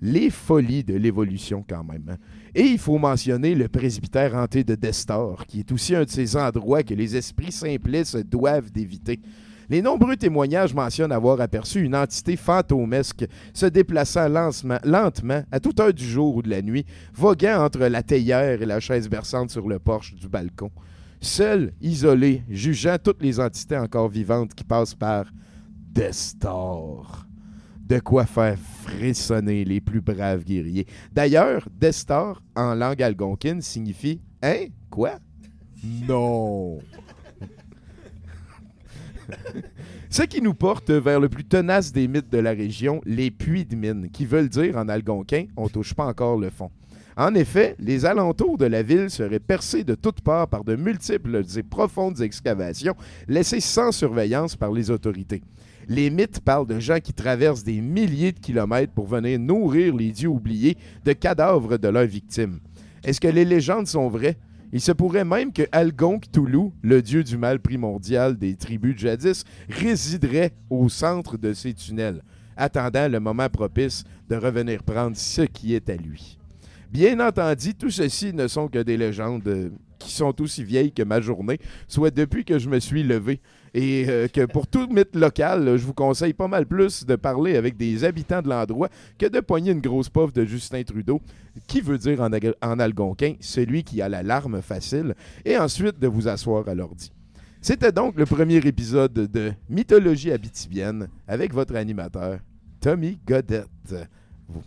Les 0.00 0.30
folies 0.30 0.84
de 0.84 0.94
l'évolution 0.94 1.64
quand 1.66 1.84
même. 1.84 2.08
hein. 2.10 2.16
Et 2.54 2.62
il 2.62 2.78
faut 2.78 2.98
mentionner 2.98 3.54
le 3.54 3.68
presbytère 3.68 4.34
hanté 4.34 4.64
de 4.64 4.74
Destor, 4.74 5.46
qui 5.46 5.60
est 5.60 5.72
aussi 5.72 5.94
un 5.94 6.04
de 6.04 6.10
ces 6.10 6.36
endroits 6.36 6.82
que 6.82 6.94
les 6.94 7.16
esprits 7.16 7.52
simplistes 7.52 8.16
doivent 8.16 8.70
d'éviter. 8.70 9.20
Les 9.68 9.82
nombreux 9.82 10.16
témoignages 10.16 10.74
mentionnent 10.74 11.12
avoir 11.12 11.40
aperçu 11.40 11.82
une 11.82 11.96
entité 11.96 12.36
fantomesque 12.36 13.26
se 13.52 13.66
déplaçant 13.66 14.28
lentement, 14.28 15.42
à 15.50 15.60
toute 15.60 15.80
heure 15.80 15.92
du 15.92 16.04
jour 16.04 16.36
ou 16.36 16.42
de 16.42 16.50
la 16.50 16.62
nuit, 16.62 16.86
voguant 17.12 17.64
entre 17.64 17.80
la 17.80 18.02
théière 18.02 18.62
et 18.62 18.66
la 18.66 18.80
chaise 18.80 19.08
berçante 19.08 19.50
sur 19.50 19.68
le 19.68 19.78
porche 19.78 20.14
du 20.14 20.28
balcon. 20.28 20.70
Seul, 21.20 21.72
isolé, 21.80 22.42
jugeant 22.48 22.96
toutes 23.02 23.22
les 23.22 23.40
entités 23.40 23.76
encore 23.76 24.08
vivantes 24.08 24.54
qui 24.54 24.64
passent 24.64 24.94
par 24.94 25.26
Destor. 25.92 27.26
De 27.80 27.98
quoi 28.00 28.26
faire 28.26 28.58
frissonner 28.58 29.64
les 29.64 29.80
plus 29.80 30.00
braves 30.00 30.44
guerriers. 30.44 30.86
D'ailleurs, 31.12 31.68
Destor, 31.72 32.42
en 32.54 32.74
langue 32.74 33.02
algonquine, 33.02 33.62
signifie 33.62 34.20
Hein? 34.42 34.66
Quoi? 34.90 35.18
Non! 36.06 36.78
Ce 40.10 40.22
qui 40.22 40.40
nous 40.40 40.54
porte 40.54 40.90
vers 40.90 41.20
le 41.20 41.28
plus 41.28 41.44
tenace 41.44 41.92
des 41.92 42.08
mythes 42.08 42.30
de 42.30 42.38
la 42.38 42.52
région, 42.52 43.00
les 43.04 43.30
puits 43.30 43.64
de 43.64 43.76
mine, 43.76 44.10
qui 44.10 44.26
veulent 44.26 44.48
dire 44.48 44.76
en 44.76 44.88
algonquin 44.88 45.46
on 45.56 45.68
touche 45.68 45.94
pas 45.94 46.06
encore 46.06 46.38
le 46.38 46.50
fond. 46.50 46.70
En 47.18 47.34
effet, 47.34 47.76
les 47.78 48.04
alentours 48.04 48.58
de 48.58 48.66
la 48.66 48.82
ville 48.82 49.08
seraient 49.08 49.40
percés 49.40 49.84
de 49.84 49.94
toutes 49.94 50.20
parts 50.20 50.48
par 50.48 50.64
de 50.64 50.76
multiples 50.76 51.42
et 51.56 51.62
profondes 51.62 52.20
excavations 52.20 52.94
laissées 53.26 53.60
sans 53.60 53.90
surveillance 53.90 54.54
par 54.54 54.70
les 54.70 54.90
autorités. 54.90 55.42
Les 55.88 56.10
mythes 56.10 56.40
parlent 56.40 56.66
de 56.66 56.78
gens 56.78 56.98
qui 57.00 57.14
traversent 57.14 57.64
des 57.64 57.80
milliers 57.80 58.32
de 58.32 58.40
kilomètres 58.40 58.92
pour 58.92 59.06
venir 59.06 59.38
nourrir 59.38 59.94
les 59.96 60.10
dieux 60.10 60.28
oubliés 60.28 60.76
de 61.04 61.12
cadavres 61.14 61.78
de 61.78 61.88
leurs 61.88 62.06
victimes. 62.06 62.58
Est-ce 63.02 63.20
que 63.20 63.28
les 63.28 63.44
légendes 63.44 63.86
sont 63.86 64.08
vraies? 64.08 64.36
Il 64.76 64.82
se 64.82 64.92
pourrait 64.92 65.24
même 65.24 65.54
que 65.54 65.62
Algonque 65.72 66.30
Toulouse, 66.30 66.70
le 66.82 67.00
dieu 67.00 67.24
du 67.24 67.38
mal 67.38 67.60
primordial 67.60 68.36
des 68.36 68.56
tribus 68.56 68.92
de 68.94 68.98
jadis, 68.98 69.44
résiderait 69.70 70.52
au 70.68 70.90
centre 70.90 71.38
de 71.38 71.54
ces 71.54 71.72
tunnels, 71.72 72.22
attendant 72.58 73.10
le 73.10 73.18
moment 73.18 73.48
propice 73.48 74.04
de 74.28 74.36
revenir 74.36 74.82
prendre 74.82 75.16
ce 75.16 75.40
qui 75.40 75.74
est 75.74 75.88
à 75.88 75.96
lui. 75.96 76.36
Bien 76.90 77.26
entendu, 77.26 77.74
tout 77.74 77.88
ceci 77.88 78.34
ne 78.34 78.48
sont 78.48 78.68
que 78.68 78.80
des 78.80 78.98
légendes 78.98 79.48
euh, 79.48 79.70
qui 79.98 80.12
sont 80.12 80.38
aussi 80.42 80.62
vieilles 80.62 80.92
que 80.92 81.04
ma 81.04 81.22
journée, 81.22 81.58
soit 81.88 82.10
depuis 82.10 82.44
que 82.44 82.58
je 82.58 82.68
me 82.68 82.78
suis 82.78 83.02
levé. 83.02 83.40
Et 83.78 84.06
euh, 84.08 84.26
que 84.26 84.46
pour 84.46 84.66
tout 84.66 84.88
mythe 84.88 85.14
local, 85.14 85.76
je 85.76 85.84
vous 85.84 85.92
conseille 85.92 86.32
pas 86.32 86.48
mal 86.48 86.64
plus 86.64 87.04
de 87.04 87.14
parler 87.14 87.56
avec 87.58 87.76
des 87.76 88.04
habitants 88.04 88.40
de 88.40 88.48
l'endroit 88.48 88.88
que 89.18 89.26
de 89.26 89.38
pogner 89.40 89.72
une 89.72 89.82
grosse 89.82 90.08
poffe 90.08 90.32
de 90.32 90.46
Justin 90.46 90.82
Trudeau, 90.82 91.20
qui 91.66 91.82
veut 91.82 91.98
dire 91.98 92.22
en 92.22 92.78
algonquin 92.80 93.34
celui 93.40 93.84
qui 93.84 94.00
a 94.00 94.08
la 94.08 94.22
larme 94.22 94.62
facile, 94.62 95.14
et 95.44 95.58
ensuite 95.58 95.98
de 95.98 96.06
vous 96.06 96.26
asseoir 96.26 96.66
à 96.66 96.74
l'ordi. 96.74 97.12
C'était 97.60 97.92
donc 97.92 98.16
le 98.16 98.24
premier 98.24 98.56
épisode 98.66 99.12
de 99.12 99.52
Mythologie 99.68 100.32
habitibienne 100.32 101.08
avec 101.28 101.52
votre 101.52 101.76
animateur, 101.76 102.38
Tommy 102.80 103.18
Godette. 103.26 103.68
Vous- 104.48 104.62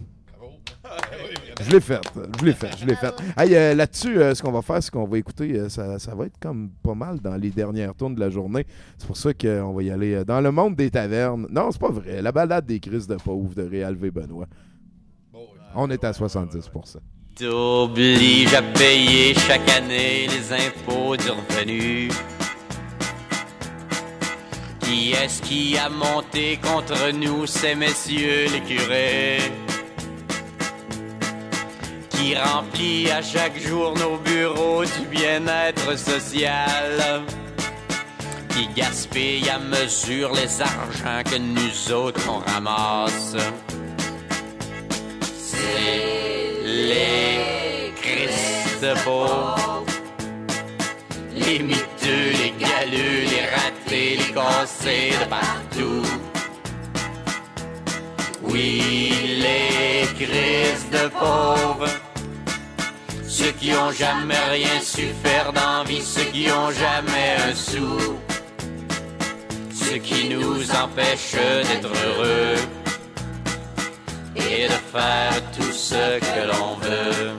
Je 1.61 1.71
l'ai 1.71 1.81
fait, 1.81 1.99
je 2.39 2.45
l'ai 2.45 2.53
fait, 2.53 2.77
je 2.79 2.85
l'ai 2.85 2.95
fait. 2.95 3.13
Hey, 3.37 3.53
euh, 3.53 3.75
Là-dessus, 3.75 4.17
euh, 4.17 4.33
ce 4.33 4.41
qu'on 4.41 4.51
va 4.51 4.61
faire, 4.61 4.81
c'est 4.81 4.91
qu'on 4.91 5.05
va 5.05 5.17
écouter, 5.17 5.53
euh, 5.55 5.69
ça, 5.69 5.99
ça 5.99 6.15
va 6.15 6.25
être 6.25 6.39
comme 6.39 6.69
pas 6.81 6.95
mal 6.95 7.19
dans 7.19 7.35
les 7.35 7.49
dernières 7.49 7.93
tournes 7.93 8.15
de 8.15 8.19
la 8.19 8.29
journée. 8.29 8.65
C'est 8.97 9.07
pour 9.07 9.17
ça 9.17 9.33
qu'on 9.33 9.73
va 9.73 9.83
y 9.83 9.91
aller 9.91 10.23
dans 10.23 10.39
le 10.39 10.51
monde 10.51 10.75
des 10.75 10.89
tavernes. 10.89 11.47
Non, 11.49 11.69
c'est 11.71 11.81
pas 11.81 11.91
vrai. 11.91 12.21
La 12.21 12.31
balade 12.31 12.65
des 12.65 12.79
crises 12.79 13.07
de 13.07 13.15
pauvres 13.15 13.53
de 13.55 13.63
Réal 13.63 13.95
V. 13.95 14.09
Benoît. 14.09 14.47
On 15.75 15.89
est 15.89 16.03
à 16.03 16.13
70 16.13 16.71
T'oblige 17.35 18.53
à 18.53 18.61
payer 18.61 19.33
chaque 19.33 19.69
année 19.69 20.27
les 20.27 20.53
impôts 20.53 21.15
du 21.15 21.29
revenu. 21.29 22.09
Qui 24.81 25.11
est-ce 25.11 25.41
qui 25.41 25.77
a 25.77 25.89
monté 25.89 26.59
contre 26.61 27.11
nous, 27.13 27.45
ces 27.45 27.75
messieurs 27.75 28.47
les 28.51 28.61
curés? 28.61 29.68
Qui 32.19 32.35
remplit 32.35 33.09
à 33.09 33.21
chaque 33.21 33.57
jour 33.57 33.93
nos 33.97 34.17
bureaux 34.17 34.83
du 34.83 35.07
bien-être 35.09 35.97
social? 35.97 37.23
Qui 38.49 38.67
gaspille 38.75 39.49
à 39.49 39.57
mesure 39.57 40.33
les 40.33 40.61
argents 40.61 41.23
que 41.23 41.37
nous 41.37 41.93
autres 41.93 42.19
on 42.29 42.39
ramasse? 42.39 43.37
C'est 45.21 46.61
les 46.65 47.93
Christ 48.01 48.85
pauvres. 49.05 49.85
Les 51.33 51.59
miteux, 51.59 52.31
les 52.43 52.53
galeux, 52.59 53.21
les 53.31 53.45
ratés, 53.55 54.17
les 54.17 54.33
cassés 54.33 55.13
de 55.21 55.29
partout. 55.29 56.05
Oui, 58.41 59.39
les 59.39 60.05
crises 60.15 60.89
de 60.91 61.07
pauvres. 61.07 62.08
Ceux 63.29 63.51
qui 63.51 63.71
ont 63.73 63.91
jamais 63.91 64.43
rien 64.49 64.81
su 64.81 65.03
faire 65.23 65.53
dans 65.53 65.83
vie, 65.83 66.01
ceux 66.01 66.23
qui 66.33 66.47
ont 66.51 66.71
jamais 66.71 67.35
un 67.47 67.53
sou. 67.53 68.17
Ceux 69.71 69.99
qui 69.99 70.29
nous 70.29 70.63
empêchent 70.71 71.35
d'être 71.67 71.91
heureux 72.05 72.55
et 74.35 74.67
de 74.67 74.79
faire 74.91 75.51
tout 75.55 75.71
ce 75.71 76.19
que 76.19 76.47
l'on 76.47 76.73
veut. 76.81 77.31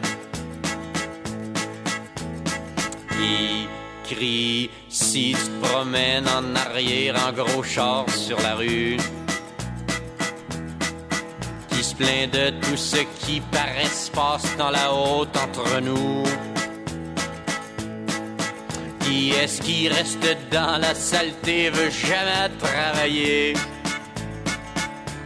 Qui 3.11 3.67
crie 4.15 4.71
si 4.89 5.35
tu 5.35 5.51
en 5.77 6.55
arrière 6.55 7.17
en 7.27 7.33
gros 7.33 7.65
char 7.65 8.09
sur 8.11 8.41
la 8.41 8.55
rue? 8.55 8.97
Se 11.91 11.97
plaint 11.97 12.31
de 12.33 12.51
tout 12.61 12.77
ce 12.77 12.99
qui 13.19 13.41
paraît 13.41 13.85
se 13.87 14.11
passe 14.13 14.57
dans 14.57 14.71
la 14.71 14.93
haute 14.93 15.37
entre 15.37 15.81
nous? 15.81 16.23
Qui 19.01 19.31
est-ce 19.31 19.61
qui 19.61 19.89
reste 19.89 20.37
dans 20.53 20.79
la 20.81 20.95
saleté, 20.95 21.69
veut 21.71 21.91
jamais 21.91 22.49
travailler? 22.61 23.55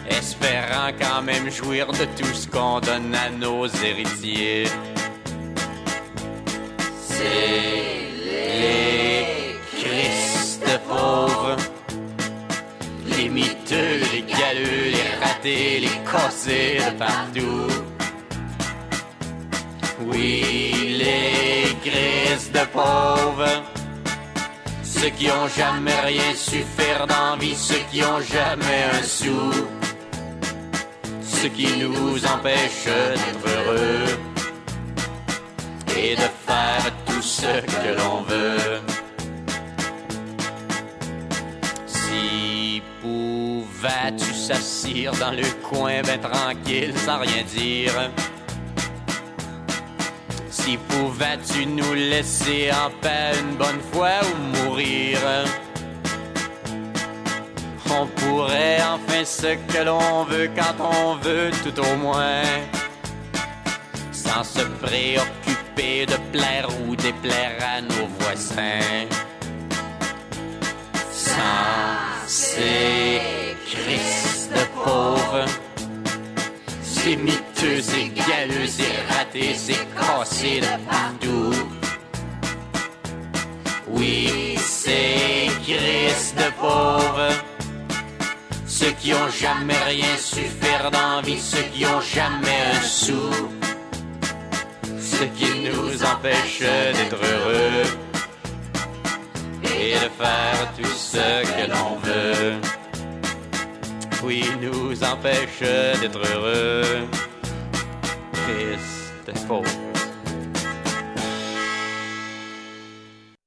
espérant 0.09 0.91
quand 0.99 1.23
même 1.23 1.51
jouir 1.51 1.87
de 1.89 2.07
tout 2.17 2.33
ce 2.33 2.49
qu'on 2.49 2.81
donne 2.81 3.15
à 3.15 3.29
nos 3.29 3.67
héritiers. 3.67 4.65
C'est 7.07 8.09
les 8.25 9.57
Christ 9.77 10.62
de 10.62 10.79
pauvres, 10.89 11.57
les 13.07 13.29
les 13.71 14.23
galeux, 14.23 14.91
les 14.97 15.25
ratés, 15.25 15.81
les 15.81 15.99
cassés 16.11 16.79
de 16.79 16.99
partout. 16.99 17.69
Oui, 20.07 20.97
les 20.99 21.75
Christ 21.85 22.53
de 22.53 22.65
pauvres. 22.73 23.62
Ceux 24.83 25.11
qui 25.11 25.29
ont 25.31 25.49
jamais 25.49 26.01
rien 26.01 26.35
su 26.35 26.65
faire 26.77 27.07
dans 27.07 27.37
vie, 27.37 27.55
ceux 27.55 27.83
qui 27.91 28.03
ont 28.03 28.21
jamais 28.21 28.85
un 28.99 29.03
sou 29.03 29.53
ce 31.45 31.49
qui 31.51 31.77
nous 31.77 32.25
empêche 32.25 32.87
d'être 32.87 33.47
heureux 33.55 34.19
et 35.95 36.15
de 36.15 36.29
faire 36.47 36.91
tout 37.05 37.21
ce 37.21 37.61
que 37.61 37.99
l'on 37.99 38.23
veut. 38.23 38.93
Pouvais-tu 43.85 44.35
s'assire 44.35 45.12
dans 45.12 45.30
le 45.30 45.45
coin? 45.62 46.01
Ben 46.03 46.20
tranquille 46.20 46.95
sans 46.97 47.18
rien 47.18 47.43
dire? 47.43 47.93
Si 50.51 50.78
pouvais-tu 50.89 51.66
nous 51.66 51.93
laisser 51.93 52.70
en 52.72 52.91
paix 53.03 53.32
une 53.41 53.57
bonne 53.57 53.80
fois 53.93 54.20
ou 54.22 54.59
mourir? 54.59 55.18
On 57.91 58.07
pourrait 58.07 58.78
enfin 58.82 59.24
ce 59.24 59.55
que 59.55 59.85
l'on 59.85 60.24
veut 60.24 60.51
quand 60.57 60.82
on 60.82 61.16
veut, 61.16 61.51
tout 61.62 61.78
au 61.78 61.97
moins. 61.97 62.43
Sans 64.12 64.43
se 64.43 64.64
préoccuper 64.82 66.07
de 66.07 66.16
plaire 66.32 66.68
ou 66.87 66.97
déplaire 66.97 67.59
à 67.76 67.80
nos 67.82 68.09
voisins. 68.18 69.07
Sans 71.12 72.26
ces 72.26 73.54
Christ 73.67 74.51
de 74.53 74.65
pauvres, 74.75 75.47
ces 76.83 77.17
miteux, 77.17 77.81
ces 77.81 78.09
galeux, 78.09 78.67
ces 78.67 78.93
ratés, 79.09 79.55
ces 79.55 79.79
cassés 79.97 80.61
de 80.61 80.75
partout. 80.89 81.69
Oui, 83.89 84.57
ces 84.59 85.51
Christ 85.65 86.37
de 86.37 86.51
pauvres 86.61 87.45
ceux 88.85 88.91
qui 89.01 89.15
ont 89.15 89.31
jamais 89.31 89.79
rien 89.87 90.17
su 90.19 90.41
faire 90.41 90.91
dans 90.91 91.23
vie, 91.23 91.41
ceux 91.41 91.62
qui 91.73 91.87
ont 91.87 92.01
jamais 92.01 92.61
un 92.75 92.83
sou, 92.83 93.31
ceux 94.99 95.31
qui 95.37 95.51
nous 95.61 96.05
empêchent 96.05 96.61
d'être 96.97 97.17
heureux 97.17 97.85
et 99.62 99.95
de 99.95 100.11
faire 100.21 100.73
tout 100.77 100.97
ce 100.97 101.43
que 101.57 101.71
l'on 101.71 101.97
veut. 102.03 102.84
Oui, 104.25 104.43
nous 104.62 105.05
empêchent 105.05 105.61
d'être 106.01 106.18
heureux. 106.18 107.07
Christ 108.33 109.47
pauvre. 109.47 109.68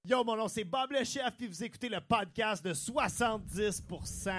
Yo, 0.10 0.24
mon 0.24 0.38
nom 0.38 0.48
c'est 0.48 0.64
Bob 0.64 0.92
le 0.92 1.04
Chef, 1.04 1.32
puis 1.38 1.48
vous 1.48 1.64
écoutez 1.64 1.90
le 1.90 1.98
podcast 2.00 2.64
de 2.64 2.74
70%. 2.74 4.30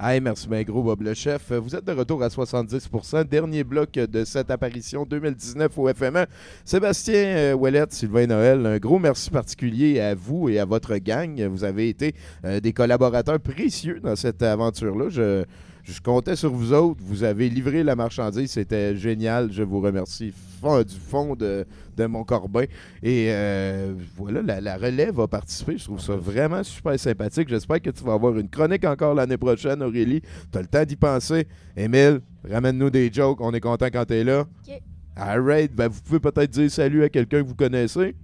Hey, 0.00 0.20
merci 0.20 0.48
bien 0.48 0.62
gros, 0.62 0.82
Bob 0.82 1.02
le 1.02 1.14
chef. 1.14 1.52
Vous 1.52 1.74
êtes 1.74 1.84
de 1.84 1.92
retour 1.92 2.22
à 2.22 2.28
70%. 2.28 3.24
Dernier 3.24 3.64
bloc 3.64 3.90
de 3.92 4.24
cette 4.24 4.50
apparition 4.50 5.04
2019 5.04 5.76
au 5.76 5.92
FME. 5.92 6.26
Sébastien 6.64 7.14
euh, 7.14 7.54
Ouellette, 7.54 7.92
Sylvain 7.92 8.26
Noël, 8.26 8.64
un 8.64 8.78
gros 8.78 8.98
merci 8.98 9.30
particulier 9.30 10.00
à 10.00 10.14
vous 10.14 10.48
et 10.48 10.60
à 10.60 10.64
votre 10.64 10.96
gang. 10.96 11.42
Vous 11.48 11.64
avez 11.64 11.88
été 11.88 12.14
euh, 12.44 12.60
des 12.60 12.72
collaborateurs 12.72 13.40
précieux 13.40 14.00
dans 14.00 14.16
cette 14.16 14.42
aventure-là. 14.42 15.10
Je, 15.10 15.44
je 15.90 16.00
comptais 16.00 16.36
sur 16.36 16.52
vous 16.52 16.72
autres. 16.72 17.00
Vous 17.02 17.22
avez 17.24 17.48
livré 17.48 17.82
la 17.82 17.96
marchandise. 17.96 18.50
C'était 18.50 18.94
génial. 18.96 19.50
Je 19.52 19.62
vous 19.62 19.80
remercie 19.80 20.32
fond- 20.60 20.82
du 20.82 20.94
fond 20.94 21.34
de, 21.34 21.64
de 21.96 22.06
mon 22.06 22.24
corbin. 22.24 22.64
Et 23.02 23.28
euh, 23.30 23.94
voilà, 24.16 24.42
la, 24.42 24.60
la 24.60 24.76
relève 24.76 25.14
va 25.14 25.26
participer. 25.26 25.78
Je 25.78 25.84
trouve 25.84 26.00
ça 26.00 26.14
vraiment 26.16 26.62
super 26.62 26.98
sympathique. 27.00 27.48
J'espère 27.48 27.80
que 27.80 27.90
tu 27.90 28.04
vas 28.04 28.12
avoir 28.12 28.36
une 28.38 28.48
chronique 28.48 28.84
encore 28.84 29.14
l'année 29.14 29.38
prochaine, 29.38 29.82
Aurélie. 29.82 30.20
Tu 30.52 30.58
as 30.58 30.60
le 30.60 30.66
temps 30.68 30.84
d'y 30.84 30.96
penser. 30.96 31.46
Émile, 31.76 32.20
ramène-nous 32.48 32.90
des 32.90 33.10
jokes. 33.12 33.40
On 33.40 33.52
est 33.52 33.60
content 33.60 33.86
quand 33.86 34.04
tu 34.04 34.14
es 34.14 34.24
là. 34.24 34.40
OK. 34.40 34.82
All 35.16 35.40
right. 35.40 35.74
Ben, 35.74 35.88
vous 35.88 36.00
pouvez 36.02 36.20
peut-être 36.20 36.50
dire 36.50 36.70
salut 36.70 37.02
à 37.02 37.08
quelqu'un 37.08 37.42
que 37.42 37.46
vous 37.48 37.54
connaissez. 37.54 38.14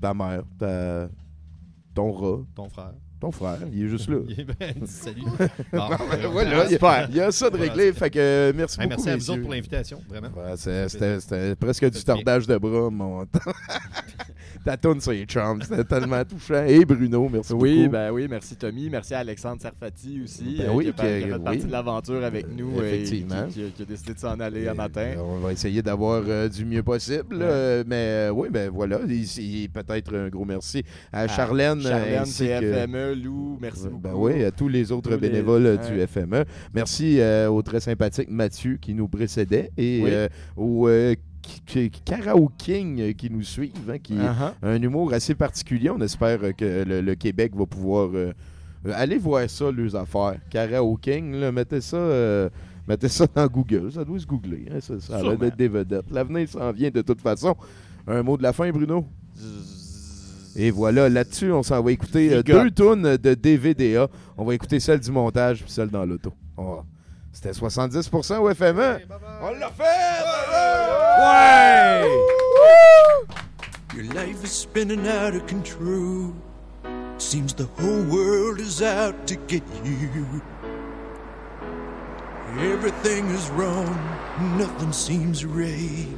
Ta 0.00 0.14
mère, 0.14 0.44
ta... 0.58 1.08
ton 1.94 2.10
rat. 2.12 2.40
Ton 2.54 2.68
frère. 2.68 2.94
Ton 3.20 3.32
frère, 3.32 3.58
il 3.72 3.84
est 3.84 3.88
juste 3.88 4.08
là. 4.08 4.18
Ben, 4.60 4.86
salut. 4.86 5.22
Bon, 5.72 5.88
ben, 5.88 5.96
euh, 6.24 6.28
voilà, 6.30 6.64
il 6.64 6.70
y, 6.70 6.72
super. 6.74 6.88
a, 6.88 7.04
il 7.08 7.16
y 7.16 7.20
a 7.20 7.32
ça 7.32 7.50
de 7.50 7.56
réglé. 7.56 7.92
Fait 7.92 8.10
que 8.10 8.18
euh, 8.18 8.52
merci 8.54 8.80
Hey, 8.80 8.86
beaucoup. 8.86 9.02
merci 9.04 9.10
à 9.10 9.16
vous 9.16 9.30
autres 9.30 9.42
pour 9.42 9.50
l'invitation, 9.50 10.00
vraiment. 10.08 10.28
Ouais, 10.36 10.56
C'était 10.88 11.56
presque 11.56 11.90
du 11.90 12.04
tordage 12.04 12.46
de 12.46 12.56
bras, 12.56 12.90
mon 12.90 13.26
Ta 14.64 14.76
tourne 14.76 15.00
sur 15.00 15.12
les 15.12 15.24
chums, 15.24 15.62
c'était 15.62 15.84
tellement 15.84 16.22
touchant. 16.24 16.64
Et 16.66 16.84
Bruno, 16.84 17.28
merci 17.32 17.52
Oui, 17.52 17.78
beaucoup. 17.82 17.90
ben 17.92 18.10
oui, 18.10 18.26
merci 18.28 18.56
Tommy. 18.56 18.90
Merci 18.90 19.14
à 19.14 19.18
Alexandre 19.20 19.60
Sarfati 19.62 20.20
aussi, 20.24 20.56
Ben 20.58 20.68
euh, 20.68 20.72
oui, 20.74 20.86
qui 20.86 20.92
qui 20.92 21.00
a 21.00 21.04
fait 21.04 21.32
oui. 21.32 21.38
partie 21.44 21.64
de 21.64 21.72
l'aventure 21.72 22.24
avec 22.24 22.46
nous 22.56 22.78
euh, 22.78 22.82
et 22.92 23.02
qui, 23.02 23.14
Effectivement. 23.16 23.46
qui 23.48 23.64
a, 23.64 23.68
qui 23.70 23.82
a 23.82 23.84
décidé 23.84 24.14
de 24.14 24.18
s'en 24.18 24.38
aller 24.40 24.66
un 24.68 24.74
matin. 24.74 25.12
On 25.18 25.38
va 25.38 25.52
essayer 25.52 25.80
d'avoir 25.80 26.22
euh, 26.26 26.48
du 26.48 26.64
mieux 26.64 26.82
possible. 26.82 27.38
euh, 27.40 27.84
mais 27.86 28.28
oui, 28.32 28.48
ben 28.50 28.68
voilà. 28.70 28.98
Ici, 29.08 29.70
Peut-être 29.72 30.14
un 30.16 30.28
gros 30.28 30.44
merci 30.44 30.82
à 31.12 31.20
À 31.22 31.28
Charlène. 31.28 31.80
Charlène, 31.80 32.24
Lou, 33.14 33.58
merci 33.60 33.84
Ben 33.84 34.10
beaucoup. 34.12 34.26
oui, 34.26 34.44
à 34.44 34.50
tous 34.50 34.68
les 34.68 34.92
autres 34.92 35.10
Tous 35.10 35.16
bénévoles 35.18 35.78
du 35.88 35.98
ouais. 35.98 36.06
FME. 36.06 36.44
Merci 36.74 37.20
euh, 37.20 37.48
au 37.50 37.62
très 37.62 37.80
sympathique 37.80 38.28
Mathieu 38.30 38.76
qui 38.80 38.94
nous 38.94 39.08
précédait 39.08 39.70
et 39.76 40.00
Oui. 40.02 40.10
euh, 40.12 40.28
au 40.56 40.88
euh, 40.88 41.14
K- 41.42 41.88
K- 41.88 42.02
Karaoke 42.04 42.52
King 42.58 43.00
euh, 43.00 43.12
qui 43.12 43.30
nous 43.30 43.42
suivent, 43.42 43.72
hein, 43.90 43.98
qui 43.98 44.18
a 44.18 44.54
un 44.62 44.80
humour 44.82 45.12
assez 45.12 45.34
particulier. 45.34 45.90
On 45.90 46.00
espère 46.00 46.40
que 46.56 46.84
le, 46.84 47.00
le 47.00 47.14
Québec 47.14 47.52
va 47.56 47.66
pouvoir 47.66 48.10
euh, 48.14 48.32
aller 48.92 49.18
voir 49.18 49.48
ça, 49.48 49.70
leurs 49.70 49.96
affaires. 49.96 50.36
Karaoke 50.50 51.00
King, 51.02 51.32
là, 51.36 51.52
mettez 51.52 51.80
ça. 51.80 51.96
euh, 51.96 52.48
Mettez 52.86 53.08
ça 53.08 53.26
dans 53.34 53.46
Google, 53.46 53.92
ça 53.92 54.02
doit 54.02 54.18
se 54.18 54.24
googler. 54.24 54.64
hein, 54.72 54.78
ça, 54.80 54.98
ça 54.98 55.18
a 55.18 55.50
des 55.50 55.68
vedettes. 55.68 56.10
L'avenir 56.10 56.48
s'en 56.48 56.72
vient 56.72 56.88
de 56.88 57.02
toute 57.02 57.20
façon. 57.20 57.54
Un 58.06 58.22
mot 58.22 58.38
de 58.38 58.42
la 58.42 58.54
fin, 58.54 58.70
Bruno? 58.70 59.04
Et 60.60 60.70
voilà, 60.72 61.08
là-dessus, 61.08 61.52
on 61.52 61.62
s'en 61.62 61.80
va 61.82 61.92
écouter 61.92 62.34
euh, 62.34 62.42
deux 62.42 62.70
tunes 62.72 63.16
de 63.16 63.34
DVDA. 63.34 64.08
On 64.36 64.44
va 64.44 64.54
écouter 64.54 64.80
celle 64.80 64.98
du 64.98 65.10
montage 65.12 65.62
puis 65.62 65.70
celle 65.70 65.88
dans 65.88 66.04
l'auto. 66.04 66.32
Va- 66.56 66.84
C'était 67.32 67.52
70% 67.52 68.38
au 68.38 68.52
FME. 68.52 68.98
On 69.40 69.52
l'a 69.52 69.70
fait! 69.70 69.84
Ouais! 71.20 72.08
Your 73.96 74.12
life 74.14 74.42
is 74.44 74.48
spinning 74.50 75.06
out 75.06 75.34
of 75.36 75.46
control. 75.46 76.32
Seems 77.18 77.52
the 77.54 77.66
whole 77.80 78.02
world 78.10 78.60
is 78.60 78.82
out 78.82 79.14
to 79.26 79.36
get 79.48 79.62
you. 79.84 80.24
Everything 82.60 83.26
is 83.30 83.48
wrong, 83.50 83.94
nothing 84.56 84.92
seems 84.92 85.44
right. 85.44 86.08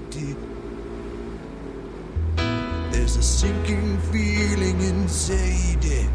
A 3.16 3.22
sinking 3.22 3.98
feeling 4.12 4.80
inside. 4.80 5.84
it. 5.84 6.11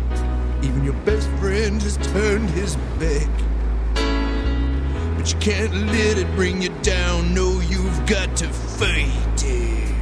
Even 0.64 0.84
your 0.84 0.93
best 1.06 1.28
friend 1.39 1.82
has 1.82 1.98
turned 2.14 2.50
his 2.52 2.76
back. 3.00 3.30
But 5.18 5.34
you 5.34 5.39
can't 5.39 5.74
let 5.88 6.18
it 6.18 6.28
bring 6.36 6.62
you 6.62 6.70
down. 6.82 7.34
No, 7.34 7.60
you've 7.62 8.06
got 8.06 8.36
to 8.38 8.48
fight 8.48 9.43
it. 9.43 9.96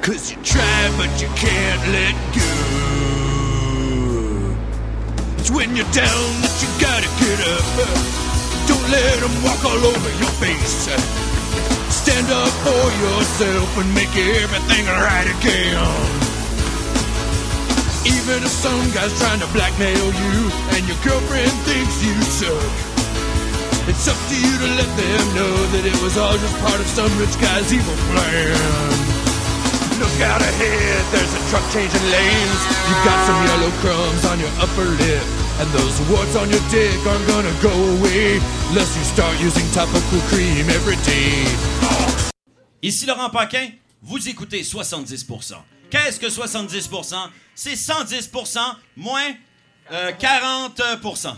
Cause 0.00 0.30
you 0.30 0.38
try, 0.42 0.94
but 0.96 1.10
you 1.20 1.28
can't 1.36 1.82
let 1.96 2.14
go. 2.34 2.50
It's 5.38 5.50
when 5.50 5.74
you're 5.76 5.92
down 5.92 6.42
that 6.42 6.56
you 6.62 6.68
gotta 6.80 7.08
get 7.18 7.38
up. 7.54 7.64
Don't 8.68 8.88
let 8.90 9.20
them 9.20 9.42
walk 9.42 9.64
all 9.64 9.84
over 9.86 10.10
your 10.18 10.30
face. 10.40 11.31
Stand 11.88 12.28
up 12.32 12.52
for 12.64 12.84
yourself 13.04 13.68
and 13.78 13.88
make 13.94 14.12
everything 14.16 14.84
right 14.86 15.28
again. 15.38 15.76
Even 18.02 18.42
if 18.42 18.50
some 18.50 18.82
guy's 18.90 19.14
trying 19.18 19.38
to 19.40 19.48
blackmail 19.54 20.06
you 20.10 20.36
and 20.74 20.82
your 20.88 20.98
girlfriend 21.06 21.52
thinks 21.68 22.02
you 22.02 22.14
suck, 22.26 22.72
it's 23.86 24.06
up 24.06 24.18
to 24.30 24.36
you 24.38 24.54
to 24.62 24.68
let 24.78 24.90
them 24.98 25.24
know 25.34 25.54
that 25.74 25.84
it 25.86 25.98
was 26.02 26.18
all 26.18 26.34
just 26.38 26.56
part 26.62 26.78
of 26.78 26.86
some 26.86 27.10
rich 27.18 27.34
guy's 27.42 27.70
evil 27.70 27.94
plan. 28.10 28.54
Look 30.02 30.18
out 30.22 30.42
ahead, 30.42 31.02
there's 31.14 31.34
a 31.34 31.42
truck 31.50 31.62
changing 31.70 32.06
lanes. 32.10 32.60
You 32.90 32.94
got 33.06 33.18
some 33.26 33.38
yellow 33.46 33.72
crumbs 33.82 34.24
on 34.26 34.38
your 34.42 34.50
upper 34.58 34.86
lip, 34.86 35.22
and 35.62 35.68
those 35.70 35.94
warts 36.10 36.34
on 36.34 36.50
your 36.50 36.62
dick 36.70 36.98
aren't 37.06 37.26
gonna 37.30 37.54
go 37.62 37.74
away 37.98 38.42
cream. 40.28 40.66
Ici 42.80 43.04
Laurent 43.04 43.28
Paquin, 43.28 43.68
vous 44.00 44.28
écoutez 44.28 44.62
70%. 44.62 45.56
Qu'est-ce 45.90 46.18
que 46.18 46.26
70%? 46.26 47.14
C'est 47.54 47.74
110% 47.74 48.58
moins 48.96 49.34
euh, 49.90 50.12
40%. 50.12 51.34